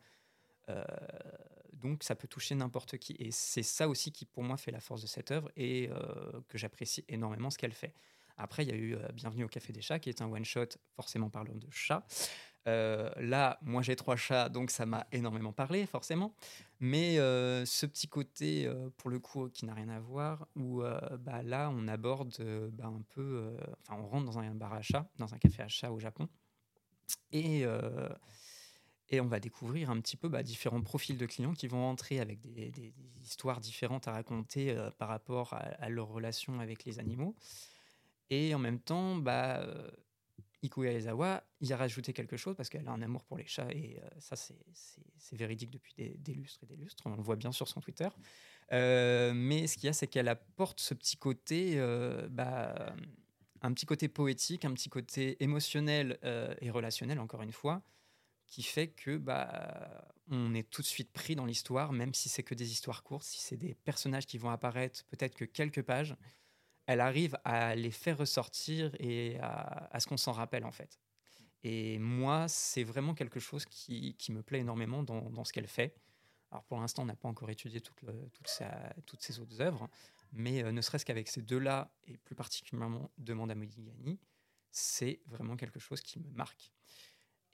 donc 1.84 2.02
ça 2.02 2.14
peut 2.14 2.26
toucher 2.26 2.54
n'importe 2.54 2.96
qui. 2.96 3.14
Et 3.18 3.30
c'est 3.30 3.62
ça 3.62 3.88
aussi 3.88 4.10
qui 4.10 4.24
pour 4.24 4.42
moi 4.42 4.56
fait 4.56 4.70
la 4.70 4.80
force 4.80 5.02
de 5.02 5.06
cette 5.06 5.30
œuvre 5.30 5.50
et 5.56 5.90
euh, 5.90 6.40
que 6.48 6.58
j'apprécie 6.58 7.04
énormément 7.08 7.50
ce 7.50 7.58
qu'elle 7.58 7.74
fait. 7.74 7.94
Après, 8.36 8.64
il 8.64 8.70
y 8.70 8.72
a 8.72 8.76
eu 8.76 8.94
euh, 8.94 9.06
Bienvenue 9.12 9.44
au 9.44 9.48
Café 9.48 9.72
des 9.72 9.82
Chats, 9.82 9.98
qui 9.98 10.08
est 10.08 10.22
un 10.22 10.26
one-shot 10.26 10.66
forcément 10.96 11.28
parlant 11.28 11.54
de 11.54 11.68
chats. 11.70 12.04
là, 12.66 13.58
moi 13.62 13.82
j'ai 13.82 13.94
trois 13.94 14.16
chats, 14.16 14.48
donc 14.48 14.70
ça 14.70 14.86
m'a 14.86 15.06
énormément 15.12 15.52
parlé, 15.52 15.86
forcément. 15.86 16.34
Mais 16.80 17.16
ce 17.16 17.86
petit 17.86 18.08
côté, 18.08 18.68
pour 18.96 19.10
le 19.10 19.18
coup, 19.18 19.48
qui 19.50 19.66
n'a 19.66 19.74
rien 19.74 19.90
à 19.90 20.00
voir, 20.00 20.48
où 20.56 20.82
bah, 21.18 21.42
là, 21.42 21.70
on 21.70 21.86
aborde 21.86 22.34
bah, 22.72 22.86
un 22.86 23.02
peu. 23.10 23.54
Enfin, 23.82 24.00
on 24.02 24.06
rentre 24.06 24.24
dans 24.24 24.38
un 24.38 24.54
bar 24.54 24.72
à 24.72 24.82
chat, 24.82 25.06
dans 25.18 25.34
un 25.34 25.38
café 25.38 25.62
à 25.62 25.68
chat 25.68 25.92
au 25.92 26.00
Japon. 26.00 26.28
Et 27.30 27.64
et 29.10 29.20
on 29.20 29.26
va 29.26 29.40
découvrir 29.40 29.90
un 29.90 30.00
petit 30.00 30.16
peu 30.16 30.28
bah, 30.28 30.42
différents 30.42 30.80
profils 30.80 31.16
de 31.16 31.26
clients 31.26 31.52
qui 31.52 31.68
vont 31.68 31.84
entrer 31.84 32.20
avec 32.20 32.40
des, 32.40 32.72
histoires 33.22 33.60
différentes 33.60 34.08
à 34.08 34.12
raconter 34.12 34.70
euh, 34.70 34.90
par 34.92 35.08
rapport 35.08 35.54
à, 35.54 35.88
leur 35.88 36.08
relation 36.08 36.60
avec 36.60 36.84
les 36.84 36.98
animaux. 36.98 37.34
Et 38.30 38.54
en 38.54 38.58
même 38.58 38.80
temps, 38.80 39.16
bah, 39.16 39.60
euh, 39.60 39.90
Ikuya 40.62 40.92
Ezawa, 40.92 41.44
il 41.60 41.72
a 41.72 41.76
rajouté 41.76 42.12
quelque 42.12 42.36
chose 42.36 42.56
parce 42.56 42.70
qu'elle 42.70 42.88
a 42.88 42.92
un 42.92 43.02
amour 43.02 43.24
pour 43.24 43.36
les 43.36 43.46
chats 43.46 43.70
et 43.70 43.98
euh, 44.02 44.08
ça, 44.18 44.36
c'est 44.36 45.36
véridique 45.36 45.70
depuis 45.70 45.94
des, 45.94 46.34
lustres 46.34 46.62
et 46.62 46.66
des 46.66 46.76
lustres. 46.76 47.02
On 47.06 47.14
le 47.14 47.22
voit 47.22 47.36
bien 47.36 47.52
sur 47.52 47.68
son 47.68 47.80
Twitter. 47.80 48.08
mais 48.70 49.66
ce 49.66 49.74
qu'il 49.74 49.84
y 49.84 49.88
a, 49.88 49.92
c'est 49.92 50.06
qu'elle 50.06 50.28
apporte 50.28 50.80
ce 50.80 50.94
petit 50.94 51.18
côté, 51.18 51.78
bah, 52.30 52.94
un 53.60 53.72
petit 53.72 53.86
côté 53.86 54.08
poétique, 54.08 54.64
un 54.64 54.72
petit 54.72 54.88
côté 54.88 55.42
émotionnel 55.42 56.18
et 56.60 56.70
relationnel, 56.70 57.18
encore 57.20 57.42
une 57.42 57.52
fois, 57.52 57.82
qui 58.46 58.62
fait 58.62 58.88
que 58.88 59.16
bah, 59.16 60.06
on 60.28 60.54
est 60.54 60.68
tout 60.68 60.82
de 60.82 60.86
suite 60.86 61.12
pris 61.12 61.34
dans 61.34 61.46
l'histoire, 61.46 61.92
même 61.92 62.14
si 62.14 62.28
c'est 62.28 62.42
que 62.42 62.54
des 62.54 62.70
histoires 62.70 63.02
courtes, 63.02 63.24
si 63.24 63.40
c'est 63.40 63.56
des 63.56 63.74
personnages 63.74 64.26
qui 64.26 64.38
vont 64.38 64.50
apparaître 64.50 65.04
peut-être 65.06 65.34
que 65.34 65.44
quelques 65.44 65.82
pages, 65.82 66.16
elle 66.86 67.00
arrive 67.00 67.36
à 67.44 67.74
les 67.74 67.90
faire 67.90 68.18
ressortir 68.18 68.94
et 68.98 69.38
à, 69.40 69.98
ce 69.98 70.06
qu'on 70.06 70.16
s'en 70.16 70.32
rappelle 70.32 70.64
en 70.64 70.72
fait. 70.72 71.00
Et 71.62 71.98
moi, 71.98 72.46
c'est 72.48 72.84
vraiment 72.84 73.14
quelque 73.14 73.40
chose 73.40 73.64
qui, 73.64 74.14
qui, 74.16 74.32
me 74.32 74.42
plaît 74.42 74.60
énormément 74.60 75.02
dans, 75.02 75.30
dans 75.30 75.44
ce 75.44 75.52
qu'elle 75.52 75.66
fait. 75.66 75.94
Alors 76.50 76.62
pour 76.64 76.78
l'instant, 76.78 77.02
on 77.02 77.06
n'a 77.06 77.16
pas 77.16 77.28
encore 77.28 77.50
étudié 77.50 77.80
toute 77.80 77.98
sa, 78.46 78.94
toutes 79.06 79.22
ses 79.22 79.40
autres 79.40 79.60
œuvres, 79.60 79.88
mais 80.32 80.62
euh, 80.62 80.72
ne 80.72 80.80
serait-ce 80.82 81.04
qu'avec 81.04 81.28
ces 81.28 81.42
deux-là, 81.42 81.92
et 82.06 82.16
plus 82.18 82.36
particulièrement 82.36 83.10
Demande 83.18 83.50
à 83.50 83.54
Modigliani, 83.54 84.20
c'est 84.70 85.20
vraiment 85.26 85.56
quelque 85.56 85.80
chose 85.80 86.00
qui 86.00 86.20
me 86.20 86.30
marque. 86.30 86.72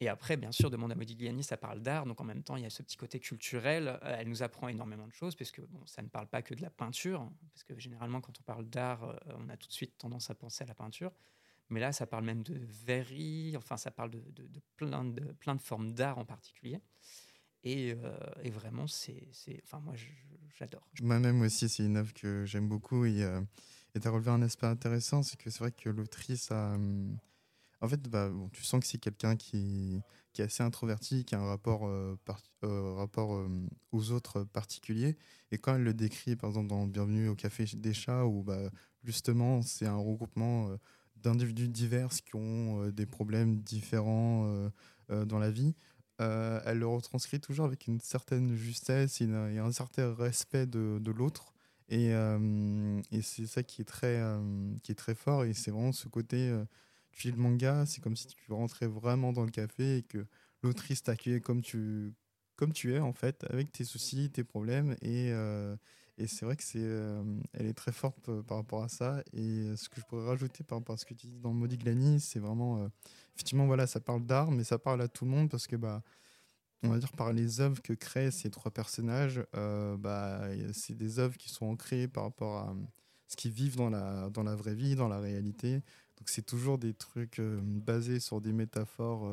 Et 0.02 0.08
après, 0.08 0.38
bien 0.38 0.50
sûr, 0.50 0.70
Demande 0.70 0.92
à 0.92 0.94
Modigliani, 0.94 1.44
ça 1.44 1.58
parle 1.58 1.80
d'art, 1.80 2.06
donc 2.06 2.20
en 2.22 2.24
même 2.24 2.42
temps, 2.42 2.56
il 2.56 2.62
y 2.62 2.66
a 2.66 2.70
ce 2.70 2.82
petit 2.82 2.96
côté 2.96 3.20
culturel. 3.20 3.88
Euh, 3.88 4.16
elle 4.18 4.28
nous 4.28 4.42
apprend 4.42 4.68
énormément 4.68 5.06
de 5.06 5.12
choses, 5.12 5.36
parce 5.36 5.52
que 5.52 5.60
bon, 5.60 5.84
ça 5.84 6.00
ne 6.00 6.08
parle 6.08 6.26
pas 6.26 6.40
que 6.40 6.54
de 6.54 6.62
la 6.62 6.70
peinture, 6.70 7.30
parce 7.52 7.64
que 7.64 7.78
généralement, 7.78 8.22
quand 8.22 8.32
on 8.40 8.42
parle 8.42 8.64
d'art, 8.64 9.04
euh, 9.04 9.16
on 9.38 9.50
a 9.50 9.58
tout 9.58 9.68
de 9.68 9.72
suite 9.72 9.98
tendance 9.98 10.30
à 10.30 10.34
penser 10.34 10.64
à 10.64 10.66
la 10.66 10.74
peinture. 10.74 11.12
Mais 11.68 11.80
là, 11.80 11.92
ça 11.92 12.06
parle 12.06 12.24
même 12.24 12.42
de 12.42 12.58
verrerie, 12.86 13.54
enfin, 13.56 13.76
ça 13.76 13.90
parle 13.90 14.10
de, 14.10 14.24
de, 14.30 14.60
plein, 14.76 15.04
de 15.04 15.32
plein 15.32 15.54
de 15.54 15.60
formes 15.60 15.92
d'art 15.92 16.18
en 16.18 16.24
particulier. 16.24 16.80
Et, 17.62 17.92
euh, 17.92 18.18
vraiment, 18.50 18.86
c'est, 18.86 19.28
enfin, 19.64 19.80
moi, 19.80 19.94
j'adore. 20.54 20.88
Moi-même 21.02 21.42
aussi, 21.42 21.68
c'est 21.68 21.84
une 21.84 21.98
œuvre 21.98 22.14
que 22.14 22.46
j'aime 22.46 22.68
beaucoup. 22.68 23.04
Et 23.04 23.22
tu 24.00 24.08
as 24.08 24.10
relevé 24.10 24.30
un 24.30 24.40
aspect 24.40 24.66
intéressant, 24.66 25.22
c'est 25.22 25.38
que 25.38 25.50
c'est 25.50 25.58
vrai 25.58 25.72
que 25.72 25.90
l'autrice 25.90 26.50
a. 26.50 26.72
Hum, 26.74 27.18
en 27.80 27.88
fait, 27.88 28.02
bah, 28.08 28.30
tu 28.52 28.62
sens 28.62 28.80
que 28.80 28.86
c'est 28.86 28.98
quelqu'un 28.98 29.36
qui, 29.36 30.02
est 30.38 30.42
assez 30.42 30.62
introverti, 30.62 31.24
qui 31.24 31.34
a 31.34 31.40
un 31.40 31.46
rapport, 31.46 31.86
euh, 31.86 32.16
euh, 32.64 33.06
euh, 33.16 33.48
aux 33.92 34.10
autres 34.10 34.44
particulier. 34.44 35.16
Et 35.50 35.58
quand 35.58 35.74
elle 35.74 35.82
le 35.82 35.94
décrit, 35.94 36.36
par 36.36 36.50
exemple, 36.50 36.68
dans 36.68 36.86
Bienvenue 36.86 37.28
au 37.28 37.34
Café 37.34 37.64
des 37.74 37.94
Chats, 37.94 38.26
où 38.26 38.42
bah, 38.42 38.70
justement, 39.02 39.62
c'est 39.62 39.86
un 39.86 39.96
regroupement 39.96 40.70
d'individus 41.16 41.68
divers 41.68 42.10
qui 42.10 42.36
ont 42.36 42.88
des 42.90 43.06
problèmes 43.06 43.60
différents 43.60 44.70
dans 45.08 45.38
la 45.38 45.50
vie, 45.50 45.74
elle 46.18 46.78
le 46.78 46.86
retranscrit 46.86 47.40
toujours 47.40 47.64
avec 47.64 47.86
une 47.86 48.00
certaine 48.00 48.54
justesse 48.54 49.20
et, 49.22 49.24
un 49.24 49.72
certain 49.72 50.14
respect 50.14 50.66
de, 50.66 51.10
l'autre. 51.10 51.54
Et, 51.88 52.10
et 53.10 53.22
c'est 53.22 53.46
ça 53.46 53.62
qui 53.62 53.82
est, 53.82 53.86
très, 53.86 54.22
qui 54.82 54.92
est 54.92 54.96
très 54.96 55.14
fort. 55.14 55.44
Et 55.44 55.54
c'est 55.54 55.70
vraiment 55.70 55.92
ce 55.92 56.08
côté 56.08 56.54
tu 57.20 57.28
lis 57.28 57.36
le 57.36 57.42
manga, 57.42 57.84
c'est 57.86 58.00
comme 58.00 58.16
si 58.16 58.26
tu 58.26 58.52
rentrais 58.52 58.86
vraiment 58.86 59.32
dans 59.32 59.44
le 59.44 59.50
café 59.50 59.98
et 59.98 60.02
que 60.02 60.26
l'autrice 60.62 61.02
t'accueillait 61.02 61.40
comme 61.40 61.60
tu, 61.60 62.14
comme 62.56 62.72
tu 62.72 62.94
es, 62.94 62.98
en 62.98 63.12
fait, 63.12 63.44
avec 63.50 63.72
tes 63.72 63.84
soucis, 63.84 64.30
tes 64.30 64.42
problèmes. 64.42 64.92
Et, 65.02 65.30
euh, 65.32 65.76
et 66.16 66.26
c'est 66.26 66.46
vrai 66.46 66.56
que 66.56 66.62
c'est, 66.62 66.78
euh, 66.80 67.22
elle 67.52 67.66
est 67.66 67.74
très 67.74 67.92
forte 67.92 68.28
euh, 68.30 68.42
par 68.42 68.56
rapport 68.56 68.82
à 68.82 68.88
ça. 68.88 69.22
Et 69.34 69.76
ce 69.76 69.88
que 69.90 70.00
je 70.00 70.06
pourrais 70.06 70.26
rajouter 70.26 70.64
par 70.64 70.78
rapport 70.78 70.94
à 70.94 70.96
ce 70.96 71.04
que 71.04 71.14
tu 71.14 71.26
dis 71.26 71.38
dans 71.38 71.52
Modiglani, 71.52 72.20
c'est 72.20 72.38
vraiment. 72.38 72.88
effectivement, 73.34 73.66
voilà, 73.66 73.86
ça 73.86 74.00
parle 74.00 74.24
d'art, 74.24 74.50
mais 74.50 74.64
ça 74.64 74.78
parle 74.78 75.02
à 75.02 75.08
tout 75.08 75.24
le 75.24 75.30
monde 75.30 75.50
parce 75.50 75.66
que. 75.66 75.76
Bah, 75.76 76.02
on 76.82 76.88
va 76.88 76.98
dire 76.98 77.12
par 77.12 77.34
les 77.34 77.60
œuvres 77.60 77.82
que 77.82 77.92
créent 77.92 78.30
ces 78.30 78.48
trois 78.48 78.70
personnages, 78.70 79.44
bah, 79.52 80.48
c'est 80.72 80.94
des 80.96 81.18
œuvres 81.18 81.36
qui 81.36 81.50
sont 81.50 81.66
ancrées 81.66 82.08
par 82.08 82.24
rapport 82.24 82.56
à 82.56 82.74
ce 83.30 83.36
qu'ils 83.36 83.52
vivent 83.52 83.76
dans 83.76 83.90
la, 83.90 84.28
dans 84.30 84.42
la 84.42 84.56
vraie 84.56 84.74
vie, 84.74 84.96
dans 84.96 85.08
la 85.08 85.20
réalité. 85.20 85.82
Donc 86.20 86.28
c'est 86.28 86.46
toujours 86.46 86.78
des 86.78 86.94
trucs 86.94 87.40
basés 87.40 88.20
sur 88.20 88.40
des 88.40 88.52
métaphores, 88.52 89.32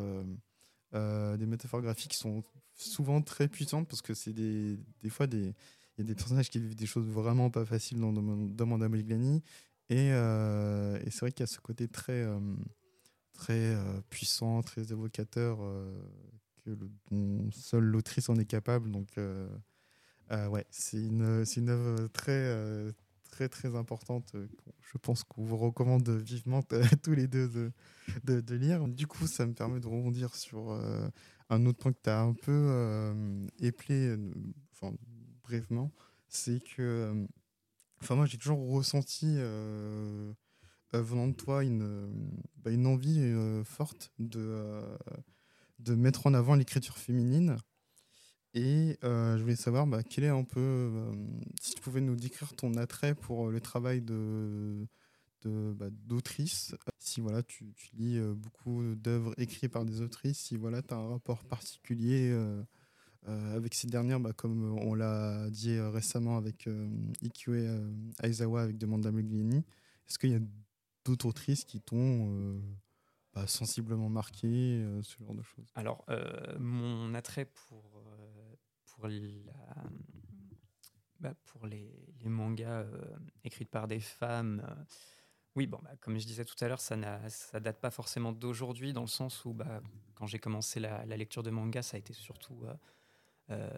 des 0.94 1.46
métaphores 1.46 1.82
graphiques 1.82 2.12
qui 2.12 2.18
sont 2.18 2.44
souvent 2.78 3.22
très 3.22 3.48
puissantes 3.48 3.88
parce 3.88 4.02
que 4.02 4.14
c'est 4.14 4.34
des, 4.34 4.80
fois 5.10 5.28
des, 5.28 5.54
il 5.98 6.00
y 6.00 6.02
a 6.02 6.04
des 6.06 6.16
personnages 6.16 6.50
qui 6.50 6.60
vivent 6.60 6.76
des 6.76 6.86
choses 6.86 7.08
vraiment 7.08 7.50
pas 7.50 7.66
faciles 7.66 8.00
dans 8.00 8.14
Demanda 8.14 8.88
Moliglani. 8.88 9.44
Et, 9.90 10.12
euh, 10.12 11.00
c'est 11.06 11.20
vrai 11.22 11.32
qu'il 11.32 11.42
y 11.42 11.44
a 11.44 11.48
ce 11.48 11.60
côté 11.60 11.88
très, 11.88 12.24
euh, 12.24 12.40
très 13.34 13.76
euh, 13.76 14.02
puissant, 14.10 14.62
très 14.62 14.92
évocateur, 14.92 15.60
que 16.64 16.78
seule 17.52 17.86
l'autrice 17.86 18.30
en 18.30 18.36
est 18.36 18.46
capable. 18.46 18.92
Donc, 18.92 19.18
ouais, 20.30 20.66
c'est 20.70 20.98
une, 20.98 21.44
une 21.56 21.70
œuvre 21.70 22.08
très, 22.10 22.94
très, 23.28 23.50
très 23.50 23.76
importante. 23.76 24.34
Je 24.82 24.98
pense 24.98 25.24
qu'on 25.24 25.44
vous 25.44 25.58
recommande 25.58 26.10
vivement 26.10 26.62
tous 27.04 27.14
les 27.14 27.28
deux 27.28 27.48
de, 28.24 28.42
de, 28.42 28.56
lire. 28.56 28.88
Du 28.88 29.08
coup, 29.08 29.28
ça 29.28 29.46
me 29.46 29.54
permet 29.54 29.80
de 29.80 29.88
rebondir 29.88 30.36
sur 30.36 30.72
un 31.50 31.66
autre 31.66 31.80
point 31.80 31.94
que 31.94 32.02
tu 32.04 32.10
as 32.10 32.22
un 32.22 32.34
peu 32.34 33.14
éplé, 33.60 34.16
enfin, 34.74 34.94
brièvement, 35.48 35.92
c'est 36.28 36.60
que 36.60 36.82
euh, 36.82 37.28
enfin 38.02 38.16
moi 38.16 38.26
j'ai 38.26 38.38
toujours 38.38 38.70
ressenti 38.70 39.36
euh, 39.38 40.34
euh, 40.94 41.02
venant 41.02 41.28
de 41.28 41.34
toi 41.34 41.64
une, 41.64 42.32
bah, 42.58 42.72
une 42.72 42.86
envie 42.86 43.34
forte 43.64 44.12
de, 44.20 44.82
de 45.80 45.96
mettre 45.96 46.28
en 46.28 46.34
avant 46.34 46.56
l'écriture 46.56 46.98
féminine. 46.98 47.58
Et 48.58 48.98
je 49.04 49.42
voulais 49.42 49.56
savoir 49.56 49.86
bah, 49.86 50.04
quel 50.04 50.24
est 50.24 50.30
un 50.30 50.44
peu, 50.44 50.92
si 51.62 51.76
tu 51.76 51.82
pouvais 51.82 52.02
nous 52.02 52.16
décrire 52.16 52.54
ton 52.56 52.74
attrait 52.76 53.14
pour 53.14 53.50
le 53.50 53.62
travail 53.62 54.02
de, 54.02 54.88
bah, 55.46 55.90
d'autrice. 55.92 56.76
Si 56.98 57.22
voilà, 57.22 57.44
tu, 57.44 57.74
lis 57.94 58.20
beaucoup 58.36 58.96
d'œuvres 58.96 59.34
écrites 59.38 59.72
par 59.72 59.86
des 59.86 60.02
autrices, 60.02 60.40
si 60.40 60.58
voilà, 60.58 60.82
tu 60.82 60.94
as 60.94 60.98
un 60.98 61.10
rapport 61.10 61.44
particulier 61.44 62.34
euh, 63.28 63.56
avec 63.56 63.74
ces 63.74 63.88
dernières, 63.88 64.20
bah, 64.20 64.32
comme 64.34 64.78
on 64.80 64.94
l'a 64.94 65.50
dit 65.50 65.72
euh, 65.72 65.90
récemment 65.90 66.38
avec 66.38 66.68
euh, 66.68 66.88
Ikue 67.22 67.68
Aizawa 68.24 68.62
avec 68.62 68.78
Demanda 68.78 69.12
Muglini, 69.12 69.58
est-ce 70.08 70.18
qu'il 70.18 70.32
y 70.32 70.36
a 70.36 70.40
d'autres 71.04 71.26
autrices 71.26 71.66
qui 71.66 71.82
t'ont 71.82 72.62
bah, 73.34 73.46
sensiblement 73.48 74.10
marqué, 74.10 74.86
ce 75.02 75.18
genre 75.22 75.36
de 75.36 75.42
choses? 75.42 75.70
Alors, 75.76 76.06
mon 76.60 77.14
attrait 77.14 77.46
pour, 77.46 77.97
pour, 78.98 79.10
bah, 81.20 81.34
pour 81.46 81.68
les, 81.68 81.94
mangas 82.26 82.86
écrits 83.46 83.66
par 83.66 83.88
des 83.88 84.02
femmes, 84.02 84.64
oui, 85.56 85.66
bon, 85.66 85.80
bah, 85.82 85.92
comme 86.02 86.20
je 86.20 86.26
disais 86.26 86.44
tout 86.44 86.56
à 86.60 86.68
l'heure, 86.68 86.82
ça 86.82 86.98
ne 86.98 87.60
date 87.60 87.80
pas 87.80 87.92
forcément 87.92 88.32
d'aujourd'hui, 88.32 88.92
dans 88.92 89.02
le 89.02 89.08
sens 89.08 89.46
où 89.46 89.54
bah, 89.54 89.82
quand 90.16 90.28
j'ai 90.28 90.40
commencé 90.40 90.80
la, 90.80 91.06
lecture 91.06 91.44
de 91.44 91.50
manga, 91.50 91.82
ça 91.82 91.96
a 91.96 92.00
été 92.00 92.14
surtout 92.14 92.66
euh, 93.50 93.70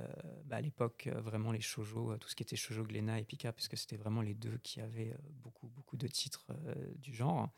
à 0.49 0.61
l'époque, 0.61 1.07
euh, 1.07 1.21
vraiment 1.21 1.51
les 1.51 1.61
shoujo, 1.61 2.11
euh, 2.11 2.17
tout 2.17 2.27
ce 2.27 2.35
qui 2.35 2.41
était 2.41 2.55
shoujo 2.55 2.83
Glénat 2.83 3.19
et 3.19 3.23
Pika, 3.23 3.53
puisque 3.53 3.77
c'était 3.77 3.97
vraiment 3.97 4.21
les 4.21 4.33
deux 4.33 4.57
qui 4.63 4.81
avaient 4.81 5.15
beaucoup, 5.43 5.67
beaucoup 5.67 5.97
de 5.97 6.07
titres 6.07 6.47
du 6.95 7.13
genre, 7.13 7.49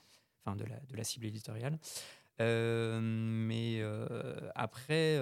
enfin 0.44 0.56
de 0.56 0.66
la, 0.66 0.80
de 0.80 0.96
la 0.96 1.04
cible 1.04 1.26
éditoriale. 1.26 1.80
mais 2.40 3.82
après, 4.56 5.18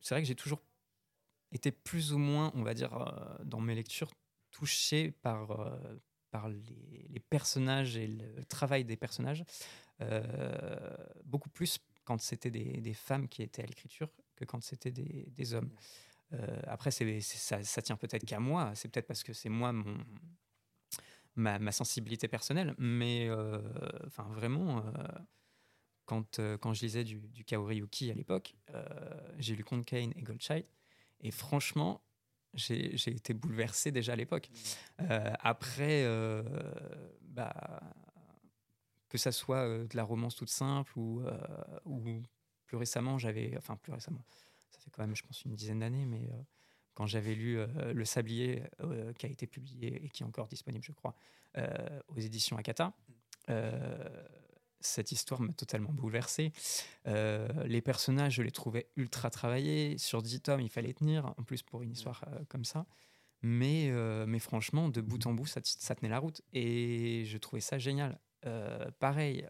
c'est 0.00 0.14
vrai 0.14 0.22
que 0.22 0.28
j'ai 0.28 0.34
toujours 0.34 0.60
été 1.52 1.72
plus 1.72 2.12
ou 2.12 2.18
moins, 2.18 2.52
on 2.54 2.62
va 2.62 2.74
dire, 2.74 3.38
dans 3.44 3.60
mes 3.60 3.74
lectures, 3.74 4.10
touché 4.50 5.10
par, 5.10 5.78
par 6.30 6.48
les, 6.48 7.20
personnages 7.28 7.96
et 7.96 8.06
le 8.06 8.44
travail 8.44 8.84
des 8.84 8.96
personnages, 8.96 9.44
beaucoup 11.24 11.50
plus 11.50 11.78
quand 12.10 12.20
c'était 12.20 12.50
des, 12.50 12.94
femmes 12.94 13.28
qui 13.28 13.40
étaient 13.42 13.62
à 13.62 13.66
l'écriture 13.66 14.08
que 14.34 14.44
quand 14.44 14.60
c'était 14.62 14.90
des, 14.90 15.54
hommes. 15.54 15.70
Euh, 16.32 16.60
après, 16.64 16.90
ça, 16.90 17.62
ça, 17.62 17.82
tient 17.82 17.96
peut-être 17.96 18.24
qu'à 18.24 18.40
moi. 18.40 18.72
C'est 18.74 18.88
peut-être 18.88 19.06
parce 19.06 19.22
que 19.22 19.32
c'est 19.32 19.48
moi 19.48 19.72
mon, 19.72 19.96
ma, 21.36 21.72
sensibilité 21.72 22.26
personnelle. 22.26 22.74
Mais 22.78 23.28
euh, 23.28 23.60
enfin, 24.06 24.24
vraiment, 24.32 24.78
euh, 24.78 24.92
quand, 26.04 26.40
quand 26.60 26.74
je 26.74 26.82
lisais 26.82 27.04
du, 27.04 27.20
du 27.28 27.44
Kaori 27.44 27.80
à 28.10 28.14
l'époque, 28.14 28.56
j'ai 29.38 29.54
lu 29.54 29.62
Count 29.62 29.82
Kane 29.82 30.12
et 30.16 30.22
Goldchild. 30.22 30.66
Et 31.20 31.30
franchement, 31.30 32.02
j'ai, 32.54 32.94
été 32.94 33.34
bouleversé 33.34 33.92
déjà 33.92 34.14
à 34.14 34.16
l'époque. 34.16 34.50
après, 34.98 36.04
bah, 37.22 37.82
que 39.08 39.18
ça 39.18 39.32
soit 39.32 39.68
de 39.68 39.96
la 39.96 40.02
romance 40.02 40.36
toute 40.36 40.50
simple 40.50 40.98
ou, 40.98 41.22
ou 41.84 42.22
plus 42.66 42.76
récemment, 42.76 43.18
j'avais. 43.18 43.54
Enfin, 43.56 43.76
plus 43.76 43.92
récemment 43.92 44.24
ça 44.80 44.84
fait 44.84 44.90
quand 44.90 45.02
même, 45.02 45.16
je 45.16 45.22
pense, 45.22 45.44
une 45.44 45.54
dizaine 45.54 45.80
d'années, 45.80 46.06
mais 46.06 46.28
euh, 46.28 46.42
quand 46.94 47.06
j'avais 47.06 47.34
lu 47.34 47.58
euh, 47.58 47.92
Le 47.92 48.04
Sablier, 48.04 48.62
euh, 48.80 49.12
qui 49.14 49.26
a 49.26 49.28
été 49.28 49.46
publié 49.46 50.04
et 50.04 50.08
qui 50.08 50.22
est 50.22 50.26
encore 50.26 50.48
disponible, 50.48 50.84
je 50.84 50.92
crois, 50.92 51.14
aux 52.08 52.18
éditions 52.18 52.56
Akata, 52.56 52.92
cette 54.80 55.12
histoire 55.12 55.40
m'a 55.40 55.52
totalement 55.52 55.92
bouleversé. 55.92 56.52
les 57.06 57.82
personnages, 57.82 58.34
je 58.34 58.42
les 58.42 58.50
trouvais 58.50 58.88
ultra 58.96 59.30
travaillés. 59.30 59.98
Sur 59.98 60.22
10 60.22 60.40
tomes, 60.40 60.60
il 60.60 60.70
fallait 60.70 60.94
tenir, 60.94 61.26
en 61.36 61.42
plus 61.42 61.62
pour 61.62 61.82
une 61.82 61.92
histoire 61.92 62.24
comme 62.48 62.64
ça. 62.64 62.86
Mais, 63.42 63.90
mais 64.26 64.38
franchement, 64.38 64.88
de 64.88 65.00
bout 65.00 65.26
en 65.26 65.34
bout, 65.34 65.46
ça, 65.46 65.60
ça, 65.64 65.94
tenait 65.94 66.10
la 66.10 66.18
route. 66.18 66.42
Et 66.52 67.24
je 67.26 67.38
trouvais 67.38 67.60
ça 67.60 67.78
génial. 67.78 68.18
pareil, 68.98 69.46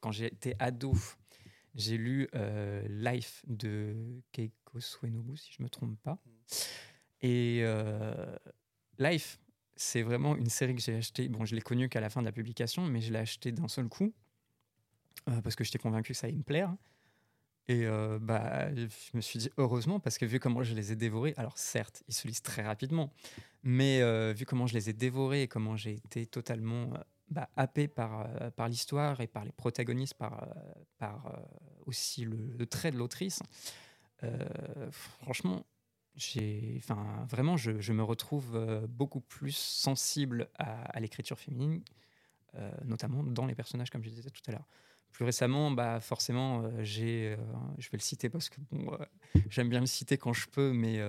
quand 0.00 0.12
j'étais 0.12 0.56
ado, 0.58 0.94
j'ai 1.74 1.96
lu 1.96 2.28
euh, 2.34 2.82
Life 2.88 3.42
de 3.46 4.20
Keiko 4.32 4.80
Suenobu, 4.80 5.36
si 5.36 5.52
je 5.52 5.56
ne 5.60 5.64
me 5.64 5.70
trompe 5.70 5.98
pas. 6.02 6.18
Et 7.22 7.60
euh, 7.62 8.36
Life, 8.98 9.40
c'est 9.76 10.02
vraiment 10.02 10.36
une 10.36 10.50
série 10.50 10.74
que 10.74 10.82
j'ai 10.82 10.96
achetée. 10.96 11.28
Bon, 11.28 11.44
je 11.44 11.54
l'ai 11.54 11.62
connue 11.62 11.88
qu'à 11.88 12.00
la 12.00 12.10
fin 12.10 12.20
de 12.20 12.26
la 12.26 12.32
publication, 12.32 12.84
mais 12.86 13.00
je 13.00 13.12
l'ai 13.12 13.20
achetée 13.20 13.52
d'un 13.52 13.68
seul 13.68 13.88
coup 13.88 14.04
euh, 14.04 14.21
parce 15.42 15.56
que 15.56 15.64
j'étais 15.64 15.78
convaincu 15.78 16.12
que 16.12 16.18
ça 16.18 16.26
allait 16.26 16.36
me 16.36 16.42
plaire. 16.42 16.74
Et 17.68 17.86
bah, 18.20 18.74
je 18.74 18.88
me 19.14 19.20
suis 19.20 19.38
dit 19.38 19.50
heureusement 19.56 20.00
parce 20.00 20.18
que 20.18 20.24
vu 20.24 20.40
comment 20.40 20.62
je 20.62 20.74
les 20.74 20.92
ai 20.92 20.96
dévorés, 20.96 21.32
alors 21.36 21.56
certes, 21.56 22.02
ils 22.08 22.14
se 22.14 22.26
lisent 22.26 22.42
très 22.42 22.62
rapidement, 22.62 23.12
mais 23.62 24.02
vu 24.32 24.44
comment 24.46 24.66
je 24.66 24.74
les 24.74 24.90
ai 24.90 24.92
dévorés 24.92 25.42
et 25.42 25.48
comment 25.48 25.76
j'ai 25.76 25.92
été 25.92 26.26
totalement 26.26 26.92
bah, 27.32 27.48
happé 27.56 27.88
par, 27.88 28.26
euh, 28.26 28.50
par 28.50 28.68
l'histoire 28.68 29.22
et 29.22 29.26
par 29.26 29.46
les 29.46 29.52
protagonistes, 29.52 30.12
par, 30.14 30.42
euh, 30.42 30.46
par 30.98 31.26
euh, 31.28 31.40
aussi 31.86 32.26
le, 32.26 32.66
trait 32.66 32.90
de 32.90 32.98
l'autrice, 32.98 33.40
franchement, 34.90 35.64
vraiment, 37.28 37.56
je, 37.56 37.92
me 37.92 38.02
retrouve 38.02 38.86
beaucoup 38.88 39.20
plus 39.20 39.56
sensible 39.56 40.48
à 40.58 41.00
l'écriture 41.00 41.40
féminine, 41.40 41.82
notamment 42.84 43.24
dans 43.24 43.46
les 43.46 43.56
personnages, 43.56 43.90
comme 43.90 44.04
je 44.04 44.10
disais 44.10 44.30
tout 44.30 44.42
à 44.46 44.52
l'heure 44.52 44.68
plus 45.12 45.24
récemment, 45.24 45.70
bah 45.70 46.00
forcément, 46.00 46.62
euh, 46.62 46.82
j'ai, 46.82 47.36
euh, 47.38 47.44
je 47.78 47.88
vais 47.90 47.98
le 47.98 48.02
citer 48.02 48.28
parce 48.28 48.48
que 48.48 48.60
bon, 48.70 48.92
euh, 48.94 49.04
j'aime 49.48 49.68
bien 49.68 49.80
le 49.80 49.86
citer 49.86 50.16
quand 50.16 50.32
je 50.32 50.48
peux, 50.48 50.72
mais 50.72 51.00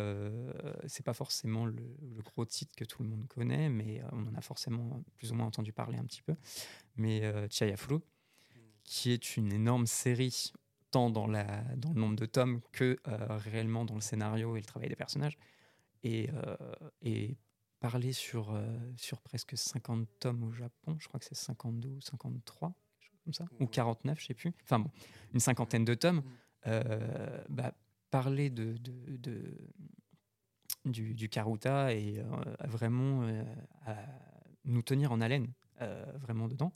c'est 0.87 1.03
pas 1.03 1.13
forcément 1.13 1.65
le, 1.65 1.83
gros 2.23 2.45
titre 2.45 2.75
que 2.75 2.85
tout 2.85 3.01
le 3.03 3.09
monde 3.09 3.27
connaît, 3.27 3.69
mais 3.69 4.01
on 4.11 4.27
en 4.27 4.35
a 4.35 4.41
forcément 4.41 5.03
plus 5.15 5.31
ou 5.31 5.35
moins 5.35 5.47
entendu 5.47 5.73
parler 5.73 5.97
un 5.97 6.05
petit 6.05 6.21
peu. 6.21 6.35
Mais 6.95 7.21
Flu, 7.75 7.97
qui 8.83 9.11
est 9.11 9.37
une 9.37 9.51
énorme 9.51 9.87
série, 9.87 10.51
tant 10.91 11.09
dans, 11.09 11.27
la, 11.27 11.61
dans 11.75 11.93
le 11.93 11.99
nombre 11.99 12.15
de 12.15 12.25
tomes 12.25 12.61
que 12.71 12.97
réellement 13.05 13.85
dans 13.85 13.95
le 13.95 14.01
scénario 14.01 14.55
et 14.55 14.59
le 14.59 14.65
travail 14.65 14.89
des 14.89 14.95
personnages, 14.95 15.37
et, 16.03 16.29
et 17.01 17.37
parler 17.79 18.13
sur, 18.13 18.57
sur 18.97 19.21
presque 19.21 19.57
50 19.57 20.07
tomes 20.19 20.43
au 20.43 20.51
Japon, 20.51 20.97
je 20.99 21.07
crois 21.07 21.19
que 21.19 21.25
c'est 21.25 21.35
52 21.35 21.89
ou 21.89 22.01
53 22.01 22.73
ça, 23.31 23.45
ou 23.59 23.67
49, 23.67 24.19
je 24.19 24.25
sais 24.25 24.33
plus. 24.33 24.53
Enfin 24.63 24.79
bon, 24.79 24.89
une 25.33 25.39
cinquantaine 25.39 25.85
de 25.85 25.93
tomes. 25.93 26.23
Euh, 26.67 27.43
bah, 27.49 27.73
parler 28.09 28.49
de, 28.49 28.77
de, 28.77 29.57
du, 30.85 31.13
du, 31.13 31.29
Karuta 31.29 31.93
et 31.93 32.19
euh, 32.19 32.67
vraiment 32.67 33.23
euh, 33.23 33.43
à 33.85 33.97
nous 34.65 34.81
tenir 34.81 35.11
en 35.11 35.19
haleine 35.19 35.51
vraiment 36.15 36.47
dedans, 36.47 36.71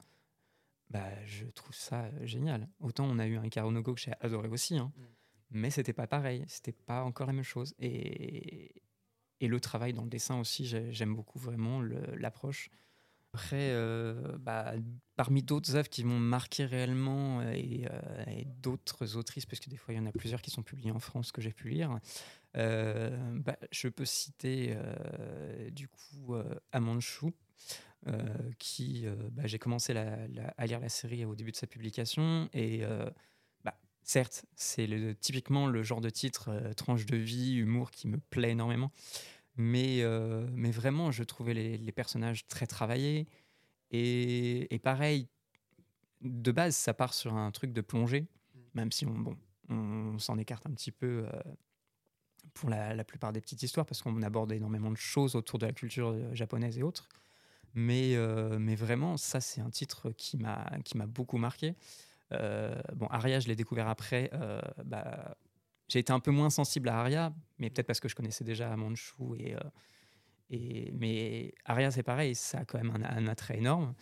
bah, 0.89 1.07
je 1.25 1.45
trouve 1.45 1.73
ça 1.73 2.10
génial. 2.25 2.67
Autant 2.81 3.05
on 3.05 3.19
a 3.19 3.27
eu 3.27 3.38
un 3.38 3.47
Karonogo 3.47 3.93
que 3.93 4.01
j'ai 4.01 4.12
adoré 4.19 4.49
aussi, 4.49 4.77
hein, 4.77 4.91
mm. 4.97 5.03
mais 5.51 5.69
c'était 5.69 5.93
pas 5.93 6.07
pareil, 6.07 6.43
c'était 6.49 6.73
pas 6.73 7.03
encore 7.05 7.27
la 7.27 7.31
même 7.31 7.43
chose. 7.43 7.73
Et, 7.79 8.83
et 9.39 9.47
le 9.47 9.60
travail 9.62 9.93
dans 9.93 10.03
le 10.03 10.10
dessin 10.10 10.38
aussi, 10.39 10.65
j'aime 10.65 11.15
beaucoup 11.15 11.39
vraiment 11.39 11.81
l'approche 11.81 12.69
après, 13.38 13.71
bah, 14.39 14.73
parmi 15.15 15.43
d'autres 15.43 15.76
œuvres 15.76 15.89
qui 15.89 16.04
m'ont 16.04 16.19
marqué 16.19 16.65
réellement 16.65 17.43
et, 17.43 17.88
d'autres 18.62 19.15
autrices, 19.15 19.45
parce 19.45 19.60
que 19.60 19.69
des 19.69 19.78
fois 19.78 19.93
il 19.93 19.97
y 19.97 20.00
en 20.00 20.08
a 20.08 20.12
plusieurs 20.12 20.41
qui 20.41 20.50
sont 20.50 20.63
publiées 20.63 20.91
en 20.91 21.00
France 21.00 21.32
que 21.32 21.39
j'ai 21.39 21.54
pu 21.54 21.69
lire, 21.69 22.00
bah, 22.56 23.58
je 23.71 23.88
peux 23.89 24.06
citer 24.06 24.76
du 25.71 25.88
coup 25.88 26.36
Amanchou, 26.71 27.32
qui 28.58 29.06
bah, 29.32 29.43
j'ai 29.45 29.60
commencé 29.60 29.95
à 29.95 30.65
lire 30.65 30.80
la 30.80 30.89
série 30.89 31.23
au 31.23 31.36
début 31.36 31.52
de 31.52 31.58
sa 31.58 31.67
publication 31.67 32.50
et 32.54 32.84
certes 34.02 34.45
c'est 34.56 34.88
typiquement 35.19 35.67
le 35.67 35.84
genre 35.84 36.02
de 36.02 36.10
titre 36.10 36.71
tranche 36.76 37.06
de 37.06 37.17
vie, 37.17 37.56
humour 37.58 37.91
qui 37.91 38.08
me 38.08 38.17
plaît 38.17 38.52
énormément. 38.52 38.91
Mais, 39.57 40.03
euh, 40.03 40.47
mais 40.53 40.69
vraiment, 40.69 41.11
je 41.11 41.23
trouvais 41.23 41.53
les, 41.55 41.91
personnages 41.91 42.45
très 42.47 42.67
travaillés. 42.67 43.27
Et, 43.91 44.79
pareil, 44.83 45.27
de 46.21 46.51
base, 46.51 46.75
ça 46.75 46.93
part 46.93 47.13
sur 47.13 47.33
un 47.33 47.51
truc 47.51 47.73
de 47.73 47.81
plongée, 47.81 48.27
même 48.75 48.91
si 48.91 49.05
on, 49.07 49.17
bon, 49.17 49.37
on 49.69 50.19
s'en 50.19 50.37
écarte 50.37 50.67
un 50.67 50.73
petit 50.73 50.91
peu 50.91 51.25
euh, 51.25 51.41
pour 52.53 52.69
la, 52.69 53.03
plupart 53.03 53.33
des 53.33 53.41
petites 53.41 53.63
histoires, 53.63 53.87
parce 53.87 54.03
qu'on 54.03 54.21
aborde 54.21 54.51
énormément 54.51 54.91
de 54.91 54.97
choses 54.97 55.35
autour 55.35 55.57
de 55.57 55.65
la 55.65 55.73
culture 55.73 56.09
euh, 56.09 56.35
japonaise 56.35 56.77
et 56.77 56.83
autres. 56.83 57.09
Mais, 57.73 58.15
mais 58.57 58.73
vraiment, 58.75 59.17
ça, 59.17 59.39
c'est 59.39 59.61
un 59.61 59.69
titre 59.69 60.09
qui 60.17 60.37
m'a 60.37 61.05
beaucoup 61.05 61.37
marqué. 61.37 61.75
bon, 62.31 63.05
Aria, 63.11 63.39
je 63.39 63.47
l'ai 63.47 63.55
découvert 63.55 63.87
après. 63.87 64.31
Bah, 64.83 65.37
j'ai 65.88 66.00
été 66.00 66.12
un 66.12 66.19
peu 66.19 66.32
moins 66.32 66.50
sensible 66.50 66.89
à 66.89 67.00
Aria, 67.00 67.34
mais 67.60 67.69
peut-être 67.69 67.88
parce 67.88 68.00
que 68.00 68.10
je 68.10 68.15
connaissais 68.15 68.43
déjà 68.43 68.76
Manchu. 68.76 69.13
Et, 69.38 69.56
euh, 69.56 69.60
et, 70.50 70.91
mais 70.91 71.54
Aria, 71.65 71.91
c'est 71.91 72.04
pareil, 72.04 72.36
ça 72.36 72.60
a 72.60 72.65
quand 72.65 72.78
même 72.78 72.91
un, 73.04 73.28
attrait 73.28 73.58
énorme. 73.58 73.93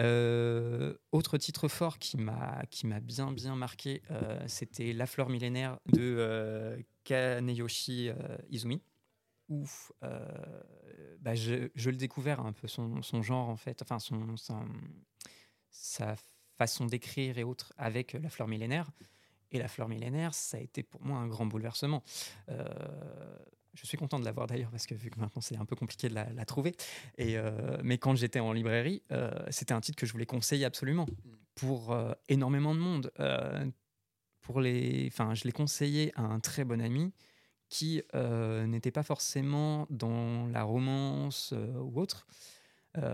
Euh, 0.00 0.94
autre 1.10 1.38
titre 1.38 1.66
fort 1.66 1.98
qui 1.98 2.18
m'a 2.18 2.64
qui 2.70 2.86
m'a 2.86 3.00
bien 3.00 3.32
bien 3.32 3.56
marqué, 3.56 4.00
euh, 4.12 4.40
c'était 4.46 4.92
La 4.92 5.06
fleur 5.06 5.28
millénaire 5.28 5.80
de 5.86 6.84
Kaneyoshi 7.04 8.10
Izumi. 8.48 8.80
Ouf, 9.48 9.92
bah 11.20 11.34
je, 11.34 11.70
je, 11.74 11.90
le 11.90 11.96
découvert 11.96 12.40
un 12.40 12.52
peu 12.52 12.68
son, 12.68 13.00
son, 13.02 13.22
genre 13.22 13.48
en 13.48 13.56
fait, 13.56 13.80
enfin 13.80 13.98
son, 13.98 14.36
son 14.36 14.68
sa 15.70 16.16
façon 16.58 16.84
d'écrire 16.84 17.38
et 17.38 17.44
autres 17.44 17.72
avec 17.76 18.12
La 18.12 18.28
fleur 18.28 18.46
millénaire. 18.46 18.90
Et 19.50 19.58
la 19.58 19.68
fleur 19.68 19.88
millénaire, 19.88 20.34
ça 20.34 20.58
a 20.58 20.60
été 20.60 20.82
pour 20.82 21.02
moi 21.02 21.18
un 21.18 21.26
grand 21.26 21.46
bouleversement. 21.46 22.02
Euh, 22.50 22.64
je 23.74 23.86
suis 23.86 23.96
content 23.96 24.18
de 24.18 24.24
l'avoir 24.24 24.46
d'ailleurs 24.46 24.70
parce 24.70 24.86
que 24.86 24.94
vu 24.94 25.08
que 25.08 25.20
maintenant 25.20 25.40
c'est 25.40 25.56
un 25.56 25.64
peu 25.64 25.76
compliqué 25.76 26.08
de 26.08 26.14
la, 26.14 26.44
trouver. 26.44 26.74
Et, 27.16 27.38
euh, 27.38 27.78
mais 27.82 27.98
quand 27.98 28.14
j'étais 28.16 28.40
en 28.40 28.52
librairie, 28.52 29.02
euh, 29.12 29.30
c'était 29.50 29.72
un 29.72 29.80
titre 29.80 29.96
que 29.96 30.06
je 30.06 30.12
voulais 30.12 30.26
conseiller 30.26 30.64
absolument 30.64 31.06
pour 31.54 31.96
énormément 32.28 32.74
de 32.74 32.80
monde. 32.80 33.12
pour 34.40 34.60
les, 34.60 35.08
enfin, 35.08 35.34
je 35.34 35.44
l'ai 35.44 35.52
conseillé 35.52 36.12
à 36.14 36.22
un 36.22 36.40
très 36.40 36.64
bon 36.64 36.80
ami 36.80 37.12
qui 37.68 38.02
n'était 38.66 38.90
pas 38.90 39.02
forcément 39.02 39.86
dans 39.90 40.46
la 40.48 40.62
romance 40.62 41.52
ou 41.80 42.00
autre, 42.00 42.26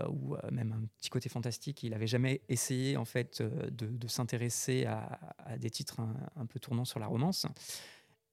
ou 0.08 0.34
euh, 0.34 0.50
même 0.50 0.72
un 0.72 0.86
petit 0.98 1.10
côté 1.10 1.28
fantastique. 1.28 1.82
Il 1.82 1.90
n'avait 1.90 2.06
jamais 2.06 2.42
essayé 2.48 2.96
en 2.96 3.04
fait 3.04 3.40
euh, 3.40 3.70
de, 3.70 4.08
s'intéresser 4.08 4.86
à, 4.86 5.18
des 5.58 5.70
titres 5.70 6.00
un, 6.36 6.46
peu 6.46 6.60
tournant 6.60 6.84
sur 6.84 7.00
la 7.00 7.06
romance. 7.06 7.46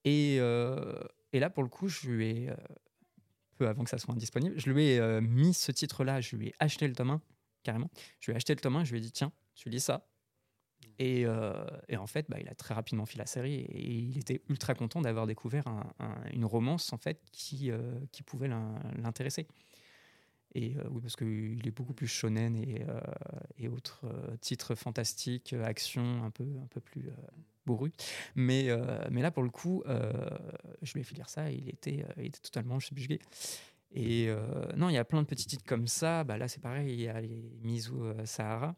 Et, 0.03 0.37
là, 0.37 1.49
pour 1.49 1.63
le 1.63 1.69
coup, 1.69 1.87
je 1.87 2.09
lui 2.09 2.27
ai, 2.27 2.49
peu 3.55 3.67
avant 3.67 3.83
que 3.83 3.89
ça 3.89 3.97
soit 3.97 4.13
indisponible, 4.13 4.59
je 4.59 4.69
lui 4.69 4.89
ai 4.89 5.21
mis 5.21 5.53
ce 5.53 5.71
titre-là, 5.71 6.21
je 6.21 6.35
lui 6.35 6.49
ai 6.49 6.53
acheté 6.59 6.87
le 6.87 6.93
tome 6.93 7.11
1, 7.11 7.21
carrément. 7.63 7.89
Je 8.19 8.27
lui 8.27 8.33
ai 8.33 8.35
acheté 8.35 8.53
le 8.53 8.59
tome 8.59 8.75
1, 8.75 8.83
je 8.83 8.91
lui 8.91 8.99
ai 8.99 9.01
dit, 9.01 9.11
tiens, 9.11 9.31
tu 9.55 9.69
lis 9.69 9.79
ça. 9.79 10.07
Et, 10.99 11.25
en 11.25 12.07
fait, 12.07 12.25
bah, 12.29 12.37
il 12.39 12.49
a 12.49 12.55
très 12.55 12.73
rapidement 12.73 13.05
fait 13.05 13.17
la 13.17 13.25
série 13.25 13.55
et 13.55 13.89
il 13.89 14.17
était 14.19 14.41
ultra 14.49 14.75
content 14.75 15.01
d'avoir 15.01 15.25
découvert 15.25 15.65
une 16.33 16.45
romance 16.45 16.91
en 16.93 16.97
fait 16.97 17.21
qui 17.31 17.71
pouvait 18.25 18.49
l'intéresser. 18.49 19.47
Et 20.53 20.75
euh, 20.77 20.83
oui, 20.89 21.01
parce 21.01 21.15
qu'il 21.15 21.65
est 21.65 21.71
beaucoup 21.71 21.93
plus 21.93 22.07
shonen 22.07 22.55
et, 22.57 22.85
euh, 22.87 23.69
autres 23.69 24.01
euh, 24.03 24.35
titres 24.41 24.75
fantastiques, 24.75 25.53
action 25.53 26.23
un 26.23 26.31
peu, 26.31 26.43
un 26.61 26.67
peu 26.67 26.81
plus 26.81 27.09
bourru. 27.65 27.91
Mais, 28.35 28.69
mais 29.11 29.21
là, 29.21 29.31
pour 29.31 29.43
le 29.43 29.49
coup, 29.49 29.83
je 30.81 30.93
lui 30.93 31.01
ai 31.01 31.03
fait 31.03 31.15
lire 31.15 31.29
ça 31.29 31.51
et 31.51 31.55
il 31.55 31.69
était, 31.69 32.05
il 32.17 32.25
était 32.25 32.39
totalement 32.39 32.79
subjugué. 32.79 33.19
Et 33.93 34.29
non, 34.75 34.89
il 34.89 34.93
y 34.93 34.97
a 34.97 35.05
plein 35.05 35.21
de 35.21 35.27
petits 35.27 35.45
titres 35.45 35.65
comme 35.65 35.87
ça. 35.87 36.23
Bah, 36.23 36.37
là, 36.37 36.47
c'est 36.47 36.61
pareil, 36.61 36.91
il 36.91 37.01
y 37.01 37.07
a 37.07 37.21
les 37.21 37.59
Mizu 37.61 37.93
Sahara, 38.25 38.75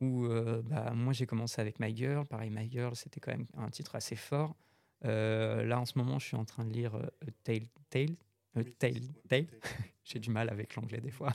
où 0.00 0.28
bah, 0.64 0.92
moi, 0.94 1.14
j'ai 1.14 1.26
commencé 1.26 1.60
avec 1.60 1.80
My 1.80 1.96
Girl. 1.96 2.26
Pareil, 2.26 2.50
My 2.50 2.70
Girl, 2.70 2.94
c'était 2.94 3.18
quand 3.18 3.32
même 3.32 3.46
un 3.56 3.70
titre 3.70 3.96
assez 3.96 4.16
fort. 4.16 4.54
là, 5.02 5.80
en 5.80 5.86
ce 5.86 5.96
moment, 5.96 6.18
je 6.18 6.26
suis 6.26 6.36
en 6.36 6.44
train 6.44 6.66
de 6.66 6.72
lire 6.72 6.92
Tale, 7.44 7.66
Tale, 7.88 8.14
Tale, 8.78 9.00
Tale. 9.28 9.46
J'ai 10.04 10.18
du 10.18 10.30
mal 10.30 10.48
avec 10.50 10.74
l'anglais 10.74 11.00
des 11.00 11.10
fois. 11.10 11.32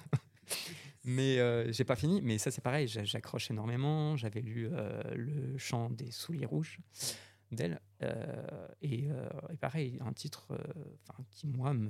mais 1.06 1.40
euh, 1.40 1.72
j'ai 1.72 1.84
pas 1.84 1.96
fini. 1.96 2.22
Mais 2.22 2.38
ça, 2.38 2.52
c'est 2.52 2.62
pareil. 2.62 2.88
J'accroche 2.88 3.50
énormément. 3.50 4.18
J'avais 4.18 4.42
lu 4.42 4.68
euh, 4.72 5.02
Le 5.16 5.58
chant 5.58 5.90
des 5.90 6.12
souliers 6.12 6.46
rouges 6.46 6.80
d'elle. 7.52 7.80
Euh, 8.04 8.68
et, 8.82 9.08
pareil, 9.62 9.98
un 10.06 10.12
titre 10.14 10.50
qui, 11.32 11.48
moi, 11.48 11.74
me, 11.74 11.90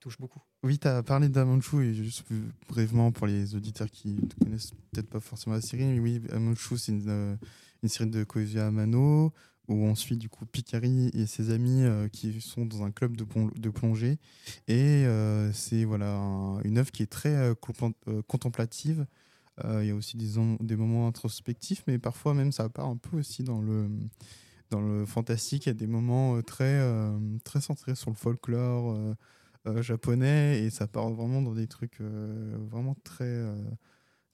touche 0.00 0.18
beaucoup. 0.18 0.42
Oui, 0.62 0.78
tu 0.78 0.88
as 0.88 1.02
parlé 1.02 1.28
d'Amanchu, 1.28 1.84
et 1.84 1.94
juste 1.94 2.24
brièvement 2.68 3.12
pour 3.12 3.26
les 3.26 3.54
auditeurs 3.54 3.90
qui 3.90 4.14
ne 4.14 4.44
connaissent 4.44 4.72
peut-être 4.90 5.10
pas 5.10 5.20
forcément 5.20 5.54
la 5.54 5.62
série, 5.62 5.84
mais 5.84 5.98
oui, 5.98 6.22
Amanchu, 6.32 6.78
c'est 6.78 6.92
une, 6.92 7.38
une, 7.82 7.88
série 7.88 8.08
de 8.08 8.24
Koizia 8.24 8.66
Amano 8.66 9.32
où 9.68 9.84
on 9.84 9.94
suit 9.94 10.16
du 10.16 10.28
coup 10.28 10.46
Picari 10.46 11.10
et 11.14 11.26
ses 11.26 11.50
amis 11.50 11.82
euh, 11.82 12.08
qui 12.08 12.40
sont 12.40 12.66
dans 12.66 12.84
un 12.84 12.90
club 12.90 13.16
de, 13.16 13.70
plongée. 13.70 14.18
Et 14.68 15.04
euh, 15.06 15.52
c'est 15.52 15.84
voilà 15.84 16.16
une 16.64 16.78
œuvre 16.78 16.90
qui 16.90 17.02
est 17.02 17.10
très 17.10 17.34
euh, 17.34 17.54
contemplative. 18.26 19.06
Il 19.64 19.86
y 19.86 19.90
a 19.90 19.94
aussi 19.94 20.18
des, 20.18 20.34
des 20.60 20.76
moments 20.76 21.08
introspectifs, 21.08 21.82
mais 21.86 21.98
parfois 21.98 22.34
même 22.34 22.52
ça 22.52 22.68
part 22.68 22.88
un 22.88 22.98
peu 22.98 23.16
aussi 23.16 23.42
dans 23.42 23.62
le, 23.62 23.88
dans 24.68 24.82
le 24.82 25.06
fantastique. 25.06 25.64
Il 25.64 25.70
y 25.70 25.70
a 25.70 25.74
des 25.74 25.86
moments 25.86 26.42
très, 26.42 26.78
très 27.42 27.62
centrés 27.62 27.94
sur 27.94 28.10
le 28.10 28.16
folklore 28.16 28.94
japonais 29.76 30.62
et 30.62 30.68
ça 30.68 30.86
part 30.86 31.08
vraiment 31.08 31.40
dans 31.40 31.54
des 31.54 31.68
trucs 31.68 32.02
vraiment 32.02 32.96
très 33.02 33.46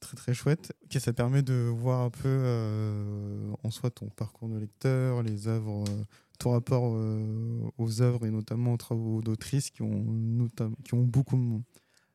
très 0.03 0.17
très 0.17 0.35
chouette. 0.35 0.73
que 0.91 0.99
ça 0.99 1.15
permet 1.15 1.43
de 1.43 1.55
voir 1.55 2.03
un 2.03 2.11
peu 2.11 2.29
euh, 2.29 3.51
en 3.63 3.71
soi 3.71 3.91
ton 3.91 4.09
parcours 4.09 4.49
de 4.49 4.59
lecteur, 4.59 5.23
les 5.23 5.49
œuvres, 5.49 5.85
euh, 5.89 6.05
ton 6.39 6.51
rapport 6.51 6.93
euh, 6.95 7.71
aux 7.79 8.03
œuvres 8.03 8.27
et 8.27 8.31
notamment 8.31 8.75
aux 8.75 8.77
travaux 8.77 9.23
d'autrices 9.23 9.71
qui 9.71 9.81
ont, 9.81 10.49
qui 10.85 10.95
ont 10.95 11.05
beaucoup 11.05 11.63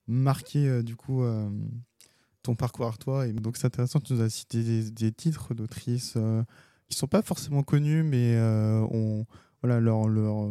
marqué 0.05 0.83
du 0.83 0.95
coup 0.95 1.23
ton 2.43 2.55
parcours 2.55 2.87
à 2.87 2.93
toi. 2.93 3.25
Et 3.27 3.33
donc 3.33 3.57
c'est 3.57 3.65
intéressant, 3.65 3.99
tu 3.99 4.13
nous 4.13 4.21
as 4.21 4.29
cité 4.29 4.83
des, 4.91 5.11
titres 5.11 5.53
d'autrices 5.53 6.17
qui 6.89 6.97
sont 6.97 7.07
pas 7.07 7.21
forcément 7.21 7.63
connus, 7.63 8.03
mais 8.03 8.35
voilà, 9.61 9.79
leur, 9.79 10.07
leur, 10.07 10.49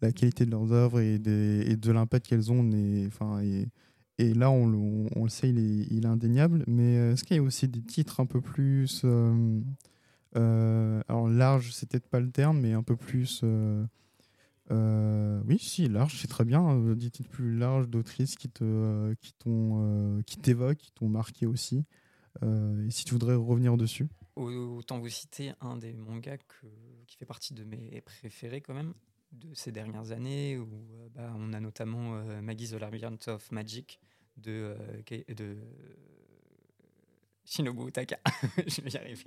la 0.00 0.12
qualité 0.12 0.46
de 0.46 0.50
leurs 0.50 0.72
œuvres 0.72 1.00
et, 1.00 1.18
des, 1.18 1.64
et 1.66 1.76
de 1.76 1.92
l'impact 1.92 2.26
qu'elles 2.26 2.50
ont. 2.50 2.68
et, 2.72 3.68
et 4.22 4.34
là, 4.34 4.50
on, 4.50 4.66
le 4.66 5.28
sait, 5.28 5.48
il 5.48 6.04
est, 6.04 6.06
indéniable. 6.06 6.64
Mais 6.66 6.96
euh, 6.96 7.12
est-ce 7.12 7.24
qu'il 7.24 7.36
y 7.36 7.40
a 7.40 7.42
aussi 7.42 7.68
des 7.68 7.82
titres 7.82 8.20
un 8.20 8.26
peu 8.26 8.40
plus. 8.40 9.02
Euh, 9.04 9.60
euh, 10.36 11.02
alors, 11.08 11.28
large, 11.28 11.72
c'est 11.72 11.88
peut-être 11.88 12.08
pas 12.08 12.20
le 12.20 12.30
terme, 12.30 12.60
mais 12.60 12.72
un 12.72 12.82
peu 12.82 12.96
plus. 12.96 13.42
oui, 14.70 15.58
si, 15.58 15.88
large, 15.88 16.18
c'est 16.20 16.28
très 16.28 16.44
bien. 16.44 16.78
des 16.94 17.10
titres 17.10 17.30
plus 17.30 17.56
larges 17.56 17.88
d'autrices 17.88 18.36
qui 18.36 18.48
te, 18.48 19.12
qui 19.14 19.32
t'ont, 19.34 20.22
t'évoquent, 20.42 20.78
qui 20.78 20.92
t'ont 20.92 21.08
marqué 21.08 21.46
aussi. 21.46 21.84
et 22.42 22.90
si 22.90 23.04
tu 23.04 23.12
voudrais 23.12 23.34
revenir 23.34 23.76
dessus. 23.76 24.08
Autant 24.36 24.98
vous 24.98 25.08
citer 25.08 25.52
un 25.60 25.76
des 25.76 25.92
mangas 25.92 26.38
qui 27.06 27.16
fait 27.16 27.26
partie 27.26 27.52
de 27.52 27.64
mes 27.64 28.00
préférés 28.00 28.62
quand 28.62 28.72
même 28.72 28.94
de 29.32 29.52
ces 29.54 29.72
dernières 29.72 30.12
années 30.12 30.58
où 30.58 30.68
bah, 31.14 31.34
on 31.36 31.52
a 31.52 31.60
notamment 31.60 32.22
Maggie 32.42 32.68
the 32.68 32.74
Labyrinth 32.74 33.28
of 33.28 33.50
Magic 33.50 34.00
de, 34.36 34.76
euh, 34.78 35.24
de 35.34 35.56
Shinobu 37.44 37.88
Utaka, 37.88 38.18
je 38.66 38.80
vais 38.80 38.90
y 38.90 38.96
arriver, 38.96 39.26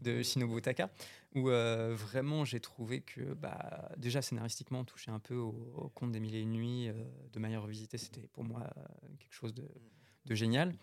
de 0.00 0.22
Shinobu 0.22 0.58
Utaka, 0.58 0.90
où 1.34 1.48
euh, 1.48 1.94
vraiment 1.94 2.44
j'ai 2.44 2.60
trouvé 2.60 3.00
que 3.00 3.34
bah, 3.34 3.90
déjà 3.96 4.22
scénaristiquement 4.22 4.80
on 4.80 4.84
touchait 4.84 5.10
un 5.10 5.20
peu 5.20 5.36
au, 5.36 5.90
conte 5.94 6.12
des 6.12 6.20
mille 6.20 6.34
et 6.34 6.40
une 6.40 6.52
nuits 6.52 6.88
euh, 6.88 6.92
de 7.32 7.38
manière 7.38 7.62
revisitée, 7.62 7.98
c'était 7.98 8.26
pour 8.28 8.44
moi 8.44 8.68
quelque 9.18 9.32
chose 9.34 9.54
de, 9.54 9.68
de 10.26 10.34
génial. 10.34 10.74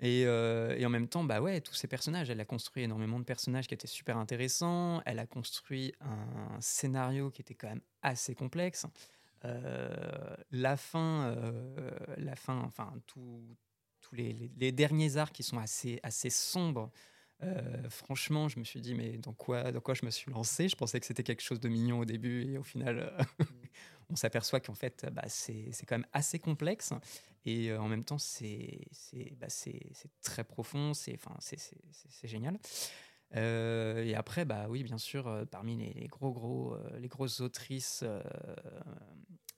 Et, 0.00 0.22
et, 0.22 0.86
en 0.86 0.90
même 0.90 1.08
temps, 1.08 1.24
bah 1.24 1.40
ouais, 1.40 1.60
tous 1.60 1.72
ces 1.74 1.86
personnages, 1.86 2.28
elle 2.28 2.40
a 2.40 2.44
construit 2.44 2.82
énormément 2.82 3.18
de 3.18 3.24
personnages 3.24 3.68
qui 3.68 3.74
étaient 3.74 3.86
super 3.86 4.18
intéressants. 4.18 5.00
Elle 5.06 5.18
a 5.18 5.24
construit 5.24 5.94
un 6.00 6.60
scénario 6.60 7.30
qui 7.30 7.40
était 7.40 7.54
quand 7.54 7.68
même 7.68 7.80
assez 8.02 8.34
complexe. 8.34 8.86
Euh, 9.44 10.36
la 10.50 10.76
fin, 10.76 11.26
euh, 11.26 11.90
la 12.16 12.36
fin, 12.36 12.60
enfin 12.60 12.92
tous 13.06 13.42
tous 14.00 14.14
les, 14.14 14.50
les, 14.58 14.70
derniers 14.70 15.16
arcs 15.16 15.34
qui 15.34 15.42
sont 15.42 15.58
assez, 15.58 15.98
assez 16.02 16.28
sombres. 16.28 16.90
franchement, 17.88 18.48
je 18.48 18.58
me 18.58 18.64
suis 18.64 18.82
dit, 18.82 18.94
mais 18.94 19.16
dans 19.16 19.32
quoi, 19.32 19.72
dans 19.72 19.80
quoi 19.80 19.94
je 19.94 20.04
me 20.04 20.10
suis 20.10 20.30
lancé? 20.30 20.68
Je 20.68 20.76
pensais 20.76 21.00
que 21.00 21.06
c'était 21.06 21.22
quelque 21.22 21.42
chose 21.42 21.58
de 21.58 21.70
mignon 21.70 22.00
au 22.00 22.04
début 22.04 22.44
et 22.44 22.58
au 22.58 22.62
final, 22.62 23.16
on 24.10 24.16
s'aperçoit 24.16 24.60
qu'en 24.60 24.74
fait, 24.74 25.06
bah, 25.10 25.24
c'est 25.28 25.70
quand 25.86 25.96
même 25.96 26.06
assez 26.12 26.38
complexe. 26.38 26.92
Et 27.46 27.72
en 27.72 27.88
même 27.88 28.04
temps, 28.04 28.18
c'est 28.18 28.86
bah, 29.38 29.46
très 30.22 30.44
profond, 30.44 30.92
c'est 30.92 31.18
génial. 32.24 32.58
Et 33.34 34.14
après, 34.16 34.44
bah 34.44 34.66
oui, 34.68 34.82
bien 34.84 34.98
sûr, 34.98 35.46
parmi 35.50 35.76
les, 35.76 36.06
gros, 36.06 36.32
gros, 36.32 36.76
les 36.98 37.08
grosses 37.08 37.40
autrices, 37.40 38.04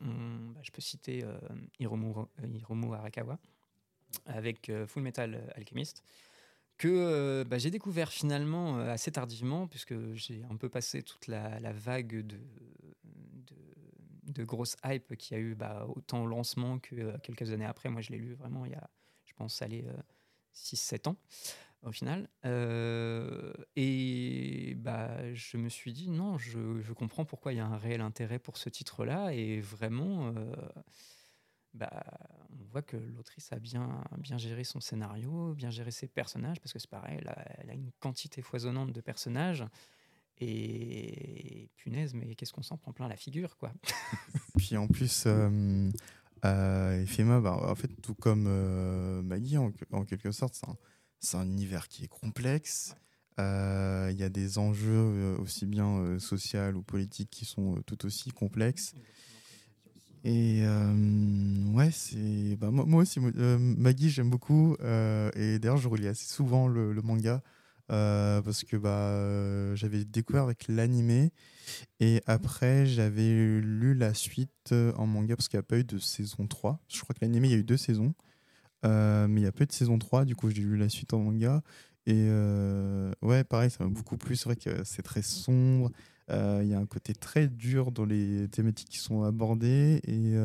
bah, 0.00 0.60
je 0.62 0.70
peux 0.70 0.80
citer 0.80 1.24
Hiromu, 1.78 2.14
Hiromu, 2.42 2.94
Arakawa 2.94 3.38
avec 4.24 4.72
Full 4.86 5.02
Metal 5.02 5.52
Alchemist 5.54 6.02
que 6.78 7.44
bah, 7.44 7.58
j'ai 7.58 7.70
découvert 7.70 8.10
finalement 8.10 8.78
assez 8.78 9.12
tardivement, 9.12 9.66
puisque 9.66 9.94
j'ai 10.14 10.42
un 10.50 10.56
peu 10.56 10.68
passé 10.68 11.02
toute 11.02 11.26
la, 11.26 11.72
vague 11.72 12.22
de, 12.26 12.38
de, 13.02 13.56
de 14.36 14.44
grosse 14.44 14.76
hype 14.84 15.16
qui 15.16 15.34
a 15.34 15.38
eu 15.38 15.54
bah, 15.54 15.86
autant 15.94 16.22
au 16.22 16.26
lancement 16.26 16.78
que 16.78 16.94
euh, 16.94 17.18
quelques 17.22 17.50
années 17.50 17.64
après. 17.64 17.88
Moi, 17.88 18.00
je 18.00 18.10
l'ai 18.10 18.18
lu 18.18 18.34
vraiment 18.34 18.64
il 18.64 18.72
y 18.72 18.74
a, 18.74 18.90
je 19.24 19.32
pense, 19.34 19.62
aller 19.62 19.84
6-7 20.54 21.08
euh, 21.08 21.10
ans 21.10 21.16
au 21.86 21.92
final. 21.92 22.28
Euh, 22.44 23.52
et 23.76 24.74
bah, 24.76 25.32
je 25.34 25.56
me 25.56 25.68
suis 25.68 25.92
dit, 25.92 26.10
non, 26.10 26.36
je, 26.38 26.92
comprends 26.92 27.24
pourquoi 27.24 27.52
il 27.52 27.56
y 27.56 27.60
a 27.60 27.66
un 27.66 27.78
réel 27.78 28.00
intérêt 28.00 28.38
pour 28.38 28.56
ce 28.56 28.68
titre-là. 28.68 29.32
Et 29.32 29.60
vraiment, 29.60 30.34
bah, 31.74 32.04
on 32.50 32.64
voit 32.64 32.82
que 32.82 32.96
l'autrice 32.96 33.52
a 33.52 33.58
bien, 33.58 34.02
bien 34.18 34.38
géré 34.38 34.64
son 34.64 34.80
scénario, 34.80 35.54
bien 35.54 35.70
géré 35.70 35.90
ses 35.90 36.08
personnages, 36.08 36.60
parce 36.60 36.72
que 36.72 36.78
c'est 36.78 36.90
pareil, 36.90 37.18
elle 37.20 37.70
a, 37.70 37.74
une 37.74 37.92
quantité 38.00 38.42
foisonnante 38.42 38.92
de 38.92 39.00
personnages. 39.00 39.64
Et 40.38 41.70
punaise, 41.76 42.12
mais 42.12 42.34
qu'est-ce 42.34 42.52
qu'on 42.52 42.62
s'en 42.62 42.76
prend 42.76 42.92
plein 42.92 43.08
la 43.08 43.16
figure, 43.16 43.56
quoi. 43.56 43.72
Puis 44.58 44.76
en 44.76 44.86
plus, 44.86 45.24
euh, 45.26 45.90
euh, 46.44 47.40
bah, 47.40 47.52
en 47.52 47.74
fait, 47.74 47.88
tout 48.02 48.14
comme 48.14 48.46
euh, 48.46 49.22
Maggie, 49.22 49.56
en, 49.56 49.72
quelque 50.04 50.32
sorte, 50.32 50.54
c'est 50.54 50.68
un, 50.68 50.76
univers 51.34 51.88
qui 51.88 52.04
est 52.04 52.08
complexe. 52.08 52.94
Euh, 53.38 54.08
il 54.12 54.18
y 54.18 54.22
a 54.22 54.30
des 54.30 54.58
enjeux 54.58 55.36
aussi 55.38 55.66
bien 55.66 56.18
sociaux 56.18 56.72
ou 56.74 56.82
politiques 56.82 57.30
qui 57.30 57.44
sont 57.44 57.82
tout 57.86 58.06
aussi 58.06 58.30
complexes. 58.30 58.94
Et 60.24 60.62
ouais, 61.74 61.90
c'est 61.92 62.56
bah, 62.56 62.70
moi, 62.70 63.02
aussi, 63.02 63.20
Maggie, 63.20 64.10
j'aime 64.10 64.30
beaucoup. 64.30 64.74
et 64.80 65.58
d'ailleurs, 65.58 65.76
je 65.76 65.88
relis 65.88 66.08
assez 66.08 66.26
souvent 66.26 66.68
le 66.68 67.00
manga. 67.02 67.42
Euh, 67.92 68.42
parce 68.42 68.64
que 68.64 68.76
bah, 68.76 68.88
euh, 68.88 69.76
j'avais 69.76 70.04
découvert 70.04 70.42
avec 70.42 70.66
l'animé 70.66 71.30
et 72.00 72.20
après 72.26 72.84
j'avais 72.84 73.60
lu 73.60 73.94
la 73.94 74.12
suite 74.12 74.50
euh, 74.72 74.92
en 74.96 75.06
manga 75.06 75.36
parce 75.36 75.48
qu'il 75.48 75.56
n'y 75.56 75.60
a 75.60 75.68
pas 75.68 75.78
eu 75.78 75.84
de 75.84 75.98
saison 75.98 76.48
3. 76.48 76.80
Je 76.88 77.00
crois 77.00 77.14
que 77.14 77.20
l'animé 77.24 77.48
il 77.48 77.50
y 77.52 77.54
a 77.54 77.58
eu 77.58 77.64
deux 77.64 77.76
saisons, 77.76 78.12
mais 78.84 79.40
il 79.40 79.42
n'y 79.42 79.46
a 79.46 79.52
pas 79.52 79.64
eu 79.64 79.66
de 79.66 79.72
saison 79.72 79.98
3, 79.98 80.24
du 80.24 80.36
coup 80.36 80.50
j'ai 80.50 80.62
lu 80.62 80.76
la 80.76 80.88
suite 80.88 81.14
en 81.14 81.18
manga. 81.18 81.62
Et 82.06 82.28
ouais, 83.22 83.44
pareil, 83.44 83.70
ça 83.70 83.84
m'a 83.84 83.90
beaucoup 83.90 84.16
plu. 84.16 84.36
C'est 84.36 84.44
vrai 84.44 84.56
que 84.56 84.84
c'est 84.84 85.02
très 85.02 85.22
sombre. 85.22 85.90
Il 86.28 86.66
y 86.66 86.74
a 86.74 86.78
un 86.78 86.86
côté 86.86 87.14
très 87.14 87.48
dur 87.48 87.90
dans 87.92 88.04
les 88.04 88.48
thématiques 88.48 88.90
qui 88.90 88.98
sont 88.98 89.22
abordées. 89.24 90.00
Et 90.04 90.36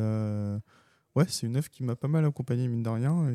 ouais, 1.14 1.24
c'est 1.28 1.46
une 1.46 1.56
œuvre 1.56 1.70
qui 1.70 1.84
m'a 1.84 1.94
pas 1.94 2.08
mal 2.08 2.24
accompagné, 2.24 2.66
mine 2.68 2.82
de 2.82 2.88
rien. 2.88 3.28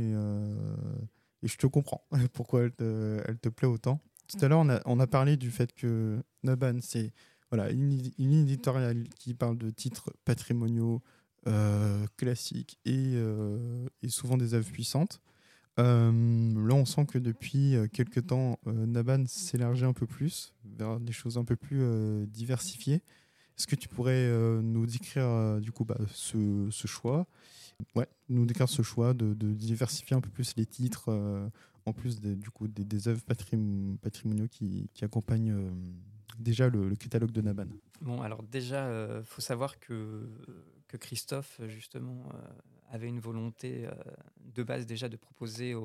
Et 1.43 1.47
je 1.47 1.57
te 1.57 1.67
comprends 1.67 2.03
pourquoi 2.33 2.63
elle 2.63 2.71
te, 2.71 3.21
elle 3.25 3.38
te 3.38 3.49
plaît 3.49 3.67
autant. 3.67 4.01
Tout 4.27 4.43
à 4.43 4.47
l'heure, 4.47 4.60
on 4.60 4.69
a, 4.69 4.81
on 4.86 4.99
a, 4.99 5.07
parlé 5.07 5.38
du 5.38 5.51
fait 5.51 5.73
que 5.73 6.21
Naban, 6.43 6.79
c'est 6.81 7.13
voilà, 7.49 7.71
une, 7.71 7.97
une, 8.17 8.33
éditoriale 8.33 9.07
qui 9.17 9.33
parle 9.33 9.57
de 9.57 9.69
titres 9.69 10.12
patrimoniaux 10.25 10.95
euh, 10.95 11.16
classiques 12.17 12.79
et, 12.86 13.13
euh, 13.15 13.88
et, 14.01 14.10
souvent 14.10 14.38
des 14.38 14.53
œuvres 14.53 14.69
puissantes. 14.71 15.21
Euh, 15.79 16.67
là, 16.67 16.73
on 16.73 16.86
sent 16.86 17.05
que 17.05 17.19
depuis 17.19 17.75
quelques 17.93 18.27
temps, 18.27 18.60
Naban 18.65 19.25
s'élargit 19.27 19.86
un 19.86 19.93
peu 19.93 20.07
plus 20.07 20.53
vers 20.65 20.99
des 20.99 21.13
choses 21.13 21.38
un 21.38 21.45
peu 21.45 21.55
plus 21.55 21.83
diversifiées. 22.27 23.01
Est-ce 23.57 23.67
que 23.67 23.75
tu 23.75 23.88
pourrais 23.88 24.29
nous 24.62 24.86
décrire 24.86 25.60
du 25.62 25.71
coup 25.71 25.86
bah, 25.86 25.97
ce, 26.12 26.69
choix? 26.86 27.27
Ouais, 27.95 28.07
nous 28.29 28.45
décrire 28.45 28.69
ce 28.69 28.81
choix 28.81 29.13
de, 29.13 29.33
diversifier 29.33 30.15
un 30.15 30.21
peu 30.21 30.29
plus 30.29 30.55
les 30.55 30.65
titres, 30.65 31.10
euh, 31.10 31.47
en 31.86 31.93
plus 31.93 32.19
des, 32.19 32.36
du 32.36 32.49
coup, 32.49 32.67
des, 32.67 33.07
œuvres 33.07 33.23
patrimoniaux 33.23 34.47
qui, 34.49 34.89
accompagnent 35.01 35.51
euh, 35.51 35.69
déjà 36.39 36.69
le, 36.69 36.95
catalogue 36.95 37.31
de 37.31 37.41
Naban? 37.41 37.67
Bon, 38.01 38.21
alors 38.21 38.43
déjà, 38.43 38.86
il 38.86 38.91
euh, 38.91 39.23
faut 39.23 39.41
savoir 39.41 39.79
que, 39.79 40.27
que 40.88 40.97
Christophe, 40.97 41.62
justement, 41.67 42.30
avait 42.89 43.08
une 43.08 43.19
volonté 43.19 43.88
de 44.39 44.63
base 44.63 44.86
déjà 44.86 45.10
de 45.10 45.17
proposer 45.17 45.76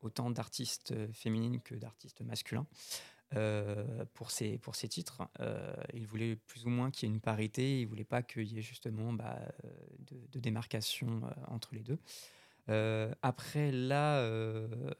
autant 0.00 0.30
d'artistes 0.30 0.94
féminines 1.12 1.60
que 1.60 1.74
d'artistes 1.74 2.22
masculins. 2.22 2.66
Euh, 3.36 4.04
pour, 4.14 4.32
ces, 4.32 4.58
pour 4.58 4.74
titres. 4.74 5.22
Euh, 5.38 5.72
il 5.94 6.04
voulait 6.04 6.34
plus 6.34 6.66
ou 6.66 6.68
moins 6.68 6.90
qu'il 6.90 7.08
y 7.08 7.12
ait 7.12 7.14
une 7.14 7.20
parité, 7.20 7.80
il 7.80 7.86
voulait 7.86 8.02
pas 8.02 8.22
qu'il 8.24 8.52
y 8.52 8.58
ait 8.58 8.62
justement 8.62 9.12
bah, 9.12 9.38
de, 10.32 10.40
démarcation 10.40 11.22
euh, 11.24 11.30
entre 11.46 11.72
les 11.76 11.84
deux. 11.84 11.98
après, 13.22 13.70
là, 13.70 14.26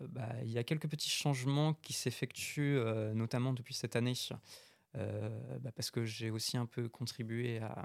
bah, 0.01 0.29
il 0.45 0.51
y 0.51 0.59
a 0.59 0.65
quelques 0.65 0.89
petits 0.89 1.11
changements 1.11 1.75
qui 1.75 1.93
s'effectuent, 1.93 2.81
notamment 3.15 3.53
depuis 3.53 3.75
cette 3.75 3.97
année, 3.97 4.15
bah, 4.95 5.73
parce 5.75 5.91
que 5.91 6.05
j'ai 6.05 6.31
aussi 6.31 6.57
un 6.57 6.67
peu 6.67 6.89
contribué 6.89 7.59
à, 7.59 7.85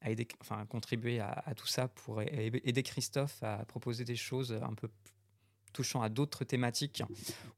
à, 0.00 0.10
aider, 0.10 0.28
enfin, 0.40 0.64
contribuer 0.66 1.20
à, 1.20 1.54
tout 1.56 1.66
ça 1.66 1.88
pour 1.88 2.22
aider 2.22 2.82
Christophe 2.82 3.42
à 3.42 3.64
proposer 3.64 4.04
des 4.04 4.16
choses 4.16 4.52
un 4.52 4.74
peu 4.74 4.88
touchant 5.72 6.02
à 6.02 6.08
d'autres 6.08 6.44
thématiques 6.44 7.02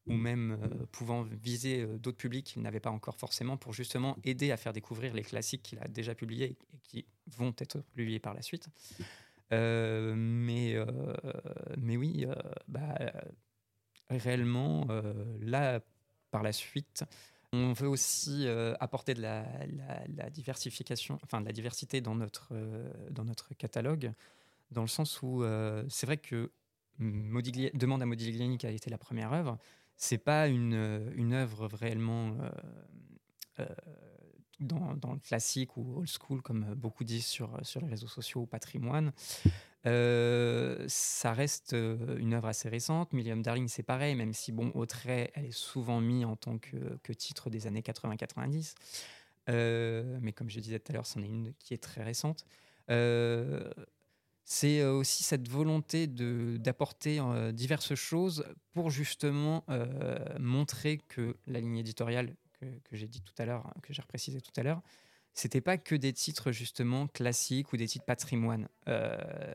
ou 0.06 0.12
même 0.12 0.59
euh, 0.62 0.87
pouvant 0.92 1.22
viser 1.22 1.83
euh, 1.83 1.98
d'autres 1.98 2.18
publics 2.18 2.46
qu'il 2.46 2.62
n'avait 2.62 2.80
pas 2.80 2.90
encore 2.90 3.16
forcément 3.16 3.56
pour 3.56 3.72
justement 3.72 4.18
aider 4.24 4.50
à 4.50 4.56
faire 4.56 4.72
découvrir 4.72 5.14
les 5.14 5.22
classiques 5.22 5.62
qu'il 5.62 5.78
a 5.78 5.88
déjà 5.88 6.14
publiés 6.14 6.56
et 6.74 6.78
qui 6.83 7.06
vont 7.28 7.54
être 7.59 7.80
publiés 7.94 8.18
par 8.18 8.35
la 8.35 8.42
suite. 8.42 8.68
Euh, 9.52 10.14
mais, 10.16 10.76
mais 11.78 11.96
oui, 11.96 12.26
bah, 12.68 12.94
réellement, 14.09 14.87
là, 15.40 15.80
par 16.30 16.44
la 16.44 16.52
suite, 16.52 17.04
on 17.52 17.72
veut 17.72 17.88
aussi 17.88 18.46
apporter 18.78 19.14
de 19.14 19.22
la, 19.22 19.44
diversification, 20.30 21.18
enfin 21.24 21.40
de 21.40 21.46
la 21.46 21.52
diversité 21.52 22.00
dans 22.00 22.14
notre, 22.14 22.52
dans 23.10 23.24
notre 23.24 23.54
catalogue, 23.54 24.12
dans 24.70 24.82
le 24.82 24.88
sens 24.88 25.20
où 25.22 25.42
c'est 25.88 26.06
vrai 26.06 26.16
que 26.16 26.50
Demande 27.00 28.02
à 28.02 28.06
Modigliani 28.06 28.58
qui 28.58 28.66
a 28.66 28.70
été 28.70 28.90
la 28.90 28.98
première 28.98 29.32
œuvre, 29.32 29.58
c'est 29.96 30.18
pas 30.18 30.48
une, 30.48 31.10
une 31.16 31.32
œuvre 31.32 31.66
réellement 31.72 32.36
euh, 32.40 32.50
euh, 33.60 33.66
dans, 34.60 35.12
le 35.12 35.18
classique 35.18 35.76
ou 35.76 35.98
old 35.98 36.08
school, 36.08 36.42
comme 36.42 36.74
beaucoup 36.74 37.04
disent 37.04 37.26
sur, 37.26 37.58
sur 37.62 37.80
les 37.80 37.88
réseaux 37.88 38.08
sociaux 38.08 38.42
ou 38.42 38.46
patrimoine. 38.46 39.12
Euh, 39.86 40.84
ça 40.88 41.32
reste 41.32 41.72
une 41.72 42.34
œuvre 42.34 42.48
assez 42.48 42.68
récente. 42.68 43.12
Milliam 43.12 43.42
Darling, 43.42 43.68
c'est 43.68 43.82
pareil, 43.82 44.14
même 44.14 44.34
si, 44.34 44.52
bon, 44.52 44.70
au 44.74 44.86
trait, 44.86 45.30
elle 45.34 45.46
est 45.46 45.52
souvent 45.52 46.00
mise 46.00 46.24
en 46.24 46.36
tant 46.36 46.58
que, 46.58 46.98
que 47.02 47.12
titre 47.12 47.50
des 47.50 47.66
années 47.66 47.82
80-90. 47.82 48.74
mais 49.48 50.32
comme 50.32 50.50
je 50.50 50.60
disais 50.60 50.78
tout 50.78 50.92
à 50.92 50.94
l'heure, 50.94 51.06
c'en 51.06 51.22
est 51.22 51.28
une 51.28 51.54
qui 51.58 51.74
est 51.74 51.82
très 51.82 52.02
récente 52.02 52.44
c'est 54.52 54.80
euh, 54.80 54.92
aussi 54.94 55.22
cette 55.22 55.48
volonté 55.48 56.08
d'apporter 56.08 57.20
euh, 57.20 57.52
diverses 57.52 57.94
choses 57.94 58.44
pour 58.72 58.90
justement 58.90 59.64
euh, 59.70 60.18
montrer 60.40 60.98
que 61.06 61.36
la 61.46 61.61
ligne 61.61 61.78
éditoriale 61.78 62.34
que, 62.61 62.96
j'ai 62.96 63.08
dit 63.08 63.20
tout 63.22 63.34
à 63.38 63.44
l'heure, 63.44 63.72
que 63.82 63.92
j'ai 63.92 64.02
reprécisé 64.02 64.40
tout 64.40 64.52
à 64.56 64.62
l'heure, 64.62 64.82
c'était 65.32 65.61
pas 65.61 65.78
que 65.78 65.94
des 65.94 66.12
titres 66.12 66.50
justement 66.52 67.06
classiques 67.06 67.72
ou 67.72 67.76
des 67.76 67.86
titres 67.86 68.04
patrimoine. 68.04 68.68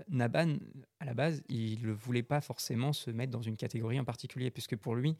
Naban, 0.08 0.56
à 1.00 1.06
la 1.06 1.14
base, 1.14 1.44
il 1.50 1.86
ne 1.86 1.92
voulait 1.92 2.24
pas 2.24 2.40
forcément 2.40 2.94
se 2.94 3.12
mettre 3.12 3.32
dans 3.32 3.42
une 3.42 3.58
catégorie 3.58 4.00
en 4.00 4.06
particulier, 4.06 4.52
puisque 4.52 4.78
pour 4.78 4.96
lui, 4.96 5.18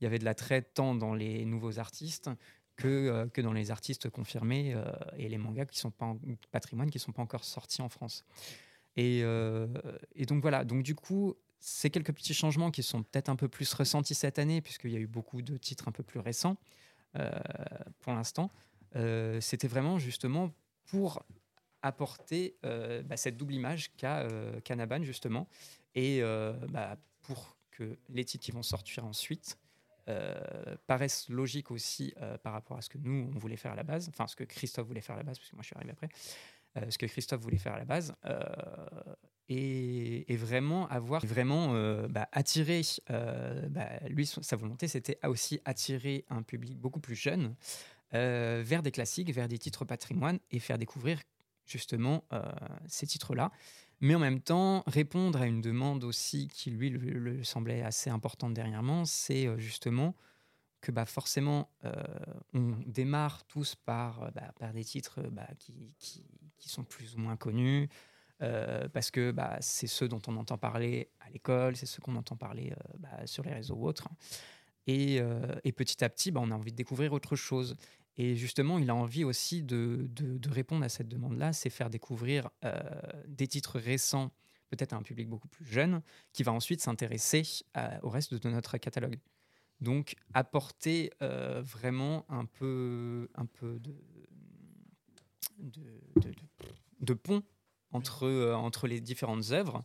il 0.00 0.04
y 0.04 0.06
avait 0.06 0.18
de 0.18 0.24
la 0.24 0.34
traite 0.34 0.72
tant 0.72 0.94
dans 0.94 1.14
les 1.14 1.44
nouveaux 1.44 1.78
artistes 1.78 2.30
que, 2.76 3.28
que 3.34 3.42
dans 3.42 3.52
les 3.52 3.70
artistes 3.70 4.08
confirmés 4.08 4.74
et 5.18 5.28
les 5.28 5.38
mangas 5.38 5.66
qui 5.66 5.78
sont 5.78 5.90
pas 5.90 6.16
patrimoine 6.50 6.90
qui 6.90 6.98
sont 6.98 7.12
pas 7.12 7.22
encore 7.22 7.44
sortis 7.44 7.82
en 7.82 7.90
France. 7.90 8.24
Euh, 8.98 9.66
et, 10.14 10.26
donc 10.26 10.42
voilà, 10.42 10.64
donc 10.64 10.82
du 10.82 10.94
coup, 10.94 11.34
c'est 11.60 11.90
quelques 11.90 12.12
petits 12.12 12.34
changements 12.34 12.70
qui 12.70 12.82
sont 12.82 13.02
peut-être 13.02 13.28
un 13.28 13.36
peu 13.36 13.48
plus 13.48 13.72
ressentis 13.72 14.14
cette 14.14 14.38
année, 14.38 14.60
puisqu'il 14.60 14.90
y 14.90 14.96
a 14.96 15.00
eu 15.00 15.06
beaucoup 15.06 15.42
de 15.42 15.56
titres 15.56 15.88
un 15.88 15.92
peu 15.92 16.02
plus 16.02 16.20
récents 16.20 16.56
euh, 16.56 16.87
pour 18.00 18.12
l'instant. 18.12 18.50
Euh, 18.96 19.40
c'était 19.40 19.68
vraiment 19.68 19.98
justement 19.98 20.52
pour 20.86 21.22
apporter 21.82 22.56
bah, 22.62 23.16
cette 23.16 23.36
double 23.36 23.54
image 23.54 23.94
qu'a 23.96 24.76
Naban 24.76 25.02
justement. 25.02 25.48
Et 25.94 26.22
bah, 26.68 26.96
pour 27.22 27.56
que 27.70 27.98
les 28.08 28.24
titres 28.24 28.44
qui 28.44 28.52
vont 28.52 28.62
sortir 28.62 29.04
ensuite 29.04 29.58
paraissent 30.86 31.28
logiques 31.28 31.70
aussi 31.70 32.14
par 32.42 32.52
rapport 32.52 32.78
à 32.78 32.82
ce 32.82 32.88
que 32.88 32.98
nous, 32.98 33.30
on 33.34 33.38
voulait 33.38 33.56
faire 33.56 33.72
à 33.72 33.76
la 33.76 33.84
base, 33.84 34.08
enfin 34.08 34.26
ce 34.26 34.34
que 34.34 34.44
Christophe 34.44 34.86
voulait 34.86 35.02
faire 35.02 35.14
à 35.16 35.18
la 35.18 35.24
base, 35.24 35.38
parce 35.38 35.50
que 35.50 35.56
moi 35.56 35.62
je 35.62 35.66
suis 35.66 35.76
arrivé 35.76 35.92
après, 35.92 36.08
ce 36.90 36.98
que 36.98 37.06
Christophe 37.06 37.40
voulait 37.40 37.58
faire 37.58 37.74
à 37.74 37.78
la 37.78 37.84
base, 37.84 38.14
et, 39.48 40.36
vraiment 40.36 40.88
avoir 40.88 41.24
vraiment 41.24 41.74
euh, 41.74 42.06
bah, 42.08 42.28
euh, 42.36 43.68
bah, 43.68 43.88
lui, 44.08 44.26
sa 44.26 44.56
volonté, 44.56 44.88
c'était 44.88 45.18
aussi 45.24 45.60
attirer 45.64 46.24
un 46.28 46.42
public 46.42 46.78
beaucoup 46.78 47.00
plus 47.00 47.14
jeune 47.14 47.54
euh, 48.14 48.62
vers 48.64 48.82
des 48.82 48.90
classiques, 48.90 49.32
vers 49.32 49.48
des 49.48 49.58
titres 49.58 49.84
patrimoine 49.84 50.38
et 50.50 50.58
faire 50.58 50.78
découvrir 50.78 51.20
justement 51.66 52.24
ces 52.86 53.06
titres-là. 53.06 53.52
Mais 54.00 54.14
en 54.14 54.18
même 54.18 54.40
temps, 54.40 54.84
répondre 54.86 55.42
à 55.42 55.46
une 55.46 55.60
demande 55.60 56.02
aussi 56.04 56.48
qui 56.48 56.70
lui 56.70 56.98
semblait 57.44 57.82
assez 57.82 58.08
importante 58.08 58.54
dernièrement, 58.54 59.04
c'est 59.04 59.48
justement 59.58 60.14
que 60.80 60.90
bah, 60.90 61.04
forcément, 61.04 61.68
on 62.54 62.74
démarre 62.86 63.44
tous 63.44 63.74
par, 63.74 64.32
bah, 64.32 64.54
par 64.58 64.72
des 64.72 64.84
titres 64.84 65.20
qui, 65.58 65.94
qui, 65.98 66.68
sont 66.70 66.84
plus 66.84 67.16
ou 67.16 67.18
moins 67.18 67.36
connus, 67.36 67.90
euh, 68.40 68.88
parce 68.88 69.10
que 69.10 69.32
bah, 69.32 69.56
c'est 69.60 69.88
ceux 69.88 70.08
dont 70.08 70.22
on 70.28 70.36
entend 70.36 70.58
parler 70.58 71.10
à 71.20 71.30
l'école, 71.30 71.76
c'est 71.76 71.86
ceux 71.86 72.00
qu'on 72.00 72.14
entend 72.16 72.36
parler 72.36 72.72
euh, 72.72 72.96
bah, 72.98 73.26
sur 73.26 73.42
les 73.42 73.52
réseaux 73.52 73.74
ou 73.74 73.86
autres. 73.86 74.08
Et, 74.86 75.20
euh, 75.20 75.54
et 75.64 75.72
petit 75.72 76.04
à 76.04 76.08
petit, 76.08 76.30
bah, 76.30 76.40
on 76.42 76.50
a 76.50 76.54
envie 76.54 76.70
de 76.70 76.76
découvrir 76.76 77.12
autre 77.12 77.34
chose. 77.36 77.76
Et 78.16 78.36
justement, 78.36 78.78
il 78.78 78.90
a 78.90 78.94
envie 78.94 79.24
aussi 79.24 79.62
de, 79.62 80.08
répondre 80.48 80.84
à 80.84 80.88
cette 80.88 81.08
demande-là, 81.08 81.52
c'est 81.52 81.70
faire 81.70 81.88
découvrir 81.88 82.50
des 83.28 83.46
titres 83.46 83.78
récents, 83.78 84.32
peut-être 84.70 84.92
à 84.92 84.96
un 84.96 85.02
public 85.02 85.28
beaucoup 85.28 85.46
plus 85.46 85.64
jeune, 85.64 86.02
qui 86.32 86.42
va 86.42 86.50
ensuite 86.50 86.80
s'intéresser 86.80 87.44
au 88.02 88.08
reste 88.08 88.34
de 88.34 88.50
notre 88.50 88.76
catalogue. 88.78 89.20
Donc, 89.80 90.16
apporter 90.34 91.12
vraiment 91.20 92.26
un 92.28 92.44
peu, 92.44 93.30
de, 93.76 93.94
de 96.98 97.14
pont 97.14 97.44
entre, 97.92 98.24
euh, 98.24 98.54
entre 98.54 98.86
les 98.86 99.00
différentes 99.00 99.50
œuvres 99.50 99.84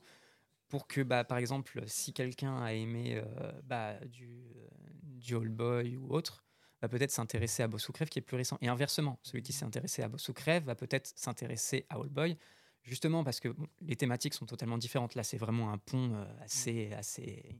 pour 0.70 0.88
que, 0.88 1.01
bah, 1.01 1.24
par 1.24 1.38
exemple, 1.38 1.84
si 1.88 2.14
quelqu'un 2.14 2.58
a 2.62 2.74
aimé 2.74 3.16
euh, 3.16 3.51
bah, 3.64 3.99
du, 4.06 4.47
euh, 4.56 4.68
du 5.04 5.36
Old 5.36 5.54
Boy 5.54 5.97
ou 5.97 6.14
autre, 6.14 6.43
va 6.82 6.89
peut-être 6.89 7.12
s'intéresser 7.12 7.64
à 7.64 7.68
Bossoukrève 7.68 8.10
qui 8.10 8.20
est 8.20 8.24
plus 8.24 8.38
récent. 8.38 8.58
Et 8.62 8.68
inversement, 8.68 9.20
celui 9.24 9.43
qui 9.43 9.54
s'est 9.54 9.66
intéressé 9.66 10.01
à 10.01 10.10
Bossoukrève 10.10 10.64
va 10.66 10.76
peut-être 10.76 11.14
s'intéresser 11.16 11.86
à 11.89 11.99
Old 11.99 12.12
Boy, 12.12 12.38
justement 12.82 13.24
parce 13.24 13.39
que 13.39 13.56
les 13.82 13.95
thématiques 13.95 14.34
sont 14.34 14.45
totalement 14.45 14.78
différentes. 14.78 15.16
Là, 15.16 15.24
c'est 15.24 15.38
vraiment 15.38 15.72
un 15.72 15.78
pont 15.78 16.26
assez, 16.41 16.91
assez, 16.93 17.56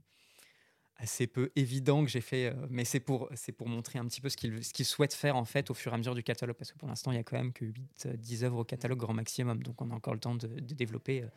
assez 0.98 1.28
peu 1.28 1.52
évident 1.56 2.04
que 2.04 2.10
j'ai 2.10 2.22
fait, 2.22 2.48
euh, 2.48 2.68
mais 2.70 2.86
c'est 2.86 3.00
pour, 3.00 3.30
pour 3.58 3.68
montrer 3.68 4.00
un 4.00 4.06
petit 4.06 4.22
peu 4.22 4.30
ce 4.30 4.38
qu'il, 4.38 4.64
ce 4.64 4.84
souhaite 4.84 5.14
faire 5.14 5.36
en 5.36 5.46
fait 5.46 5.70
au 5.70 5.74
fur 5.74 5.92
et 5.92 5.96
à 5.96 5.98
mesure 5.98 6.16
du 6.16 6.24
catalogue, 6.24 6.56
parce 6.56 6.72
que 6.72 6.78
pour 6.78 6.88
l'instant, 6.88 7.12
il 7.12 7.16
y 7.16 7.20
a 7.20 7.24
quand 7.24 7.38
même 7.38 7.54
que 7.54 7.66
8, 7.66 8.08
10 8.16 8.44
euh, 8.44 8.48
œuvres 8.48 8.60
au 8.60 8.64
catalogue 8.64 9.00
grand 9.00 9.14
maximum, 9.14 9.64
donc 9.64 9.82
on 9.82 9.92
a 9.92 9.94
encore 9.94 10.14
le 10.14 10.20
temps 10.20 10.36
de, 10.36 10.48
développer 10.48 11.24
euh, 11.24 11.28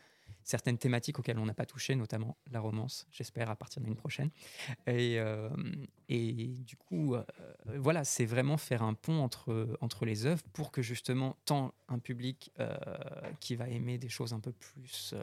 certaines 0.43 0.77
thématiques 0.77 1.19
auxquelles 1.19 1.39
on 1.39 1.45
n'a 1.45 1.53
pas 1.53 1.65
touché, 1.65 1.95
notamment 1.95 2.37
la 2.51 2.59
romance, 2.59 3.07
j'espère, 3.11 3.49
à 3.49 3.55
partir 3.55 3.81
d'une 3.81 3.95
prochaine. 3.95 4.29
Et, 4.85 5.17
et 6.07 6.33
du 6.59 6.77
coup, 6.77 7.15
voilà, 7.65 8.05
c'est 8.05 8.25
vraiment 8.25 8.55
faire 8.55 8.81
un 8.81 8.93
pont 8.93 9.19
entre, 9.21 9.77
entre 9.81 10.05
les 10.05 10.25
œuvres 10.25 10.43
pour 10.53 10.71
que 10.71 10.81
justement, 10.81 11.35
tant 11.43 11.73
un 11.89 11.99
public 11.99 12.53
qui 13.41 13.57
va 13.57 13.67
aimer 13.67 13.97
des 13.97 14.07
choses 14.07 14.31
un 14.31 14.39
peu 14.39 14.53
plus... 14.53 15.13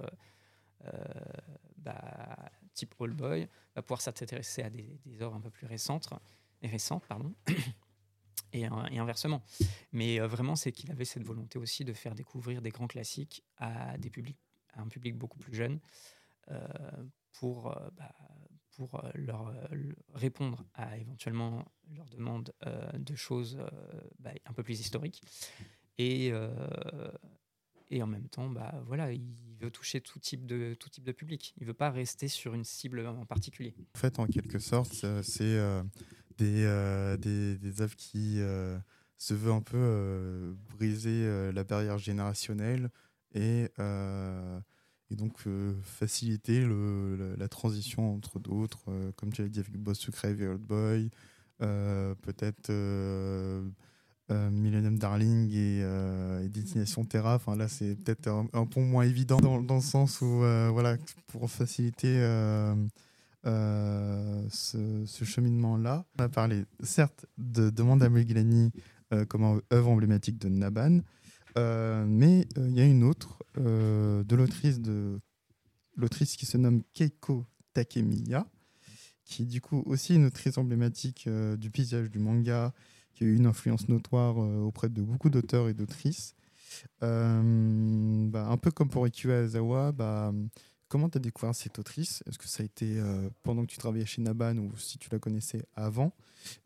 Bah, 1.78 2.50
type 2.74 2.94
All 3.00 3.12
Boy 3.12 3.48
va 3.74 3.82
pouvoir 3.82 4.00
s'intéresser 4.00 4.62
à 4.62 4.70
des, 4.70 4.98
des, 5.04 5.22
œuvres 5.22 5.34
un 5.34 5.40
peu 5.40 5.50
plus 5.50 5.66
récentes, 5.66 6.08
et 6.62 6.68
récentes 6.68 7.06
pardon, 7.06 7.34
et, 8.52 8.62
et, 8.62 8.98
inversement. 8.98 9.42
Mais 9.92 10.20
euh, 10.20 10.26
vraiment, 10.26 10.56
c'est 10.56 10.72
qu'il 10.72 10.90
avait 10.90 11.04
cette 11.04 11.24
volonté 11.24 11.58
aussi 11.58 11.84
de 11.84 11.92
faire 11.92 12.14
découvrir 12.14 12.62
des 12.62 12.70
grands 12.70 12.86
classiques 12.86 13.44
à, 13.58 13.98
des 13.98 14.10
publics, 14.10 14.38
à 14.72 14.82
un 14.82 14.88
public 14.88 15.16
beaucoup 15.16 15.38
plus 15.38 15.54
jeune 15.54 15.80
euh, 16.50 16.66
pour, 17.32 17.76
euh, 17.76 17.90
bah, 17.96 18.14
pour 18.76 19.02
leur, 19.14 19.52
répondre 20.14 20.64
à 20.74 20.98
éventuellement 20.98 21.64
leurs 21.92 22.08
demandes 22.08 22.52
de 22.94 23.14
choses 23.14 23.58
bah, 24.18 24.30
un 24.46 24.52
peu 24.52 24.62
plus 24.62 24.80
historiques. 24.80 25.22
Et, 25.98 26.32
et 27.94 28.02
en 28.02 28.06
même 28.08 28.28
temps, 28.28 28.50
bah, 28.50 28.82
voilà, 28.86 29.12
il 29.12 29.22
veut 29.60 29.70
toucher 29.70 30.00
tout 30.00 30.18
type 30.18 30.46
de, 30.46 30.74
tout 30.74 30.88
type 30.88 31.04
de 31.04 31.12
public. 31.12 31.54
Il 31.58 31.62
ne 31.62 31.68
veut 31.68 31.74
pas 31.74 31.90
rester 31.90 32.26
sur 32.26 32.52
une 32.54 32.64
cible 32.64 33.06
en 33.06 33.24
particulier. 33.24 33.74
En 33.94 33.98
fait, 33.98 34.18
en 34.18 34.26
quelque 34.26 34.58
sorte, 34.58 35.06
c'est 35.22 35.42
euh, 35.42 35.82
des, 36.36 36.64
euh, 36.64 37.16
des, 37.16 37.56
des, 37.56 37.80
œuvres 37.80 37.94
qui 37.94 38.40
euh, 38.40 38.76
se 39.16 39.32
veulent 39.32 39.54
un 39.54 39.62
peu 39.62 40.56
briser 40.76 41.52
la 41.52 41.62
barrière 41.62 41.98
générationnelle 41.98 42.90
et, 43.32 43.68
et 45.10 45.16
donc 45.16 45.38
faciliter 45.82 46.64
le, 46.64 47.36
la, 47.36 47.48
transition 47.48 48.12
entre 48.12 48.40
d'autres, 48.40 49.12
comme 49.16 49.32
tu 49.32 49.42
l'as 49.42 49.48
dit 49.48 49.60
avec 49.60 49.76
Boss 49.76 50.00
Secret 50.00 50.36
et 50.38 50.46
Old 50.48 50.60
Boy, 50.60 51.10
peut-être 51.58 52.70
euh, 52.70 53.62
Millennium 54.50 54.98
Darling 54.98 55.50
et, 55.52 55.80
et, 56.44 56.48
Destination 56.48 57.04
Terra. 57.04 57.36
Enfin, 57.36 57.56
là, 57.56 57.68
c'est 57.68 57.94
peut-être 57.96 58.28
un, 58.28 58.66
pont 58.66 58.82
moins 58.82 59.04
évident 59.04 59.38
dans, 59.38 59.58
le 59.58 59.80
sens 59.80 60.20
où, 60.20 60.42
euh, 60.42 60.70
voilà, 60.72 60.96
pour 61.28 61.50
faciliter 61.50 62.16
euh, 62.18 62.74
ce, 64.50 65.24
cheminement-là, 65.24 66.04
on 66.18 66.22
a 66.22 66.28
parlé, 66.28 66.64
certes, 66.82 67.26
de 67.38 67.70
Demande 67.70 68.02
à 68.02 68.08
Mugilani 68.08 68.70
comme 69.28 69.60
œuvre 69.72 69.90
emblématique 69.90 70.38
de 70.38 70.48
Naban, 70.48 71.00
mais 71.56 72.46
il 72.56 72.74
y 72.74 72.80
a 72.80 72.84
une 72.84 73.04
autre 73.04 73.38
de 73.56 74.34
l'autrice 74.34 74.80
de 74.80 75.20
l'autrice 75.96 76.36
qui 76.36 76.46
se 76.46 76.56
nomme 76.56 76.82
Keiko 76.94 77.46
Takemiya, 77.74 78.46
qui 79.24 79.42
est 79.42 79.46
du 79.46 79.60
coup 79.60 79.84
aussi 79.86 80.16
une 80.16 80.24
autrice 80.24 80.58
emblématique 80.58 81.28
du 81.28 81.70
paysage 81.70 82.10
du 82.10 82.18
manga 82.18 82.74
qui 83.14 83.24
a 83.24 83.26
eu 83.26 83.36
une 83.36 83.46
influence 83.46 83.88
notoire 83.88 84.36
euh, 84.38 84.60
auprès 84.60 84.88
de 84.88 85.02
beaucoup 85.02 85.30
d'auteurs 85.30 85.68
et 85.68 85.74
d'autrices. 85.74 86.34
Euh, 87.02 88.26
bah, 88.28 88.46
un 88.48 88.56
peu 88.56 88.70
comme 88.70 88.88
pour 88.90 89.06
Ikiwa 89.06 89.36
Azawa, 89.36 89.92
bah, 89.92 90.32
comment 90.88 91.08
tu 91.08 91.18
as 91.18 91.20
découvert 91.20 91.54
cette 91.54 91.78
autrice? 91.78 92.22
Est-ce 92.26 92.38
que 92.38 92.48
ça 92.48 92.62
a 92.62 92.66
été 92.66 92.98
euh, 92.98 93.30
pendant 93.42 93.62
que 93.62 93.70
tu 93.70 93.78
travaillais 93.78 94.06
chez 94.06 94.22
Naban 94.22 94.56
ou 94.56 94.76
si 94.76 94.98
tu 94.98 95.08
la 95.10 95.18
connaissais 95.18 95.64
avant? 95.76 96.12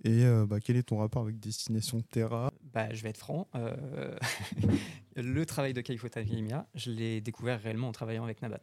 Et 0.03 0.25
bah, 0.49 0.59
quel 0.59 0.75
est 0.75 0.83
ton 0.83 0.97
rapport 0.99 1.23
avec 1.23 1.39
Destination 1.39 2.01
Terra? 2.01 2.53
Bah, 2.75 2.93
Je 2.93 3.01
vais 3.03 3.11
être 3.11 3.19
franc. 3.19 3.47
le 5.17 5.47
travail 5.47 5.73
de 5.73 5.81
Keiko 5.83 6.09
Takemiya, 6.09 6.67
je 6.75 6.91
l'ai 6.91 7.21
découvert 7.21 7.61
réellement 7.61 7.87
en 7.87 7.93
travaillant 7.93 8.25
avec 8.25 8.43
Naban. 8.43 8.59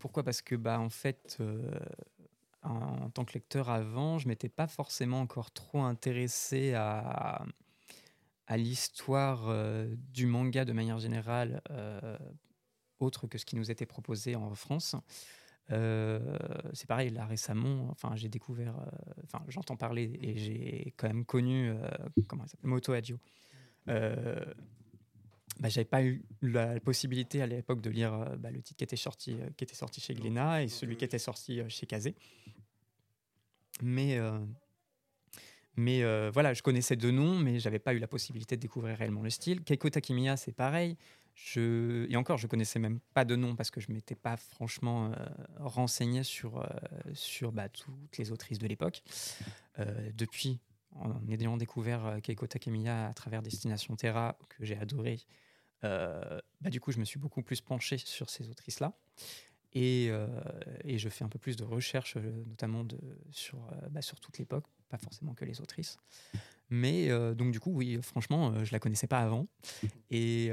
pourquoi? 0.00 0.24
Parce 0.24 0.42
que, 0.42 0.56
bah, 0.56 0.80
en 0.80 0.90
fait, 0.90 1.38
en, 2.68 3.10
tant 3.10 3.24
que 3.24 3.34
lecteur 3.34 3.70
avant, 3.70 4.18
je 4.18 4.28
m'étais 4.28 4.48
pas 4.48 4.66
forcément 4.66 5.20
encore 5.20 5.50
trop 5.50 5.82
intéressé 5.82 6.74
à, 6.74 7.44
l'histoire 8.50 9.48
euh, 9.48 9.94
du 10.12 10.26
manga 10.26 10.64
de 10.64 10.72
manière 10.72 10.98
générale, 10.98 11.60
euh, 11.70 12.16
autre 12.98 13.26
que 13.26 13.36
ce 13.36 13.44
qui 13.44 13.56
nous 13.56 13.70
était 13.70 13.86
proposé 13.86 14.36
en 14.36 14.54
France. 14.54 14.96
Euh, 15.70 16.38
c'est 16.72 16.86
pareil, 16.86 17.10
là 17.10 17.26
récemment, 17.26 17.88
enfin, 17.90 18.16
j'ai 18.16 18.30
découvert, 18.30 18.74
enfin, 19.24 19.44
j'entends 19.48 19.76
parler 19.76 20.18
et 20.22 20.38
j'ai 20.38 20.94
quand 20.96 21.08
même 21.08 21.26
connu, 21.26 21.72
comment 22.26 22.46
Moto 22.62 22.92
Adio. 22.92 23.18
Bah, 23.86 25.68
j'avais 25.68 25.84
pas 25.84 26.04
eu 26.04 26.24
la 26.40 26.78
possibilité 26.78 27.42
à 27.42 27.46
l'époque 27.46 27.80
de 27.80 27.90
lire 27.90 28.36
bah, 28.38 28.50
le 28.50 28.62
titre 28.62 28.78
qui 28.78 28.84
était 28.84 28.96
sorti, 28.96 29.36
qui 29.56 29.64
était 29.64 29.74
sorti 29.74 30.00
chez 30.00 30.14
Glénat 30.14 30.62
et 30.62 30.68
celui 30.68 30.96
qui 30.96 31.04
était 31.04 31.18
sorti 31.18 31.60
chez 31.68 31.86
Kazé. 31.86 32.14
Mais, 33.82 34.18
euh, 34.18 34.38
mais 35.76 36.02
euh, 36.02 36.30
voilà, 36.32 36.54
je 36.54 36.62
connaissais 36.62 36.96
deux 36.96 37.10
noms, 37.10 37.38
mais 37.38 37.58
j'avais 37.60 37.78
pas 37.78 37.94
eu 37.94 37.98
la 37.98 38.08
possibilité 38.08 38.56
de 38.56 38.60
découvrir 38.60 38.96
réellement 38.96 39.22
le 39.22 39.30
style. 39.30 39.62
Keiko 39.62 39.90
Takemiya, 39.90 40.36
c'est 40.36 40.52
pareil. 40.52 40.96
Et 41.56 42.16
encore, 42.16 42.36
je 42.36 42.48
connaissais 42.48 42.80
même 42.80 42.98
pas 43.14 43.24
de 43.24 43.36
nom 43.36 43.54
parce 43.54 43.70
que 43.70 43.80
je 43.80 43.92
m'étais 43.92 44.16
pas 44.16 44.36
franchement 44.36 45.12
euh, 45.12 45.26
renseigné 45.60 46.24
sur, 46.24 46.68
sur 47.12 47.52
bah, 47.52 47.68
toutes 47.68 48.18
les 48.18 48.32
autrices 48.32 48.58
de 48.58 48.66
l'époque. 48.66 49.02
depuis, 50.14 50.58
en 50.96 51.14
ayant 51.28 51.56
découvert 51.56 52.18
Keiko 52.24 52.48
Takemiya 52.48 53.06
à 53.06 53.14
travers 53.14 53.40
Destination 53.40 53.94
Terra, 53.94 54.36
que 54.48 54.64
j'ai 54.64 54.76
adoré, 54.76 55.20
bah, 55.82 56.40
du 56.64 56.80
coup, 56.80 56.90
je 56.90 56.98
me 56.98 57.04
suis 57.04 57.20
beaucoup 57.20 57.42
plus 57.42 57.60
penché 57.60 57.98
sur 57.98 58.30
ces 58.30 58.50
autrices-là. 58.50 58.92
Et, 59.74 60.08
euh, 60.10 60.26
et, 60.84 60.98
je 60.98 61.08
fais 61.08 61.24
un 61.24 61.28
peu 61.28 61.38
plus 61.38 61.56
de 61.56 61.64
recherche, 61.64 62.16
euh, 62.16 62.44
notamment 62.46 62.84
euh, 62.84 63.88
bah, 63.90 64.00
sur 64.00 64.18
toute 64.18 64.38
l'époque, 64.38 64.64
pas 64.88 64.96
forcément 64.96 65.34
que 65.34 65.44
les 65.44 65.60
autrices. 65.60 65.98
Mais 66.70 67.08
donc 67.34 67.50
du 67.50 67.60
coup, 67.60 67.70
oui, 67.72 67.98
franchement, 68.02 68.62
je 68.62 68.72
la 68.72 68.78
connaissais 68.78 69.06
pas 69.06 69.20
avant. 69.20 69.46
Et, 70.10 70.50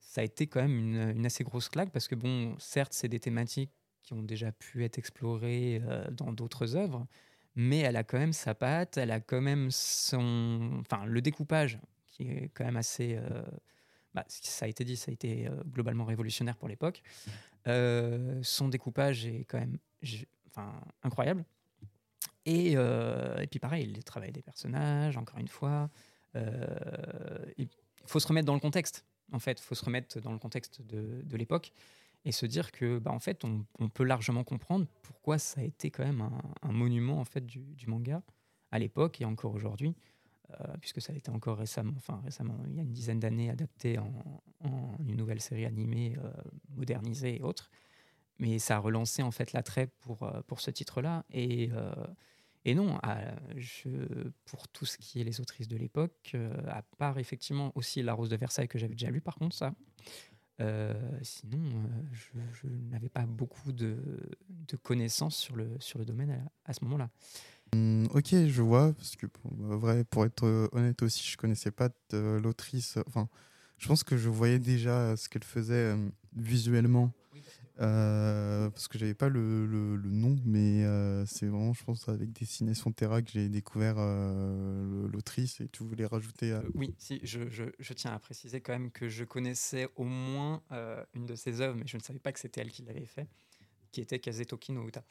ça 0.00 0.20
a 0.20 0.24
été 0.24 0.46
quand 0.46 0.60
même 0.60 1.16
une, 1.16 1.26
assez 1.26 1.42
grosse 1.44 1.70
claque 1.70 1.90
parce 1.90 2.08
que, 2.08 2.14
bon, 2.14 2.54
certes, 2.58 2.92
c'est 2.92 3.08
des 3.08 3.20
thématiques 3.20 3.70
qui 4.02 4.12
ont 4.12 4.22
déjà 4.22 4.52
pu 4.52 4.84
être 4.84 4.98
explorées 4.98 5.82
dans 6.10 6.32
d'autres 6.32 6.74
œuvres, 6.76 7.06
mais 7.54 7.80
elle 7.80 7.96
a 7.96 8.04
quand 8.04 8.18
même 8.18 8.32
sa 8.32 8.54
patte, 8.54 8.96
elle 8.96 9.10
a 9.10 9.20
quand 9.20 9.42
même 9.42 9.70
son. 9.70 10.80
Enfin, 10.80 11.04
le 11.04 11.20
découpage 11.20 11.78
qui 12.06 12.24
est 12.24 12.50
quand 12.54 12.64
même 12.64 12.76
assez. 12.76 13.18
Bah, 14.14 14.24
ça 14.28 14.66
a 14.66 14.68
été 14.68 14.84
dit, 14.84 14.96
ça 14.96 15.10
a 15.10 15.12
été 15.12 15.48
globalement 15.72 16.04
révolutionnaire 16.04 16.56
pour 16.56 16.68
l'époque. 16.68 17.02
son 17.66 18.68
découpage 18.68 19.26
est 19.26 19.44
quand 19.44 19.58
même 19.58 19.78
enfin, 20.50 20.72
incroyable. 21.02 21.44
Et, 22.44 22.72
et, 22.72 23.46
puis 23.50 23.58
pareil, 23.58 23.84
il 23.88 24.04
travaille 24.04 24.32
des 24.32 24.42
personnages, 24.42 25.16
encore 25.16 25.38
une 25.38 25.48
fois. 25.48 25.88
il 26.34 27.68
faut 28.04 28.20
se 28.20 28.28
remettre 28.28 28.46
dans 28.46 28.54
le 28.54 28.60
contexte, 28.60 29.06
en 29.32 29.38
fait. 29.38 29.60
Il 29.60 29.62
faut 29.62 29.74
se 29.74 29.84
remettre 29.84 30.20
dans 30.20 30.32
le 30.32 30.38
contexte 30.38 30.82
de, 30.82 31.22
de 31.24 31.36
l'époque 31.36 31.72
et 32.24 32.32
se 32.32 32.46
dire 32.46 32.72
que, 32.72 32.98
bah, 32.98 33.10
en 33.10 33.18
fait, 33.18 33.44
on, 33.44 33.88
peut 33.88 34.04
largement 34.04 34.44
comprendre 34.44 34.86
pourquoi 35.02 35.38
ça 35.38 35.60
a 35.60 35.64
été 35.64 35.90
quand 35.90 36.04
même 36.04 36.28
un, 36.62 36.72
monument 36.72 37.18
en 37.18 37.24
fait 37.24 37.44
du, 37.44 37.86
manga 37.86 38.22
à 38.70 38.78
l'époque 38.78 39.20
et 39.20 39.24
encore 39.24 39.54
aujourd'hui, 39.54 39.88
euh, 39.90 40.21
puisque 40.80 41.00
ça 41.00 41.12
a 41.12 41.16
été 41.16 41.30
encore 41.30 41.58
récemment, 41.58 41.94
enfin 41.96 42.20
récemment, 42.24 42.56
il 42.68 42.74
y 42.74 42.78
a 42.78 42.82
une 42.82 42.92
dizaine 42.92 43.20
d'années, 43.20 43.50
adapté 43.50 43.98
en, 43.98 44.12
une 45.06 45.16
nouvelle 45.16 45.40
série 45.40 45.64
animée, 45.64 46.16
euh, 46.22 46.30
modernisée 46.74 47.36
et 47.36 47.42
autres. 47.42 47.70
Mais 48.38 48.58
ça 48.58 48.76
a 48.76 48.78
relancé 48.78 49.22
en 49.22 49.30
fait 49.30 49.52
l'attrait 49.52 49.88
pour, 50.00 50.22
euh, 50.22 50.40
pour 50.46 50.60
ce 50.60 50.70
titre-là. 50.70 51.24
Et, 51.30 51.70
euh, 51.72 51.92
et 52.64 52.74
non, 52.74 52.98
pour 54.44 54.68
tout 54.68 54.86
ce 54.86 54.96
qui 54.98 55.20
est 55.20 55.24
les 55.24 55.40
autrices 55.40 55.68
de 55.68 55.76
l'époque, 55.76 56.36
à 56.68 56.82
part 56.96 57.18
effectivement 57.18 57.72
aussi 57.74 58.02
La 58.02 58.14
Rose 58.14 58.30
de 58.30 58.36
Versailles 58.36 58.68
que 58.68 58.78
j'avais 58.78 58.94
déjà 58.94 59.10
lu 59.10 59.20
par 59.20 59.34
contre 59.34 59.56
ça, 59.56 59.74
euh, 60.60 60.94
sinon, 61.22 61.58
euh, 61.58 62.38
je, 62.52 62.68
n'avais 62.90 63.08
pas 63.08 63.26
beaucoup 63.26 63.72
de, 63.72 63.96
de, 64.48 64.76
connaissances 64.76 65.36
sur 65.36 65.56
le, 65.56 65.68
sur 65.80 65.98
le 65.98 66.04
domaine 66.04 66.48
à 66.64 66.72
ce 66.72 66.84
moment-là. 66.84 67.10
Mmh, 67.74 68.06
ok, 68.14 68.46
je 68.48 68.62
vois, 68.62 68.92
parce 68.94 69.16
que 69.16 69.26
pour, 69.26 69.50
bah, 69.52 69.76
vrai, 69.76 70.04
pour 70.04 70.24
être 70.24 70.68
honnête 70.72 71.02
aussi, 71.02 71.28
je 71.28 71.36
connaissais 71.36 71.70
pas 71.70 71.88
l'autrice. 72.12 72.98
Enfin, 73.06 73.28
je 73.78 73.88
pense 73.88 74.04
que 74.04 74.16
je 74.16 74.28
voyais 74.28 74.58
déjà 74.58 75.16
ce 75.16 75.28
qu'elle 75.28 75.44
faisait 75.44 75.96
visuellement 76.36 77.12
euh, 77.80 78.68
parce 78.70 78.86
que 78.86 78.98
j'avais 78.98 79.14
pas 79.14 79.28
le, 79.28 79.66
le, 79.66 79.96
le, 79.96 80.10
nom, 80.10 80.36
mais 80.44 80.84
euh, 80.84 81.24
c'est 81.26 81.46
vraiment, 81.46 81.72
je 81.72 81.82
pense, 81.82 82.08
avec 82.08 82.32
Destination 82.32 82.92
Terra 82.92 83.22
que 83.22 83.30
j'ai 83.30 83.48
découvert 83.48 83.96
euh, 83.98 85.08
l'autrice 85.08 85.60
et 85.60 85.68
tu 85.68 85.82
voulais 85.82 86.04
rajouter. 86.04 86.52
À... 86.52 86.62
Oui, 86.74 86.94
si, 86.98 87.18
je, 87.22 87.48
je, 87.48 87.64
je, 87.78 87.92
tiens 87.94 88.12
à 88.12 88.18
préciser 88.18 88.60
quand 88.60 88.72
même 88.72 88.90
que 88.90 89.08
je 89.08 89.24
connaissais 89.24 89.88
au 89.96 90.04
moins 90.04 90.62
une 91.14 91.26
de 91.26 91.34
ses 91.34 91.60
œuvres, 91.60 91.76
mais 91.76 91.86
je 91.86 91.96
ne 91.96 92.02
savais 92.02 92.18
pas 92.18 92.32
que 92.32 92.40
c'était 92.40 92.60
elle 92.60 92.70
qui 92.70 92.82
l'avait 92.82 93.06
fait, 93.06 93.26
qui 93.92 94.00
était 94.00 94.18
Kazetoki 94.18 94.72
no 94.72 94.88
Uta. 94.88 95.04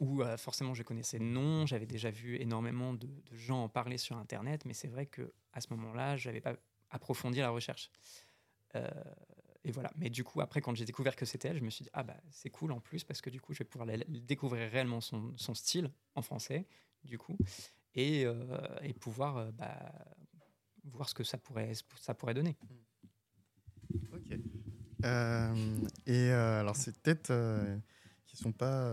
où 0.00 0.22
forcément 0.36 0.74
je 0.74 0.82
connaissais 0.82 1.18
le 1.18 1.24
nom, 1.24 1.66
j'avais 1.66 1.86
déjà 1.86 2.10
vu 2.10 2.36
énormément 2.40 2.92
de, 2.92 3.08
gens 3.32 3.64
en 3.64 3.68
parler 3.68 3.96
sur 3.96 4.16
Internet, 4.16 4.64
mais 4.66 4.74
c'est 4.74 4.88
vrai 4.88 5.06
que 5.06 5.32
à 5.52 5.60
ce 5.60 5.68
moment-là, 5.70 6.16
je 6.16 6.28
n'avais 6.28 6.40
pas 6.40 6.54
approfondi 6.90 7.38
la 7.38 7.50
recherche 7.50 7.90
et 9.64 9.70
voilà. 9.70 9.90
Mais 9.96 10.10
du 10.10 10.24
coup, 10.24 10.40
après, 10.40 10.60
quand 10.60 10.74
j'ai 10.74 10.84
découvert 10.84 11.16
que 11.16 11.24
c'était 11.24 11.48
elle, 11.48 11.58
je 11.58 11.64
me 11.64 11.70
suis 11.70 11.84
dit, 11.84 11.90
ah 11.92 12.02
bah 12.02 12.16
c'est 12.30 12.50
cool 12.50 12.72
en 12.72 12.80
plus, 12.80 13.04
parce 13.04 13.20
que 13.20 13.30
du 13.30 13.40
coup, 13.40 13.52
je 13.52 13.60
vais 13.60 13.64
pouvoir 13.64 13.88
découvrir 14.08 14.70
réellement 14.70 15.00
son, 15.00 15.34
style 15.54 15.90
en 16.14 16.22
français, 16.22 16.66
du 17.04 17.18
coup, 17.18 17.36
et, 17.94 18.24
euh, 18.24 18.34
pouvoir 19.00 19.36
euh, 19.36 19.52
bah, 19.52 19.92
voir 20.84 21.08
ce 21.08 21.14
que 21.14 21.24
ça 21.24 21.38
pourrait, 21.38 21.72
ça 21.96 22.14
pourrait 22.14 22.34
donner. 22.34 22.56
Euh, 25.04 25.76
et 26.06 26.30
euh, 26.30 26.60
alors, 26.60 26.76
c'est 26.76 26.96
peut-être 27.00 27.30
euh, 27.30 27.76
qui 28.26 28.36
sont 28.36 28.52
pas. 28.52 28.92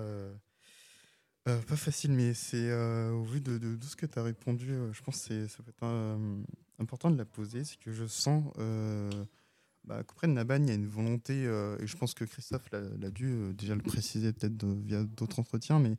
pas 1.45 1.75
facile, 1.75 2.11
mais 2.11 2.33
c'est 2.33 2.71
au 3.09 3.23
vu 3.23 3.41
de, 3.41 3.57
de, 3.57 3.75
de, 3.75 3.85
ce 3.85 3.95
que 3.95 4.05
tu 4.05 4.19
as 4.19 4.23
répondu, 4.23 4.67
je 4.91 5.01
pense 5.01 5.27
que 5.27 5.47
ça 5.47 5.63
peut 5.63 5.69
être 5.69 6.19
important 6.79 7.09
de 7.11 7.17
la 7.17 7.25
poser. 7.25 7.63
C'est 7.63 7.79
que 7.79 7.91
je 7.91 8.05
sens 8.05 8.43
bah, 9.89 10.03
qu'auprès 10.03 10.27
de 10.27 10.33
Naban, 10.33 10.61
il 10.61 10.67
y 10.67 10.71
a 10.71 10.75
une 10.75 10.87
volonté, 10.87 11.45
euh, 11.45 11.77
et 11.79 11.87
je 11.87 11.97
pense 11.97 12.13
que 12.13 12.23
Christophe 12.23 12.69
l'a 12.71 13.09
dû 13.09 13.25
euh, 13.25 13.53
déjà 13.53 13.75
le 13.75 13.81
préciser 13.81 14.33
peut-être 14.33 14.63
via 14.85 15.03
d'autres 15.03 15.39
entretiens, 15.39 15.79
mais 15.79 15.95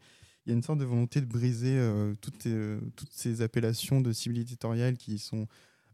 il 0.46 0.50
y 0.50 0.52
a 0.52 0.54
une 0.54 0.62
sorte 0.62 0.78
de 0.78 0.84
volonté 0.84 1.20
de 1.20 1.26
briser 1.26 1.76
euh, 1.76 2.14
toutes, 2.20 2.46
toutes, 2.96 3.12
ces, 3.12 3.42
appellations 3.42 4.00
de 4.00 4.12
cibles 4.12 4.38
éditoriales 4.38 4.96
qui 4.96 5.18
sont 5.18 5.48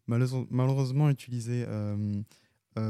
malheureusement 0.07 1.09
utilisées 1.11 1.67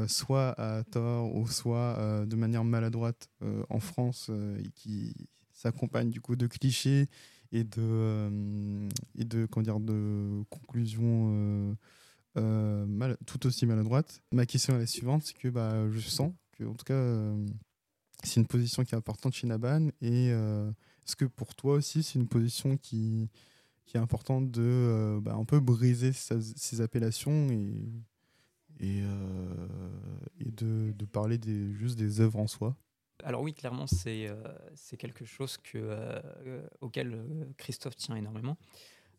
soit 0.07 0.49
à 0.59 0.83
tort 0.83 1.35
ou 1.35 1.47
soit 1.47 2.25
de 2.25 2.35
manière 2.35 2.63
maladroite 2.63 3.29
en 3.69 3.79
France 3.79 4.29
et 4.59 4.69
qui 4.75 5.13
s'accompagnent 5.53 6.09
du 6.09 6.21
coup 6.21 6.35
de 6.35 6.47
clichés 6.47 7.07
et 7.51 7.63
de, 7.63 8.89
et 9.17 9.23
de, 9.23 9.45
comment 9.45 9.63
dire, 9.63 9.79
de 9.79 10.43
conclusions 10.49 11.75
euh, 12.37 12.85
mal, 12.85 13.17
tout 13.25 13.45
aussi 13.47 13.65
maladroite. 13.65 14.21
Ma 14.31 14.45
question 14.45 14.75
est 14.75 14.79
la 14.79 14.85
suivante, 14.85 15.23
c'est 15.23 15.37
que 15.37 15.47
bah, 15.47 15.89
je 15.89 15.99
sens 15.99 16.31
que, 16.51 16.63
en 16.63 16.73
tout 16.73 16.85
cas, 16.85 16.93
euh, 16.93 17.45
c'est 18.23 18.39
une 18.39 18.47
position 18.47 18.83
qui 18.83 18.93
est 18.93 18.97
importante 18.97 19.33
chez 19.33 19.47
Naban. 19.47 19.87
Et 20.01 20.29
euh, 20.31 20.69
est-ce 21.05 21.15
que 21.15 21.25
pour 21.25 21.55
toi 21.55 21.73
aussi, 21.73 22.03
c'est 22.03 22.19
une 22.19 22.27
position 22.27 22.77
qui, 22.77 23.29
qui 23.85 23.97
est 23.97 23.99
importante 23.99 24.51
de 24.51 24.61
euh, 24.61 25.19
bah, 25.21 25.35
un 25.35 25.45
peu 25.45 25.59
briser 25.59 26.11
ces, 26.13 26.81
appellations 26.81 27.47
et, 28.79 29.01
et 30.39 30.51
de, 30.51 31.05
parler 31.05 31.37
des, 31.37 31.73
juste 31.73 31.97
des 31.97 32.21
œuvres 32.21 32.39
en 32.39 32.47
soi 32.47 32.75
alors 33.23 33.41
oui, 33.41 33.51
clairement, 33.51 33.87
c'est 33.87 34.27
euh, 34.27 34.35
quelque 34.99 35.25
chose 35.25 35.57
euh, 35.73 36.21
auquel 36.81 37.19
Christophe 37.57 37.95
tient 37.95 38.15
énormément. 38.15 38.57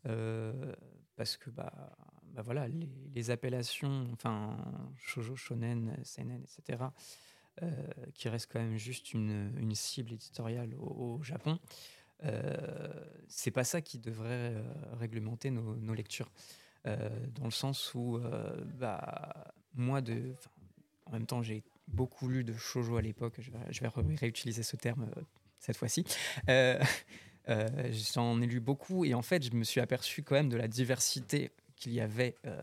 Euh, 0.05 0.73
parce 1.15 1.35
que 1.35 1.49
bah, 1.49 1.97
bah 2.33 2.41
voilà, 2.41 2.67
les, 3.13 3.31
appellations, 3.31 4.07
enfin, 4.13 4.57
shoujo, 4.95 5.35
shonen, 5.35 5.97
seinen, 6.03 6.41
etc., 6.43 6.85
euh, 7.61 7.69
qui 8.13 8.29
restent 8.29 8.49
quand 8.51 8.59
même 8.59 8.77
juste 8.77 9.13
une, 9.13 9.51
une 9.59 9.75
cible 9.75 10.13
éditoriale 10.13 10.73
au, 10.75 11.21
Japon, 11.23 11.59
euh, 12.23 12.57
c'est 13.27 13.51
pas 13.51 13.65
ça 13.65 13.81
qui 13.81 13.99
devrait 13.99 14.53
euh, 14.55 14.61
réglementer 14.93 15.51
nos, 15.51 15.75
nos 15.75 15.93
lectures. 15.93 16.31
Euh, 16.87 17.09
dans 17.35 17.45
le 17.45 17.51
sens 17.51 17.93
où, 17.93 18.17
euh, 18.17 18.55
bah, 18.79 19.53
moi, 19.75 20.01
en 21.05 21.11
même 21.11 21.25
temps, 21.25 21.41
j'ai 21.41 21.63
beaucoup 21.87 22.27
lu 22.27 22.43
de 22.43 22.53
shoujo 22.53 22.97
à 22.97 23.01
l'époque, 23.01 23.39
je 23.39 23.81
vais, 23.81 23.89
réutiliser 24.15 24.63
ce 24.63 24.75
terme 24.75 25.09
cette 25.59 25.77
fois-ci. 25.77 26.05
Euh, 26.49 26.79
J'en 28.13 28.39
ai 28.41 28.45
lu 28.45 28.59
beaucoup 28.59 29.05
et 29.05 29.15
en 29.15 29.23
fait, 29.23 29.43
je 29.43 29.55
me 29.55 29.63
suis 29.63 29.81
aperçu 29.81 30.21
quand 30.21 30.35
même 30.35 30.49
de 30.49 30.57
la 30.57 30.67
diversité 30.67 31.51
qu'il 31.75 31.93
y 31.93 32.01
avait 32.01 32.35
euh, 32.45 32.61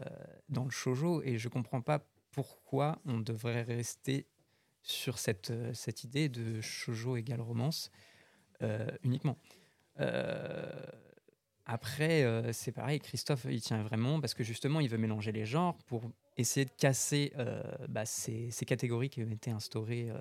dans 0.49 0.65
le 0.65 0.71
shojo 0.71 1.23
et 1.23 1.39
je 1.39 1.49
comprends 1.49 1.81
pas 1.81 2.07
pourquoi 2.31 2.99
on 3.07 3.19
devrait 3.19 3.63
rester 3.63 4.27
sur 4.83 5.19
cette, 5.19 5.51
euh, 5.51 5.73
idée 6.05 6.29
de 6.29 6.61
shojo 6.61 7.17
égale 7.17 7.41
romance 7.41 7.91
euh, 8.63 8.87
uniquement. 9.03 9.39
Euh, 11.69 11.73
après, 11.73 12.23
euh, 12.23 12.53
c'est 12.53 12.73
pareil, 12.73 13.01
Christophe, 13.01 13.47
il 13.51 13.61
tient 13.61 13.83
vraiment 13.83 14.21
parce 14.21 14.35
que 14.35 14.45
justement, 14.45 14.81
il 14.81 14.89
veut 14.89 14.99
mélanger 14.99 15.33
les 15.33 15.45
genres 15.45 15.77
pour 15.87 16.03
essayer 16.37 16.67
de 16.67 16.71
casser 16.71 17.33
bah, 17.89 18.05
ces, 18.05 18.51
catégories 18.67 19.09
qui 19.09 19.23
ont 19.23 19.31
été 19.31 19.51
instaurées 19.51 20.13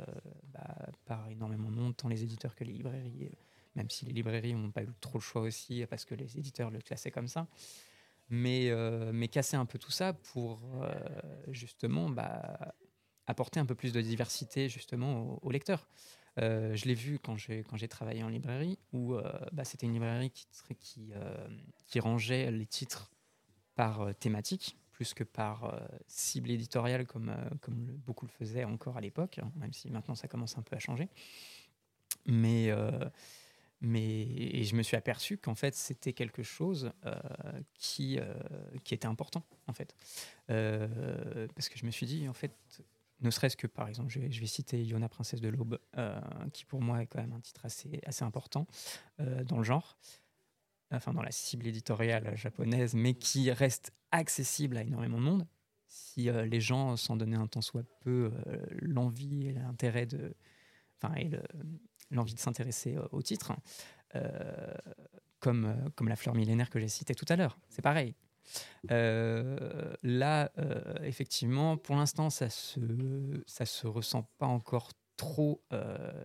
bah, 0.54 0.76
par 1.06 1.30
énormément 1.30 1.70
de 1.70 1.76
monde, 1.76 1.96
tant 1.96 2.08
les 2.08 2.24
éditeurs 2.24 2.56
que 2.56 2.64
les 2.64 2.74
librairies 2.74 3.30
même 3.76 3.90
si 3.90 4.06
les 4.06 4.14
librairies 4.14 4.54
n'ont 4.54 4.72
pas 4.72 4.84
eu 4.84 4.90
trop 5.02 5.18
le 5.18 5.24
choix 5.24 5.42
aussi 5.42 5.86
parce 5.90 6.06
que 6.06 6.16
les 6.16 6.38
éditeurs 6.38 6.72
le 6.72 6.80
classaient 6.80 7.12
comme 7.12 7.28
ça. 7.28 7.48
Mais, 8.30 8.70
euh, 8.72 9.12
mais 9.14 9.28
casser 9.28 9.56
un 9.56 9.66
peu 9.66 9.78
tout 9.78 9.92
ça 9.92 10.14
pour 10.14 10.60
euh, 10.82 10.92
justement 11.50 12.10
bah, 12.10 12.74
apporter 13.28 13.60
un 13.60 13.66
peu 13.66 13.76
plus 13.76 13.94
de 13.94 14.02
diversité 14.02 14.68
justement 14.68 15.38
aux 15.44 15.52
lecteurs. 15.52 15.88
Euh, 16.40 16.76
je 16.76 16.86
l'ai 16.86 16.94
vu 16.94 17.18
quand 17.20 17.38
j'ai 17.38 17.64
quand 17.64 17.78
j'ai 17.78 17.88
travaillé 17.88 18.22
en 18.24 18.28
librairie 18.28 18.78
où 18.92 19.14
euh, 19.14 19.24
bah, 19.54 19.64
c'était 19.64 19.86
une 19.86 19.94
librairie 19.94 20.32
qui 20.32 21.14
euh, 21.16 21.48
qui 21.86 22.00
rangeait 22.00 22.52
les 22.52 22.66
titres 22.66 23.12
par 23.76 24.14
thématique 24.16 24.78
plus 24.92 25.14
que 25.14 25.24
par 25.24 25.78
cible 26.08 26.52
éditoriale 26.52 27.06
comme 27.06 27.34
comme 27.62 27.86
beaucoup 28.06 28.26
le 28.26 28.32
faisaient 28.32 28.64
encore 28.64 28.98
à 28.98 29.02
l'époque, 29.02 29.40
hein, 29.40 29.52
même 29.58 29.74
si 29.74 29.90
maintenant 29.90 30.16
ça 30.16 30.28
commence 30.28 30.58
un 30.58 30.62
peu 30.62 30.76
à 30.76 30.80
changer. 30.80 31.10
Mais 32.26 32.70
mais 33.82 34.22
et 34.22 34.64
je 34.64 34.76
me 34.76 34.84
suis 34.84 34.96
aperçu 34.96 35.38
qu'en 35.38 35.56
fait 35.56 35.76
c'était 35.76 36.14
quelque 36.14 36.44
chose 36.44 36.94
qui, 37.74 38.18
qui 38.86 38.94
était 38.94 39.06
important 39.06 39.44
en 39.68 39.74
fait 39.74 39.94
parce 40.48 41.68
que 41.68 41.78
je 41.78 41.86
me 41.86 41.92
suis 41.92 42.06
dit 42.06 42.30
en 42.30 42.34
fait 42.34 42.54
ne 43.26 43.32
serait-ce 43.32 43.58
que 43.58 43.68
par 43.68 43.88
exemple 43.88 44.10
je 44.10 44.20
vais, 44.20 44.48
citer 44.48 44.84
Yona 44.84 45.10
princesse 45.10 45.42
de 45.42 45.50
l'aube 45.50 45.80
euh, 45.98 46.20
qui 46.54 46.64
pour 46.66 46.82
moi 46.82 47.02
est 47.02 47.08
quand 47.08 47.20
même 47.20 47.34
un 47.34 47.40
titre 47.40 47.66
assez, 47.66 48.00
important 48.22 48.68
euh, 49.20 49.44
dans 49.44 49.58
le 49.58 49.64
genre 49.64 49.98
enfin 50.92 51.14
dans 51.14 51.24
la 51.24 51.32
cible 51.32 51.68
éditoriale 51.68 52.38
japonaise, 52.38 52.94
mais 52.94 53.16
qui 53.16 53.52
reste 53.52 53.92
accessible 54.12 54.78
à 54.78 54.84
énormément 54.84 55.18
de 55.18 55.24
monde, 55.24 55.48
si 55.88 56.30
les 56.30 56.62
gens 56.62 56.96
s'en 56.96 57.18
donnaient 57.18 57.36
un 57.36 57.48
temps 57.48 57.62
soit 57.62 57.84
peu 58.02 58.32
l'envie 58.70 59.48
et 59.48 59.52
l'intérêt 59.54 60.06
de, 60.06 60.36
enfin 61.02 61.14
et 61.16 61.32
l'envie 62.12 62.36
de 62.36 62.40
s'intéresser 62.40 62.98
au 63.12 63.22
titre, 63.24 63.54
comme 65.40 65.92
comme 65.96 66.08
la 66.08 66.16
fleur 66.16 66.36
millénaire 66.36 66.70
que 66.70 66.80
j'ai 66.80 66.88
citée 66.88 67.16
tout 67.16 67.26
à 67.30 67.36
l'heure, 67.36 67.58
c'est 67.68 67.82
pareil. 67.82 68.16
Là, 68.90 70.52
effectivement, 71.04 71.78
pour 71.78 71.96
l'instant, 71.96 72.30
ça 72.30 72.50
se 72.50 72.80
ça 73.48 73.66
se 73.66 73.88
ressent 73.88 74.28
pas 74.38 74.48
encore 74.48 74.92
trop 75.18 75.62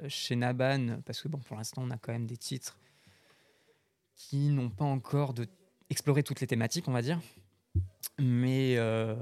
chez 0.09 0.37
Naban 0.37 1.01
parce 1.05 1.23
que 1.23 1.29
bon, 1.29 1.39
pour 1.39 1.57
l'instant, 1.57 1.83
on 1.85 1.91
a 1.91 1.99
quand 1.99 2.12
même 2.12 2.27
des 2.27 2.37
titres 2.37 2.77
qui 4.21 4.51
n'ont 4.51 4.68
pas 4.68 4.85
encore 4.85 5.33
de, 5.33 5.47
exploré 5.89 6.23
toutes 6.23 6.41
les 6.41 6.47
thématiques, 6.47 6.87
on 6.89 6.93
va 6.93 7.01
dire. 7.01 7.21
Mais, 8.18 8.75
euh, 8.77 9.16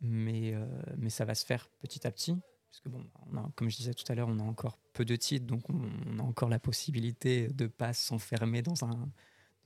mais, 0.00 0.54
euh, 0.54 0.66
mais 0.96 1.10
ça 1.10 1.24
va 1.26 1.34
se 1.34 1.44
faire 1.44 1.68
petit 1.80 2.06
à 2.06 2.10
petit. 2.10 2.34
Parce 2.70 2.80
que, 2.80 2.88
bon, 2.88 3.04
comme 3.54 3.68
je 3.68 3.76
disais 3.76 3.92
tout 3.92 4.10
à 4.10 4.14
l'heure, 4.14 4.28
on 4.28 4.38
a 4.38 4.42
encore 4.42 4.78
peu 4.92 5.04
de 5.04 5.14
titres, 5.14 5.46
donc 5.46 5.62
on, 5.68 6.18
a 6.18 6.22
encore 6.22 6.48
la 6.48 6.58
possibilité 6.58 7.48
de 7.48 7.64
ne 7.64 7.68
pas 7.68 7.92
s'enfermer 7.92 8.62
dans, 8.62 8.84
un, 8.84 9.08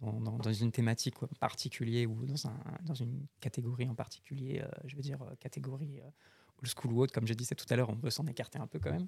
dans, 0.01 0.53
une 0.53 0.73
thématique 0.73 1.23
en 1.23 1.27
particulier 1.39 2.07
ou 2.07 2.25
dans, 2.25 2.47
un, 2.47 2.59
dans 2.83 2.95
une 2.95 3.27
catégorie 3.41 3.89
en 3.89 3.95
particulier, 3.95 4.63
euh, 4.63 4.69
je 4.85 4.97
veux 4.97 5.03
dire 5.03 5.19
catégorie 5.39 6.01
old 6.59 6.73
school 6.75 6.93
ou 6.93 7.03
autre. 7.03 7.13
Comme 7.13 7.27
je 7.27 7.35
disais 7.35 7.55
tout 7.55 7.67
à 7.71 7.77
l'heure, 7.77 7.91
on 7.91 7.97
veut 7.97 8.11
s'en 8.11 8.27
écarter 8.27 8.59
un 8.59 8.67
peu 8.67 8.79
quand 8.79 8.93
même. 8.93 9.07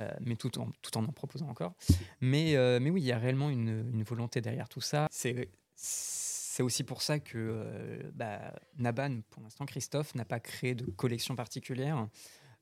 Euh, 0.00 0.10
mais 0.20 0.36
tout 0.36 0.58
en, 0.58 0.70
tout 0.80 0.96
en 0.96 1.04
en 1.04 1.12
proposant 1.12 1.48
encore. 1.48 1.74
Mais, 2.20 2.56
euh, 2.56 2.80
mais 2.80 2.90
oui, 2.90 3.02
il 3.02 3.06
y 3.06 3.12
a 3.12 3.18
réellement 3.18 3.50
une, 3.50 4.02
volonté 4.02 4.40
derrière 4.40 4.68
tout 4.68 4.80
ça. 4.80 5.08
C'est 5.10 6.62
aussi 6.62 6.84
pour 6.84 7.02
ça 7.02 7.18
que 7.18 7.38
euh, 7.38 8.10
bah, 8.14 8.54
Naban, 8.78 9.20
pour 9.30 9.42
l'instant, 9.42 9.64
Christophe, 9.66 10.14
n'a 10.14 10.24
pas 10.24 10.40
créé 10.40 10.74
de 10.74 10.90
collection 10.90 11.36
particulière, 11.36 12.08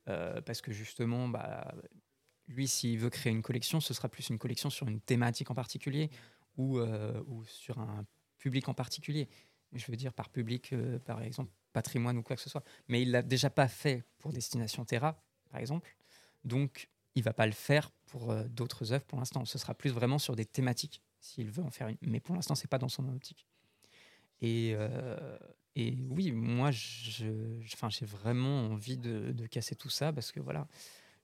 parce 0.07 0.61
que 0.61 0.73
justement, 0.73 1.29
bah, 1.29 1.73
lui, 2.49 2.67
s'il 2.67 2.99
veut 2.99 3.11
créer 3.11 3.33
une 3.33 3.43
collection, 3.43 3.81
ce 3.81 3.95
sera 3.95 4.09
plus 4.09 4.29
une 4.29 4.39
collection 4.39 4.71
sur 4.71 4.89
une 4.89 5.01
thématique 5.01 5.53
en 5.53 5.55
particulier 5.55 6.11
ou, 6.57 6.79
ou 6.79 7.45
sur 7.45 7.79
un 7.79 8.05
public 8.39 8.69
en 8.69 8.75
particulier. 8.75 9.29
Je 9.73 9.91
veux 9.91 9.97
dire 9.97 10.13
par 10.13 10.29
public, 10.29 10.75
par 11.05 11.23
exemple, 11.23 11.53
patrimoine 11.73 12.19
ou 12.19 12.23
quoi 12.23 12.37
que 12.37 12.43
ce 12.43 12.51
soit. 12.51 12.65
Mais 12.89 13.03
il 13.03 13.11
l'a 13.11 13.23
déjà 13.23 13.51
pas 13.51 13.69
fait 13.69 14.05
pour 14.19 14.33
Destination 14.33 14.85
Terra, 14.85 15.23
par 15.51 15.61
exemple. 15.61 15.97
Donc, 16.45 16.89
il 17.15 17.23
va 17.23 17.33
pas 17.33 17.47
le 17.47 17.53
faire 17.53 17.91
pour 18.07 18.31
euh, 18.31 18.45
d'autres 18.45 18.93
œuvres 18.93 19.05
pour 19.05 19.19
l'instant. 19.19 19.45
Ce 19.45 19.59
sera 19.59 19.75
plus 19.75 19.91
vraiment 19.91 20.19
sur 20.19 20.37
des 20.37 20.47
thématiques 20.47 21.03
s'il 21.21 21.51
veut 21.51 21.63
en 21.63 21.71
faire 21.71 21.89
une. 21.89 21.97
Mais 22.03 22.21
pour 22.21 22.35
l'instant, 22.35 22.55
c'est 22.55 22.69
pas 22.69 22.79
dans 22.79 22.89
son 22.89 23.09
optique. 23.09 23.47
Et, 24.41 24.73
euh, 24.75 25.39
oui, 25.77 26.33
moi, 26.33 26.71
j'ai 26.71 28.07
vraiment 28.07 28.67
envie 28.67 28.97
de, 28.97 29.47
casser 29.47 29.75
tout 29.75 29.91
ça 29.91 30.13
parce 30.13 30.33
que 30.33 30.41
voilà, 30.41 30.67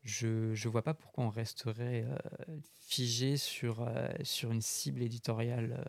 je 0.07 0.51
ne 0.51 0.71
vois 0.71 0.83
pas 0.83 0.95
pourquoi 0.95 1.25
on 1.25 1.31
resterait 1.31 2.05
euh, 2.05 2.59
figé 2.81 3.37
sur, 3.37 3.89
sur 4.23 4.53
une 4.53 4.63
cible 4.63 5.03
éditoriale 5.03 5.85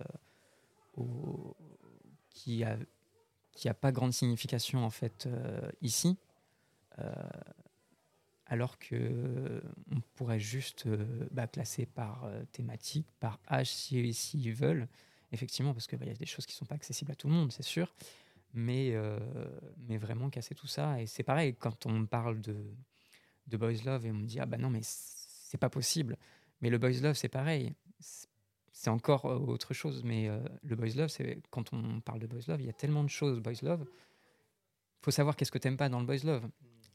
qui 2.32 2.64
a 2.64 2.78
qui 3.54 3.70
a 3.70 3.74
pas 3.74 3.92
grande 3.92 4.14
signification 4.14 4.84
en 4.84 4.90
fait 4.90 5.28
ici 5.82 6.18
alors 8.50 8.80
que 8.80 8.96
euh, 8.96 9.62
on 9.92 10.02
pourrait 10.16 10.40
juste 10.40 10.86
euh, 10.86 11.28
bah, 11.32 11.48
classer 11.48 11.86
par 11.86 12.24
euh, 12.26 12.44
thématique, 12.52 13.08
par 13.20 13.40
âge 13.50 13.70
si, 13.72 14.52
veulent, 14.52 14.88
effectivement, 15.32 15.74
parce 15.74 15.88
qu'il 15.88 15.98
bah, 15.98 16.06
y 16.06 16.10
a 16.10 16.14
des 16.14 16.26
choses 16.26 16.46
qui 16.46 16.54
ne 16.54 16.58
sont 16.58 16.66
pas 16.66 16.76
accessibles 16.76 17.12
à 17.12 17.16
tout 17.16 17.28
le 17.28 17.34
monde, 17.34 17.52
c'est 17.52 17.64
sûr, 17.64 17.94
mais, 18.54 18.96
mais 19.88 19.98
vraiment 19.98 20.30
casser 20.30 20.56
tout 20.56 20.68
ça. 20.68 21.02
Et 21.02 21.06
c'est 21.06 21.24
pareil, 21.24 21.56
quand 21.56 21.86
on 21.86 22.06
parle 22.06 22.42
de, 22.42 22.56
de 23.48 23.58
Boys 23.58 23.84
Love 23.86 24.06
et 24.06 24.12
on 24.12 24.16
me 24.16 24.26
dit, 24.26 24.40
ah 24.40 24.46
bah 24.46 24.58
non, 24.58 24.70
mais 24.70 24.82
c'est 24.84 25.58
pas 25.58 25.70
possible. 25.70 26.18
Mais 26.62 26.70
le 26.70 26.78
Boys 26.78 27.00
Love, 27.02 27.16
c'est 27.16 27.30
pareil. 27.30 27.74
C'est 28.72 28.90
encore 28.90 29.26
autre 29.26 29.74
chose, 29.74 30.04
mais 30.04 30.30
le 30.64 30.76
Boys 30.76 30.96
Love, 30.96 31.08
c'est 31.08 31.42
quand 31.50 31.74
on 31.74 32.00
parle 32.02 32.20
de 32.20 32.28
Boys 32.28 32.42
Love, 32.48 32.62
il 32.62 32.68
y 32.68 32.70
a 32.70 32.74
tellement 32.74 33.04
de 33.04 33.10
choses 33.10 33.40
Boys 33.40 33.62
Love. 33.64 33.86
Faut 35.02 35.12
savoir 35.12 35.36
qu'est-ce 35.36 35.52
que 35.52 35.58
tu 35.58 35.68
n'aimes 35.68 35.78
pas 35.78 35.90
dans 35.90 36.00
le 36.00 36.06
Boys 36.06 36.24
Love. 36.24 36.48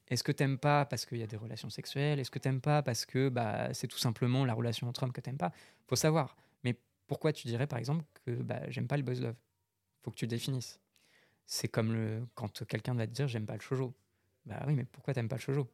Est-ce 0.08 0.22
que 0.22 0.32
t'aimes 0.32 0.58
pas 0.58 0.84
parce 0.84 1.06
qu'il 1.06 1.18
y 1.18 1.22
a 1.22 1.26
des 1.26 1.36
relations 1.36 1.70
sexuelles? 1.70 2.20
Est-ce 2.20 2.30
que 2.30 2.38
t'aimes 2.38 2.60
pas 2.60 2.82
parce 2.82 3.06
que 3.06 3.28
bah, 3.28 3.72
c'est 3.72 3.86
tout 3.86 3.98
simplement 3.98 4.44
la 4.44 4.52
relation 4.52 4.88
entre 4.88 5.04
hommes 5.04 5.12
que 5.12 5.20
t'aimes 5.20 5.38
pas? 5.38 5.52
Faut 5.86 5.96
savoir. 5.96 6.36
Mais 6.64 6.76
pourquoi 7.06 7.32
tu 7.32 7.46
dirais 7.46 7.66
par 7.66 7.78
exemple 7.78 8.04
que 8.26 8.30
bah, 8.32 8.68
j'aime 8.68 8.86
pas 8.86 8.96
le 8.96 9.02
buzz 9.02 9.22
love? 9.22 9.36
Faut 10.02 10.10
que 10.10 10.16
tu 10.16 10.26
définisses. 10.26 10.80
C'est 11.46 11.68
comme 11.68 11.92
le, 11.92 12.26
quand 12.34 12.66
quelqu'un 12.66 12.94
va 12.94 13.06
te 13.06 13.12
dire 13.12 13.26
j'aime 13.26 13.46
pas 13.46 13.54
le 13.54 13.60
shoujo. 13.60 13.94
Bah 14.44 14.62
oui, 14.66 14.74
mais 14.74 14.84
pourquoi 14.84 15.14
t'aimes 15.14 15.28
pas 15.28 15.36
le 15.36 15.40
shoujo? 15.40 15.68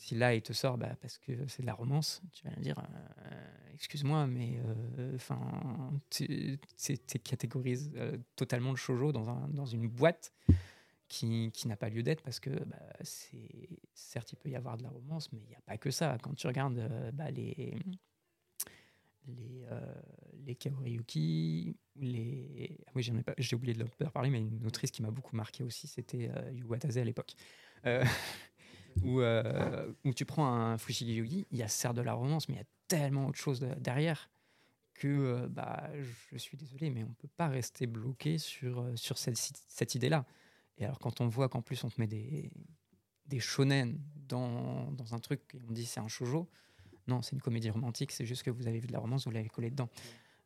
Si 0.00 0.14
là 0.14 0.34
il 0.34 0.40
te 0.40 0.54
sort 0.54 0.78
bah, 0.78 0.96
parce 1.02 1.18
que 1.18 1.46
c'est 1.46 1.60
de 1.60 1.66
la 1.66 1.74
romance, 1.74 2.22
tu 2.32 2.42
vas 2.44 2.54
lui 2.54 2.62
dire 2.62 2.78
euh, 2.78 3.74
excuse-moi, 3.74 4.26
mais 4.26 4.58
euh, 4.98 5.14
enfin 5.14 5.38
tu 6.08 6.58
catégorises 7.22 7.92
euh, 7.96 8.16
totalement 8.34 8.70
le 8.70 8.76
shoujo 8.76 9.12
dans, 9.12 9.28
un, 9.28 9.46
une 9.66 9.88
boîte 9.88 10.32
qui, 11.06 11.52
n'a 11.66 11.76
pas 11.76 11.90
lieu 11.90 12.02
d'être 12.02 12.22
parce 12.22 12.40
que 12.40 12.48
bah, 12.64 12.78
certes 13.92 14.32
il 14.32 14.36
peut 14.36 14.48
y 14.48 14.56
avoir 14.56 14.78
de 14.78 14.84
la 14.84 14.88
romance 14.88 15.30
mais 15.32 15.40
il 15.40 15.48
n'y 15.48 15.54
a 15.54 15.60
pas 15.60 15.76
que 15.76 15.90
ça. 15.90 16.16
Quand 16.22 16.32
tu 16.32 16.46
regardes 16.46 16.80
bah, 17.12 17.30
les 17.30 17.76
les 19.26 19.66
les 20.46 20.54
Kaoriyuki 20.54 21.76
les 21.96 22.78
ah 22.86 22.92
oui 22.94 23.12
j'ai 23.36 23.54
oublié 23.54 23.74
de 23.74 23.84
leur 24.00 24.12
parler 24.12 24.30
mais 24.30 24.38
une 24.38 24.66
autrice 24.66 24.90
qui 24.90 25.02
m'a 25.02 25.10
beaucoup 25.10 25.36
marqué 25.36 25.62
aussi 25.62 25.86
c'était 25.86 26.30
euh, 26.34 26.52
Yu 26.52 26.64
Watase 26.64 26.96
à 26.96 27.04
l'époque 27.04 27.34
euh, 29.04 29.92
où, 30.04 30.12
tu 30.12 30.24
prends 30.24 30.46
un 30.46 30.78
Fushigi 30.78 31.14
Yugi 31.14 31.46
il 31.50 31.58
y 31.58 31.62
a 31.62 31.68
certes 31.68 31.96
de 31.96 32.02
la 32.02 32.14
romance 32.14 32.48
mais 32.48 32.56
il 32.56 32.58
y 32.58 32.62
a 32.62 32.66
tellement 32.88 33.26
autre 33.26 33.38
chose 33.38 33.60
derrière 33.78 34.30
que 34.94 35.46
bah, 35.46 35.88
je 36.30 36.36
suis 36.36 36.58
désolé, 36.58 36.90
mais 36.90 37.04
on 37.04 37.08
ne 37.08 37.14
peut 37.14 37.30
pas 37.36 37.48
rester 37.48 37.86
bloqué 37.86 38.36
sur, 38.36 38.86
sur 38.96 39.16
cette, 39.16 39.38
cette 39.38 39.94
idée-là. 39.94 40.26
Et 40.76 40.84
alors, 40.84 40.98
quand 40.98 41.22
on 41.22 41.28
voit 41.28 41.48
qu'en 41.48 41.62
plus, 41.62 41.82
on 41.84 41.88
te 41.88 41.98
met 41.98 42.06
des, 42.06 42.50
des 43.24 43.40
shonen 43.40 43.98
dans, 44.28 44.90
dans 44.92 45.14
un 45.14 45.18
truc 45.18 45.40
et 45.54 45.62
on 45.66 45.72
dit 45.72 45.86
c'est 45.86 46.00
un 46.00 46.08
shoujo, 46.08 46.50
non, 47.06 47.22
c'est 47.22 47.32
une 47.32 47.40
comédie 47.40 47.70
romantique, 47.70 48.12
c'est 48.12 48.26
juste 48.26 48.42
que 48.42 48.50
vous 48.50 48.66
avez 48.66 48.78
vu 48.78 48.86
de 48.86 48.92
la 48.92 48.98
romance, 48.98 49.24
vous 49.24 49.30
l'avez 49.30 49.48
collé 49.48 49.70
dedans. 49.70 49.88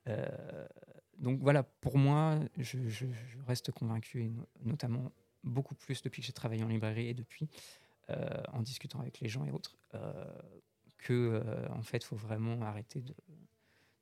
Euh, 0.09 0.67
donc 1.19 1.41
voilà, 1.41 1.63
pour 1.63 1.99
moi, 1.99 2.39
je, 2.59 3.07
reste 3.47 3.73
convaincu, 3.73 4.25
et 4.25 4.33
notamment 4.65 5.13
beaucoup 5.43 5.75
plus 5.75 6.03
depuis 6.03 6.23
que 6.23 6.27
j'ai 6.27 6.33
travaillé 6.33 6.63
en 6.63 6.69
librairie 6.69 7.09
et 7.09 7.15
depuis, 7.15 7.45
euh, 7.45 7.84
en 8.09 8.63
discutant 8.63 9.01
avec 9.01 9.21
les 9.21 9.29
gens 9.29 9.45
et 9.45 9.51
autres, 9.51 9.77
euh, 9.95 10.25
que 10.99 11.43
en 11.71 11.83
fait, 11.83 12.05
faut 12.05 12.17
vraiment 12.17 12.63
arrêter 12.63 13.01
de, 13.01 13.15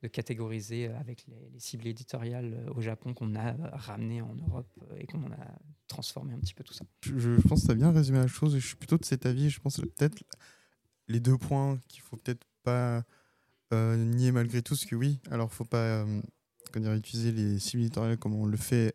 catégoriser 0.09 0.89
avec 0.89 1.27
les, 1.29 1.59
cibles 1.59 1.87
éditoriales 1.87 2.55
euh, 2.55 2.73
au 2.75 2.81
Japon 2.81 3.15
qu'on 3.15 3.35
a 3.37 3.53
ramené 3.77 4.21
en 4.21 4.35
Europe 4.35 4.69
euh, 4.91 4.97
et 4.99 5.07
qu'on 5.07 5.25
a 5.31 5.59
transformé 5.87 6.33
un 6.35 6.39
petit 6.39 6.55
peu 6.55 6.65
tout 6.65 6.75
ça. 6.75 6.85
Je, 7.03 7.41
pense 7.49 7.63
que 7.63 7.67
tu 7.67 7.73
as 7.73 7.77
bien 7.77 7.93
résumé 7.93 8.19
la 8.19 8.27
chose 8.27 8.57
et 8.57 8.61
je 8.61 8.67
suis 8.67 8.77
plutôt 8.77 8.99
de 8.99 9.05
cet 9.05 9.27
avis. 9.27 9.51
Je 9.51 9.61
pense 9.61 9.77
que 9.77 9.87
peut-être 9.87 10.23
les 11.09 11.21
deux 11.21 11.39
points 11.39 11.79
qu'il 11.89 12.03
faut 12.03 12.17
peut-être 12.17 12.45
pas 12.63 13.05
euh, 13.73 13.97
nier 13.97 14.33
malgré 14.33 14.63
tout, 14.63 14.75
ce 14.75 14.87
que 14.87 14.97
oui, 14.97 15.21
alors 15.31 15.53
faut 15.53 15.65
pas 15.65 16.05
dire, 16.75 16.93
utiliser 16.95 17.33
les 17.33 17.59
cibles 17.59 17.83
éditoriales 17.83 18.19
comme 18.19 18.35
on 18.35 18.47
le 18.47 18.57
fait 18.57 18.93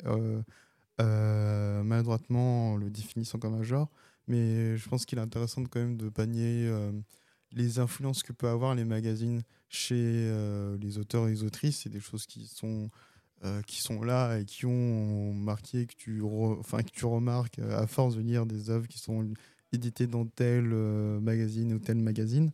maladroitement 0.99 2.74
en 2.74 2.76
le 2.76 2.89
définissant 2.89 3.39
comme 3.39 3.53
un 3.53 3.64
genre, 3.64 3.89
mais 4.28 4.78
je 4.78 4.89
pense 4.89 5.05
qu'il 5.05 5.17
est 5.17 5.21
intéressant 5.21 5.63
quand 5.63 5.80
même 5.80 5.97
de 5.97 6.09
panier 6.09 6.69
les 7.51 7.80
influences 7.80 8.23
que 8.23 8.34
peut 8.34 8.47
avoir 8.47 8.75
les 8.75 8.86
magazines 8.86 9.41
chez 9.69 9.95
euh, 9.97 10.78
les 10.80 10.97
auteurs 10.97 11.28
et 11.28 11.32
les 11.32 11.43
autrices, 11.43 11.82
c'est 11.82 11.89
des 11.89 11.99
choses 11.99 12.25
qui 12.25 12.47
sont, 12.47 12.89
euh, 13.43 13.61
qui 13.63 13.82
sont 13.82 14.01
là 14.01 14.38
et 14.39 14.45
qui 14.45 14.65
ont 14.65 15.34
marqué, 15.34 15.86
que 15.86 15.95
tu, 15.95 16.21
enfin, 16.21 16.84
que 16.84 16.91
tu 16.91 17.05
remarques 17.05 17.59
euh, 17.59 17.78
à 17.78 17.88
force 17.88 18.15
de 18.15 18.21
lire 18.21 18.45
des 18.45 18.69
œuvres 18.69 18.88
qui 18.88 18.99
sont 18.99 19.28
éditées 19.73 20.07
dans 20.07 20.25
tel 20.25 20.63
magazine 20.63 21.73
ou 21.73 21.80
tel 21.80 21.97
magazine. 21.97 22.51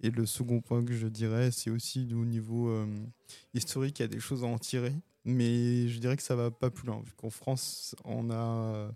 Et 0.00 0.10
le 0.10 0.26
second 0.26 0.60
point 0.60 0.84
que 0.84 0.94
je 0.94 1.06
dirais, 1.06 1.50
c'est 1.50 1.70
aussi 1.70 2.08
au 2.14 2.24
niveau 2.24 2.74
historique, 3.52 3.98
il 3.98 4.02
y 4.02 4.04
a 4.06 4.08
des 4.08 4.20
choses 4.20 4.44
à 4.44 4.46
en 4.46 4.58
tirer. 4.58 4.94
Mais 5.26 5.88
je 5.88 5.98
dirais 5.98 6.16
que 6.16 6.22
ça 6.22 6.36
va 6.36 6.50
pas 6.50 6.70
plus 6.70 6.86
loin. 6.86 7.00
Vu 7.04 7.12
qu'en 7.16 7.30
France, 7.30 7.94
on 8.04 8.30
a 8.30 8.90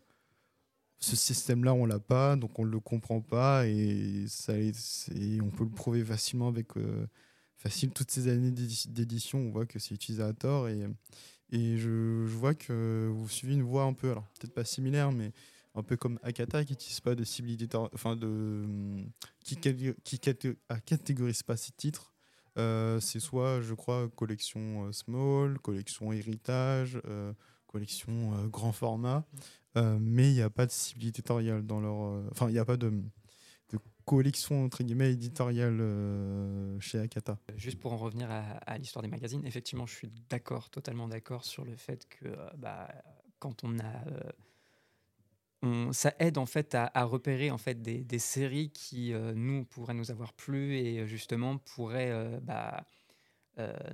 ce 1.00 1.16
système-là, 1.16 1.74
on 1.74 1.86
l'a 1.86 2.00
pas, 2.00 2.36
donc 2.36 2.58
on 2.58 2.64
le 2.64 2.80
comprend 2.80 3.20
pas 3.20 3.66
et 3.66 4.24
ça, 4.28 4.54
on 4.54 5.50
peut 5.50 5.64
le 5.64 5.70
prouver 5.70 6.04
facilement 6.04 6.48
avec 6.48 6.68
facile. 7.56 7.90
Toutes 7.90 8.10
ces 8.10 8.28
années 8.28 8.50
d'édition, 8.50 9.38
on 9.38 9.50
voit 9.50 9.66
que 9.66 9.78
c'est 9.78 9.94
utilisé 9.94 10.22
à 10.22 10.32
tort 10.32 10.68
et, 10.68 10.86
et 11.50 11.76
je, 11.76 12.24
vois 12.26 12.54
que 12.54 13.08
vous 13.12 13.28
suivez 13.28 13.54
une 13.54 13.62
voie 13.62 13.84
un 13.84 13.92
peu, 13.92 14.10
alors 14.10 14.24
peut-être 14.38 14.54
pas 14.54 14.64
similaire, 14.64 15.12
mais 15.12 15.32
un 15.74 15.82
peu 15.82 15.96
comme 15.96 16.18
Akata 16.22 16.64
qui 16.64 16.72
n'utilise 16.72 17.00
pas 17.00 17.14
de 17.14 17.24
cible 17.24 17.50
enfin 17.94 18.16
de 18.16 18.64
qui, 19.44 19.56
qui 19.56 20.18
catégorise 20.18 21.42
pas 21.42 21.56
ses 21.56 21.72
titres. 21.72 22.12
C'est 22.56 23.20
soit, 23.20 23.60
je 23.60 23.74
crois, 23.74 24.08
collection 24.16 24.90
small, 24.92 25.58
collection 25.60 26.12
héritage, 26.12 27.00
collection 27.78 28.48
grand 28.48 28.72
format, 28.72 29.24
mais 29.76 30.30
il 30.30 30.34
n'y 30.34 30.42
a 30.42 30.50
pas 30.50 30.66
de 30.66 30.72
cible 30.72 31.04
éditoriale 31.04 31.64
dans 31.64 31.80
leur. 31.80 32.22
Enfin, 32.32 32.48
il 32.48 32.52
n'y 32.52 32.58
a 32.58 32.64
pas 32.64 32.76
de 32.76 32.90
collection 34.08 34.64
entre 34.64 34.82
guillemets 34.82 35.12
éditoriale 35.12 35.78
euh, 35.80 36.80
chez 36.80 36.98
Akata. 36.98 37.38
Juste 37.56 37.78
pour 37.78 37.92
en 37.92 37.98
revenir 37.98 38.30
à, 38.30 38.78
l'histoire 38.78 39.02
des 39.02 39.08
magazines, 39.08 39.44
effectivement, 39.44 39.84
je 39.86 39.94
suis 39.94 40.10
d'accord, 40.30 40.70
totalement 40.70 41.08
d'accord 41.08 41.44
sur 41.44 41.66
le 41.66 41.76
fait 41.76 42.08
que 42.08 42.26
euh, 42.26 42.48
bah, 42.56 42.88
quand 43.38 43.64
on 43.64 43.78
a 43.78 44.04
euh, 45.66 45.92
ça 45.92 46.14
aide 46.20 46.38
en 46.38 46.46
fait 46.46 46.74
à, 46.74 47.04
repérer 47.04 47.50
en 47.50 47.58
fait 47.58 47.82
des, 47.82 48.18
séries 48.18 48.70
qui 48.70 49.12
nous 49.34 49.64
pourraient 49.64 49.92
nous 49.92 50.12
avoir 50.12 50.32
plu 50.32 50.76
et 50.76 51.04
justement 51.08 51.58
pourraient 51.58 52.38
bah, 52.42 52.86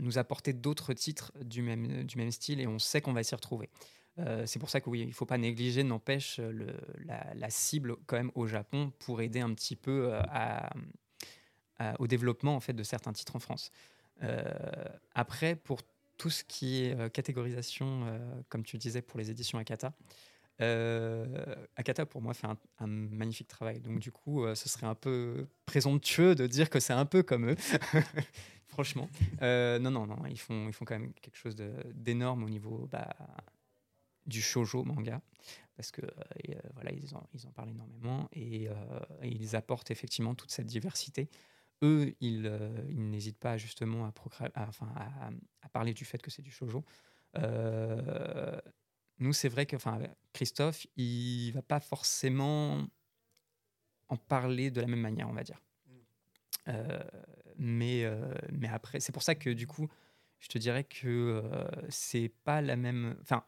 nous 0.01 0.19
apporter 0.19 0.53
d'autres 0.53 0.93
titres 0.93 1.33
du 1.43 1.63
même, 1.63 2.31
style 2.31 2.61
et 2.61 2.67
on 2.67 2.79
sait 2.79 3.01
qu'on 3.01 3.13
va 3.13 3.23
s'y 3.23 3.35
retrouver. 3.35 3.71
Euh, 4.19 4.47
c'est 4.47 4.59
pour 4.59 4.71
ça 4.71 4.81
que 4.81 4.89
oui, 4.89 5.07
ne 5.07 5.13
faut 5.13 5.27
pas 5.27 5.39
négliger, 5.39 5.83
n'empêche, 5.83 6.41
la, 7.05 7.35
la, 7.35 7.51
cible 7.51 7.97
quand 8.07 8.17
même 8.17 8.31
au 8.35 8.47
Japon 8.47 8.93
pour 9.01 9.21
aider 9.21 9.41
un 9.41 9.53
petit 9.55 9.75
peu 9.75 10.13
euh, 11.81 11.93
au 11.99 12.07
développement 12.07 12.55
en 12.55 12.61
fait 12.61 12.73
de 12.73 12.83
certains 12.83 13.13
titres 13.13 13.35
en 13.35 13.41
France. 13.41 13.71
Euh, 14.23 14.45
après, 15.15 15.57
pour 15.57 15.81
tout 16.17 16.31
ce 16.31 16.45
qui 16.45 16.85
est 16.85 17.13
catégorisation, 17.13 18.07
comme 18.49 18.63
tu 18.63 18.79
disais 18.79 19.03
pour 19.03 19.19
les 19.19 19.31
éditions 19.31 19.59
Akata, 19.59 19.93
Akata 21.77 22.07
pour 22.07 22.23
moi 22.23 22.35
fait 22.35 22.47
un, 22.79 22.87
magnifique 22.87 23.49
travail. 23.49 23.81
Donc 23.81 23.99
du 23.99 24.13
coup, 24.13 24.47
ce 24.55 24.69
serait 24.69 24.87
un 24.87 24.95
peu 24.95 25.49
présomptueux 25.67 26.37
de 26.37 26.47
dire 26.47 26.71
que 26.71 26.79
c'est 26.79 26.93
un 26.93 27.05
peu 27.05 27.25
comme 27.25 27.51
eux. 27.51 27.57
Franchement, 28.75 29.09
non, 29.41 29.91
non, 29.91 30.07
non, 30.07 30.27
ils 30.27 30.39
font, 30.39 30.69
ils 30.69 30.73
font 30.73 30.85
quand 30.85 30.99
même 30.99 31.13
quelque 31.15 31.37
chose 31.37 31.57
d'énorme 31.95 32.43
au 32.43 32.51
niveau 32.51 32.89
bah, 32.91 33.17
du 34.27 34.43
shojo 34.43 34.85
manga. 34.85 35.21
Parce 35.77 35.91
que 35.91 36.03
euh, 36.03 36.61
voilà 36.75 36.93
ils 36.93 37.15
en, 37.15 37.53
parlent 37.53 37.71
énormément 37.71 38.29
et, 38.33 38.69
euh, 38.69 38.75
ils 39.23 39.57
apportent 39.57 39.91
effectivement 39.91 40.35
toute 40.35 40.51
cette 40.51 40.67
diversité. 40.67 41.29
Eux 41.83 42.15
ils, 42.21 42.47
euh, 42.47 42.83
n'hésitent 42.93 43.39
pas 43.39 43.57
justement 43.57 44.07
à, 44.07 45.69
parler 45.73 45.93
du 45.93 46.05
fait 46.05 46.23
que 46.23 46.31
c'est 46.31 46.43
du 46.43 46.53
shojo 46.53 46.85
nous 49.19 49.33
c'est 49.33 49.49
vrai 49.49 49.67
que 49.67 49.77
Christophe 50.33 50.87
il 50.97 51.51
va 51.51 51.63
pas 51.63 51.81
forcément 51.81 52.87
en 54.09 54.17
parler 54.17 54.71
de 54.71 54.81
la 54.81 54.87
même 54.87 55.01
manière 55.01 55.29
on 55.29 55.33
va 55.33 55.43
dire 55.43 55.61
mais 57.59 58.05
mais 58.53 58.69
après 58.69 59.01
c'est 59.01 59.13
pour 59.13 59.23
ça 59.23 59.35
que 59.35 59.51
du 59.51 59.67
coup 59.67 59.89
je 60.39 60.49
te 60.49 60.59
dirais 60.59 60.85
que 60.85 61.43
c'est 61.89 62.31
pas 62.45 62.61
la 62.61 62.77
même 62.77 63.17
enfin 63.23 63.45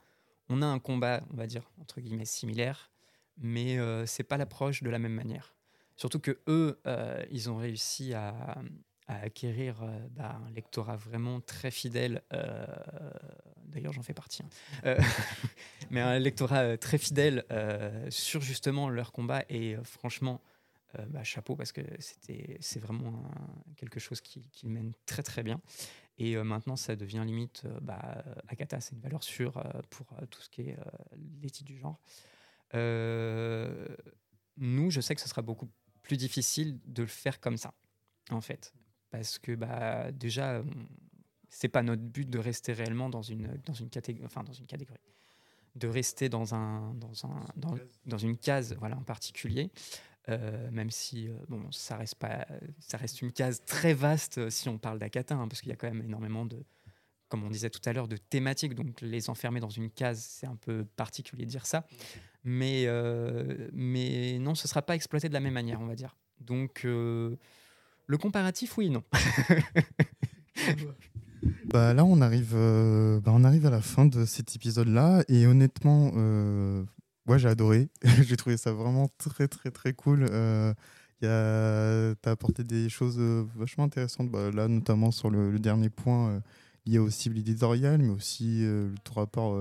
on 0.48 0.62
a 0.62 0.66
un 0.66 0.78
combat, 0.78 1.22
on 1.32 1.36
va 1.36 1.46
dire, 1.46 1.70
entre 1.80 2.00
guillemets, 2.00 2.24
similaire, 2.24 2.90
mais 3.36 3.78
euh, 3.78 4.06
c'est 4.06 4.22
pas 4.22 4.36
l'approche 4.36 4.82
de 4.82 4.90
la 4.90 4.98
même 4.98 5.12
manière. 5.12 5.54
Surtout 5.96 6.20
que 6.20 6.38
eux, 6.48 6.80
euh, 6.86 7.24
ils 7.30 7.50
ont 7.50 7.56
réussi 7.56 8.14
à, 8.14 8.62
acquérir 9.08 9.82
euh, 9.82 9.98
bah, 10.10 10.40
un 10.44 10.50
lectorat 10.50 10.96
vraiment 10.96 11.40
très 11.40 11.70
fidèle. 11.70 12.22
D'ailleurs, 13.66 13.92
j'en 13.92 14.02
fais 14.02 14.14
partie. 14.14 14.42
Hein. 14.84 14.96
mais 15.90 16.00
un 16.00 16.18
lectorat 16.18 16.76
très 16.76 16.98
fidèle 16.98 17.44
sur 18.10 18.40
justement 18.40 18.88
leur 18.88 19.12
combat. 19.12 19.44
Et 19.48 19.76
franchement, 19.84 20.40
bah, 21.08 21.24
chapeau 21.24 21.56
parce 21.56 21.72
que 21.72 21.82
c'est 21.98 22.78
vraiment 22.80 23.30
quelque 23.76 24.00
chose 24.00 24.20
qui, 24.20 24.48
qui 24.50 24.68
mène 24.68 24.92
très 25.04 25.22
très 25.22 25.42
bien. 25.42 25.60
Et 26.18 26.36
euh, 26.36 26.44
maintenant, 26.44 26.76
ça 26.76 26.96
devient 26.96 27.22
limite, 27.26 27.62
euh, 27.66 27.78
bah, 27.80 28.24
Akata, 28.48 28.80
c'est 28.80 28.94
une 28.94 29.02
valeur 29.02 29.22
sûre 29.22 29.58
euh, 29.58 29.82
pour 29.90 30.06
tout 30.30 30.40
ce 30.40 30.48
qui 30.48 30.62
est 30.62 30.78
les 31.42 31.50
titres 31.50 31.70
du 31.70 31.78
genre. 31.78 32.00
nous, 34.56 34.90
je 34.90 35.00
sais 35.00 35.14
que 35.14 35.20
ce 35.20 35.28
sera 35.28 35.42
beaucoup 35.42 35.68
plus 36.02 36.16
difficile 36.16 36.80
de 36.86 37.02
le 37.02 37.08
faire 37.08 37.40
comme 37.40 37.56
ça, 37.56 37.74
en 38.30 38.40
fait. 38.40 38.72
Parce 39.10 39.38
que 39.38 39.54
bah, 39.54 40.10
déjà, 40.12 40.62
c'est 41.48 41.68
pas 41.68 41.82
notre 41.82 42.02
but 42.02 42.28
de 42.28 42.38
rester 42.38 42.72
réellement 42.72 43.10
dans 43.10 43.22
une, 43.22 43.60
dans 43.64 43.74
une, 43.74 43.90
catégorie, 43.90 44.26
enfin, 44.26 44.42
dans 44.42 44.52
une 44.52 44.66
catégorie. 44.66 45.00
De 45.74 45.88
rester 45.88 46.30
dans, 46.30 46.54
un, 46.54 46.94
dans, 46.94 47.26
un, 47.26 47.44
dans, 47.56 47.74
dans 48.06 48.18
une 48.18 48.38
case 48.38 48.74
voilà, 48.78 48.96
en 48.96 49.02
particulier. 49.02 49.70
Euh, 50.28 50.70
même 50.72 50.90
si 50.90 51.28
euh, 51.28 51.34
bon, 51.48 51.70
ça 51.70 51.96
reste 51.96 52.16
pas, 52.16 52.44
ça 52.80 52.96
reste 52.96 53.22
une 53.22 53.30
case 53.30 53.62
très 53.64 53.94
vaste 53.94 54.38
euh, 54.38 54.50
si 54.50 54.68
on 54.68 54.76
parle 54.76 54.98
d'Akata, 54.98 55.36
hein, 55.36 55.46
parce 55.46 55.60
qu'il 55.60 55.70
y 55.70 55.72
a 55.72 55.76
quand 55.76 55.86
même 55.86 56.02
énormément 56.02 56.44
de, 56.44 56.64
comme 57.28 57.44
on 57.44 57.50
disait 57.50 57.70
tout 57.70 57.80
à 57.84 57.92
l'heure, 57.92 58.08
de 58.08 58.16
thématiques. 58.16 58.74
Donc 58.74 59.00
les 59.02 59.30
enfermer 59.30 59.60
dans 59.60 59.70
une 59.70 59.88
case, 59.88 60.26
c'est 60.28 60.48
un 60.48 60.56
peu 60.56 60.84
particulier 60.96 61.44
de 61.44 61.50
dire 61.50 61.64
ça, 61.64 61.86
mais 62.42 62.88
mais 63.72 64.38
non, 64.40 64.56
ce 64.56 64.66
sera 64.66 64.82
pas 64.82 64.96
exploité 64.96 65.28
de 65.28 65.34
la 65.34 65.40
même 65.40 65.54
manière, 65.54 65.80
on 65.80 65.86
va 65.86 65.94
dire. 65.94 66.16
Donc 66.40 66.82
le 66.82 67.38
comparatif, 68.20 68.76
oui, 68.78 68.90
non. 68.90 69.04
bah 71.66 71.94
là, 71.94 72.04
on 72.04 72.20
arrive, 72.20 72.54
bah, 72.54 73.30
on 73.32 73.44
arrive 73.44 73.66
à 73.66 73.70
la 73.70 73.80
fin 73.80 74.06
de 74.06 74.24
cet 74.24 74.56
épisode-là, 74.56 75.22
et 75.28 75.46
honnêtement, 75.46 76.10
moi, 77.26 77.38
j'ai 77.38 77.48
adoré. 77.48 77.88
j'ai 78.22 78.36
trouvé 78.36 78.56
ça 78.56 78.72
vraiment 78.72 79.08
très, 79.18 79.48
très, 79.48 79.70
très 79.70 79.92
cool. 79.92 80.26
Euh, 80.30 80.72
tu 81.20 81.26
as 81.26 82.32
apporté 82.32 82.64
des 82.64 82.88
choses 82.88 83.16
euh, 83.18 83.44
vachement 83.56 83.84
intéressantes, 83.84 84.30
bah, 84.30 84.50
là, 84.52 84.68
notamment 84.68 85.10
sur 85.10 85.30
le, 85.30 85.58
dernier 85.58 85.88
point 85.88 86.30
euh, 86.30 86.40
lié 86.86 86.98
aux 86.98 87.10
cibles 87.10 87.38
éditoriales, 87.38 88.02
mais 88.02 88.12
aussi 88.12 88.64
euh, 88.64 88.90
ton 89.04 89.14
rapport 89.14 89.52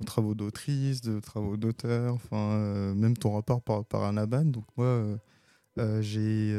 aux 0.00 0.04
travaux 0.04 0.34
d'autrice, 0.34 1.00
de 1.00 1.20
travaux 1.20 1.56
d'auteur, 1.56 2.18
même 2.32 3.16
ton 3.16 3.34
rapport 3.34 3.62
par 3.62 3.76
rapport 3.76 4.04
à 4.04 4.12
Naban. 4.12 4.44
Donc, 4.44 4.64
moi, 4.76 5.18
j'ai 6.00 6.54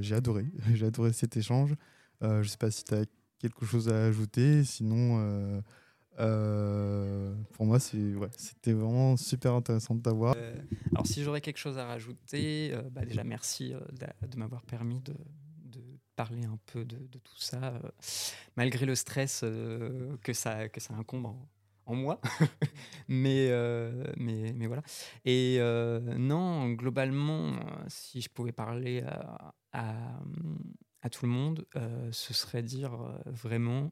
j'ai 0.00 0.14
adoré. 0.14 0.46
j'ai 0.74 0.86
adoré 0.86 1.12
cet 1.12 1.36
échange. 1.36 1.74
je 2.22 2.46
sais 2.48 2.58
pas 2.58 2.70
si 2.70 2.84
tu 2.84 2.94
as 2.94 3.04
quelque 3.38 3.66
chose 3.66 3.88
à 3.88 4.04
ajouter. 4.04 4.64
Sinon, 4.64 5.62
euh, 6.18 7.34
pour 7.52 7.66
moi, 7.66 7.78
c'était 7.80 8.72
vraiment 8.72 9.16
super 9.16 9.54
intéressant 9.54 9.94
de 9.94 10.02
t'avoir. 10.02 10.34
Euh, 10.36 10.54
alors, 10.92 11.06
si 11.06 11.22
j'aurais 11.22 11.40
quelque 11.40 11.58
chose 11.58 11.78
à 11.78 11.86
rajouter, 11.86 12.70
euh, 12.72 12.82
bah 12.90 13.04
déjà 13.04 13.24
merci 13.24 13.72
de, 13.72 14.36
m'avoir 14.36 14.62
permis 14.62 15.00
de, 15.00 15.14
parler 16.16 16.44
un 16.44 16.58
peu 16.66 16.84
de, 16.84 17.18
tout 17.18 17.38
ça, 17.38 17.74
malgré 18.56 18.86
le 18.86 18.94
stress 18.94 19.40
que, 20.22 20.32
ça, 20.32 20.68
que 20.68 20.80
ça 20.80 20.94
incombe 20.94 21.34
en, 21.86 21.94
moi. 21.96 22.20
mais, 23.08 23.50
mais, 24.16 24.52
mais 24.54 24.66
voilà. 24.68 24.82
Et 25.24 25.58
non, 26.16 26.70
globalement, 26.70 27.56
si 27.88 28.20
je 28.20 28.28
pouvais 28.28 28.52
parler 28.52 29.02
à, 29.72 30.22
à 31.02 31.10
tout 31.10 31.26
le 31.26 31.32
monde, 31.32 31.66
ce 32.12 32.32
serait 32.32 32.62
dire 32.62 32.96
vraiment 33.26 33.90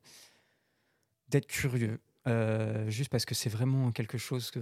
d'être 1.28 1.48
curieux, 1.48 1.98
euh, 2.28 2.88
juste 2.88 3.10
parce 3.10 3.24
que 3.24 3.34
c'est 3.34 3.50
vraiment 3.50 3.90
quelque 3.92 4.18
chose 4.18 4.50
que, 4.50 4.60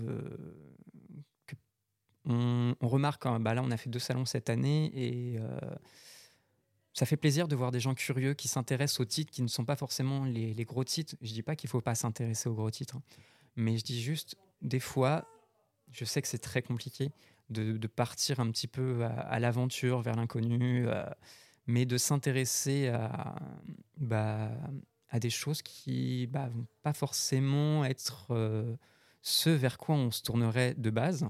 on, 2.24 2.74
remarque. 2.80 3.26
Hein, 3.26 3.40
bah 3.40 3.54
là, 3.54 3.62
on 3.62 3.70
a 3.70 3.76
fait 3.76 3.90
deux 3.90 3.98
salons 3.98 4.24
cette 4.24 4.50
année 4.50 4.90
et 4.94 5.38
euh, 5.38 5.58
ça 6.92 7.06
fait 7.06 7.16
plaisir 7.16 7.48
de 7.48 7.56
voir 7.56 7.70
des 7.70 7.80
gens 7.80 7.94
curieux 7.94 8.34
qui 8.34 8.48
s'intéressent 8.48 9.00
aux 9.00 9.04
titres 9.04 9.30
qui 9.30 9.42
ne 9.42 9.48
sont 9.48 9.64
pas 9.64 9.76
forcément 9.76 10.24
les, 10.24 10.64
gros 10.64 10.84
titres. 10.84 11.14
Je 11.22 11.32
dis 11.32 11.42
pas 11.42 11.56
qu'il 11.56 11.70
faut 11.70 11.80
pas 11.80 11.94
s'intéresser 11.94 12.48
aux 12.48 12.54
gros 12.54 12.70
titres, 12.70 12.96
hein, 12.96 13.02
mais 13.56 13.78
je 13.78 13.84
dis 13.84 14.00
juste 14.00 14.36
des 14.62 14.80
fois, 14.80 15.26
je 15.90 16.04
sais 16.04 16.20
que 16.20 16.28
c'est 16.28 16.38
très 16.38 16.62
compliqué 16.62 17.11
de, 17.48 17.86
partir 17.88 18.38
un 18.38 18.50
petit 18.50 18.68
peu 18.68 19.04
à, 19.04 19.40
l'aventure, 19.40 20.02
vers 20.02 20.14
l'inconnu, 20.14 20.86
euh, 20.86 21.04
mais 21.66 21.84
de 21.84 21.98
s'intéresser 21.98 22.88
à, 22.88 23.34
bah, 23.96 24.50
à 25.11 25.18
des 25.18 25.30
choses 25.30 25.62
qui 25.62 26.26
ne 26.26 26.32
bah, 26.32 26.48
vont 26.48 26.66
pas 26.82 26.92
forcément 26.92 27.84
être 27.84 28.28
euh, 28.30 28.76
ce 29.22 29.50
vers 29.50 29.76
quoi 29.76 29.96
on 29.96 30.11
se 30.11 30.22
tournerait 30.22 30.74
de 30.74 30.90
base. 30.90 31.28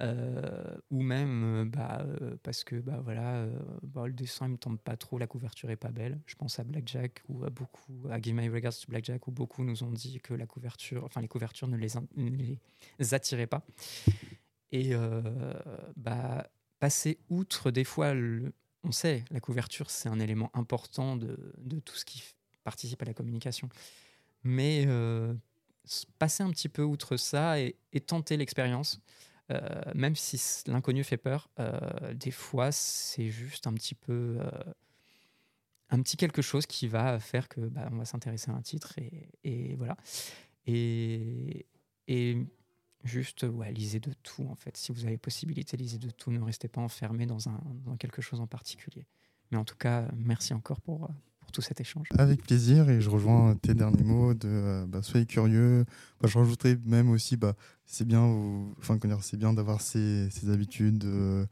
Euh, 0.00 0.78
ou 0.90 1.02
même 1.02 1.44
euh, 1.44 1.64
bah, 1.64 2.04
parce 2.42 2.64
que 2.64 2.76
bah, 2.76 3.00
voilà, 3.04 3.46
bah, 3.82 4.06
le 4.06 4.12
dessin 4.12 4.48
ne 4.48 4.54
me 4.54 4.58
tente 4.58 4.80
pas 4.80 4.96
trop, 4.96 5.18
la 5.18 5.28
couverture 5.28 5.70
est 5.70 5.76
pas 5.76 5.92
belle. 5.92 6.20
Je 6.26 6.34
pense 6.34 6.58
à 6.58 6.64
Blackjack 6.64 7.22
ou 7.28 7.44
à 7.44 7.50
beaucoup, 7.50 8.08
à 8.10 8.20
Give 8.20 8.34
My 8.34 8.48
Regards 8.48 8.74
to 8.74 8.88
Blackjack, 8.88 9.28
où 9.28 9.30
beaucoup 9.30 9.62
nous 9.62 9.84
ont 9.84 9.92
dit 9.92 10.18
que 10.20 10.34
la 10.34 10.46
couverture, 10.46 11.04
enfin 11.04 11.20
les 11.20 11.28
couvertures 11.28 11.68
ne 11.68 11.76
les, 11.76 12.58
les 12.98 13.14
attiraient 13.14 13.46
pas. 13.46 13.64
Et 14.72 14.94
bah, 15.96 16.50
passer 16.80 17.18
outre 17.28 17.70
des 17.70 17.84
fois, 17.84 18.14
on 18.82 18.90
sait, 18.90 19.24
la 19.30 19.38
couverture 19.38 19.90
c'est 19.90 20.08
un 20.08 20.18
élément 20.18 20.50
important 20.54 21.16
de 21.16 21.78
tout 21.84 21.94
ce 21.94 22.06
qui 22.06 22.22
participe 22.62 23.02
à 23.02 23.04
la 23.04 23.14
communication. 23.14 23.68
Mais 24.44 24.84
euh, 24.86 25.34
passer 26.18 26.42
un 26.42 26.50
petit 26.50 26.68
peu 26.68 26.82
outre 26.82 27.16
ça 27.16 27.60
et, 27.60 27.76
tenter 28.06 28.36
l'expérience, 28.36 29.00
euh, 29.50 29.60
même 29.94 30.16
si 30.16 30.40
l'inconnu 30.66 31.04
fait 31.04 31.16
peur, 31.16 31.48
euh, 31.58 32.14
des 32.14 32.30
fois 32.30 32.72
c'est 32.72 33.28
juste 33.28 33.66
un 33.66 33.74
petit 33.74 33.94
peu 33.94 34.40
un 35.90 36.00
petit 36.00 36.16
quelque 36.16 36.42
chose 36.42 36.66
qui 36.66 36.88
va 36.88 37.18
faire 37.20 37.48
que 37.48 37.60
bah, 37.60 37.88
on 37.92 37.96
va 37.96 38.04
s'intéresser 38.04 38.50
à 38.50 38.54
un 38.54 38.62
titre 38.62 38.98
et, 38.98 39.28
et 39.44 39.76
voilà. 39.76 39.96
Et, 40.66 41.66
et 42.08 42.38
juste, 43.04 43.44
lisez 43.72 44.00
de 44.00 44.12
tout 44.22 44.46
en 44.48 44.54
fait. 44.54 44.76
Si 44.76 44.90
vous 44.92 45.04
avez 45.04 45.18
possibilité, 45.18 45.76
lisez 45.76 45.98
de 45.98 46.10
tout. 46.10 46.30
Ne 46.30 46.40
restez 46.40 46.68
pas 46.68 46.80
enfermé 46.80 47.26
dans 47.26 47.96
quelque 47.98 48.22
chose 48.22 48.40
en 48.40 48.46
particulier. 48.46 49.06
Mais 49.50 49.58
en 49.58 49.64
tout 49.64 49.76
cas, 49.76 50.08
merci 50.16 50.54
encore 50.54 50.80
pour, 50.80 51.10
cet 51.60 51.80
échange. 51.80 52.08
Avec 52.18 52.42
plaisir, 52.42 52.88
et 52.88 53.00
je 53.00 53.10
rejoins 53.10 53.56
tes 53.56 53.74
derniers 53.74 54.04
mots 54.04 54.34
de 54.34 54.48
euh, 54.48 54.86
bah, 54.86 55.00
soyez 55.02 55.26
curieux. 55.26 55.84
Bah, 56.20 56.28
je 56.28 56.38
rajouterais 56.38 56.78
même 56.86 57.10
aussi, 57.10 57.36
bah, 57.36 57.54
c'est 57.84 58.06
bien, 58.06 58.22
enfin, 58.78 58.98
bien 59.34 59.52
d'avoir 59.52 59.80
ces, 59.80 60.28
habitudes. 60.48 61.04
Euh, 61.04 61.44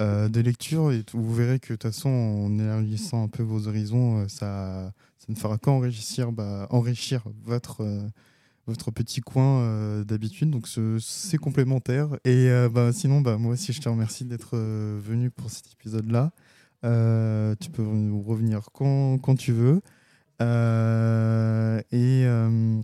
euh, 0.00 0.30
de 0.30 0.40
lecture 0.40 0.92
et 0.92 1.04
vous 1.12 1.34
verrez 1.34 1.58
que 1.58 1.74
de 1.74 1.76
toute 1.76 1.82
façon 1.82 2.08
en 2.08 2.58
élargissant 2.58 3.24
un 3.24 3.28
peu 3.28 3.42
vos 3.42 3.68
horizons 3.68 4.26
ça, 4.28 4.94
ça 5.18 5.26
ne 5.28 5.34
fera 5.34 5.58
qu'enrichir 5.58 6.30
enrichir 6.70 7.22
votre 7.44 7.84
votre 8.66 8.92
petit 8.92 9.20
coin 9.20 10.02
d'habitude 10.04 10.48
donc 10.48 10.68
c'est 11.00 11.36
complémentaire 11.36 12.16
et 12.24 12.48
sinon 12.92 13.20
moi 13.38 13.52
aussi 13.52 13.74
je 13.74 13.80
te 13.82 13.90
remercie 13.90 14.24
d'être 14.24 14.56
venu 14.56 15.28
pour 15.28 15.50
cet 15.50 15.70
épisode 15.72 16.10
là 16.10 16.32
euh, 16.84 17.54
tu 17.60 17.70
peux 17.70 17.82
revenir 17.82 18.68
quand, 18.72 19.18
quand 19.18 19.36
tu 19.36 19.52
veux. 19.52 19.80
Euh, 20.40 21.80
et 21.90 22.24
euh, 22.24 22.80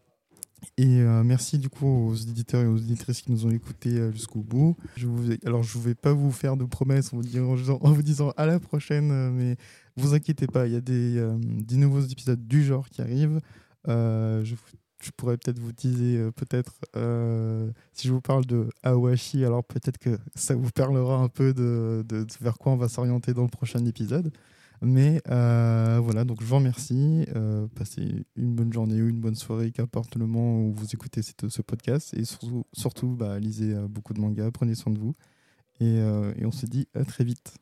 et 0.79 0.99
merci 1.25 1.59
du 1.59 1.71
coup 1.71 1.87
aux 1.87 2.15
éditeurs 2.15 2.63
et 2.63 2.67
aux 2.67 2.77
éditrices 2.77 3.23
qui 3.23 3.31
nous 3.31 3.47
ont 3.47 3.51
écoutés 3.51 4.13
jusqu'au 4.13 4.41
bout. 4.41 4.77
Je 4.97 5.07
alors 5.47 5.63
je 5.63 5.79
ne 5.79 5.83
vais 5.83 5.95
pas 5.95 6.13
vous 6.13 6.31
faire 6.33 6.57
de 6.57 6.65
promesses 6.65 7.13
en 7.13 7.17
vous, 7.17 7.23
disant, 7.23 7.79
en 7.81 7.93
vous 7.93 8.03
disant 8.03 8.33
à 8.37 8.47
la 8.47 8.61
prochaine, 8.61 9.31
mais 9.31 9.57
vous 9.97 10.15
inquiétez 10.15 10.47
pas, 10.47 10.67
il 10.67 10.75
y 10.75 10.77
a 10.77 10.81
des, 10.81 11.25
des 11.39 11.77
nouveaux 11.77 12.03
épisodes 12.03 12.47
du 12.47 12.63
genre 12.63 12.89
qui 12.91 13.01
arrivent. 13.01 13.41
je 13.87 14.55
vous 14.55 14.77
je 15.07 15.11
pourrais 15.13 15.37
peut-être 15.37 15.59
vous 15.59 15.73
teaser, 15.73 16.19
euh, 16.19 16.31
peut-être, 16.33 16.75
euh, 16.97 17.71
si 17.93 18.09
je 18.09 18.13
vous 18.13 18.21
parle 18.21 18.45
de 18.47 18.69
Awashi, 18.83 19.45
alors 19.45 19.65
peut-être 19.65 19.99
que 19.99 20.19
ça 20.35 20.55
vous 20.55 20.71
parlera 20.71 21.17
un 21.17 21.29
peu 21.29 21.55
de, 21.55 22.05
vers 22.41 22.59
quoi 22.59 22.73
on 22.73 22.77
va 22.77 22.89
s'orienter 22.89 23.33
dans 23.33 23.43
le 23.43 23.49
prochain 23.49 23.85
épisode. 23.87 24.33
Mais 24.83 25.23
euh, 25.31 26.01
voilà, 26.03 26.25
donc 26.25 26.43
je 26.43 26.47
vous 26.47 26.57
remercie. 26.57 27.27
passez 27.75 28.27
une 28.37 28.55
bonne 28.55 28.73
journée 28.73 29.01
ou 29.01 29.09
une 29.09 29.21
bonne 29.21 29.35
soirée, 29.35 29.71
qu'importe 29.73 30.17
le 30.17 30.27
moment 30.27 30.61
où 30.61 30.73
vous 30.75 30.93
écoutez 30.93 31.23
ce 31.23 31.63
podcast. 31.63 32.13
Et 32.15 32.25
surtout, 32.25 32.67
surtout 32.75 33.17
bah, 33.17 33.39
lisez 33.39 33.75
beaucoup 33.89 34.13
de 34.13 34.21
mangas, 34.21 34.51
prenez 34.51 34.75
soin 34.75 34.93
de 34.93 34.99
vous. 34.99 35.15
Et 35.81 35.99
on 36.45 36.53
se 36.53 36.67
dit 36.67 36.89
à 36.95 37.05
très 37.05 37.25
vite. 37.25 37.57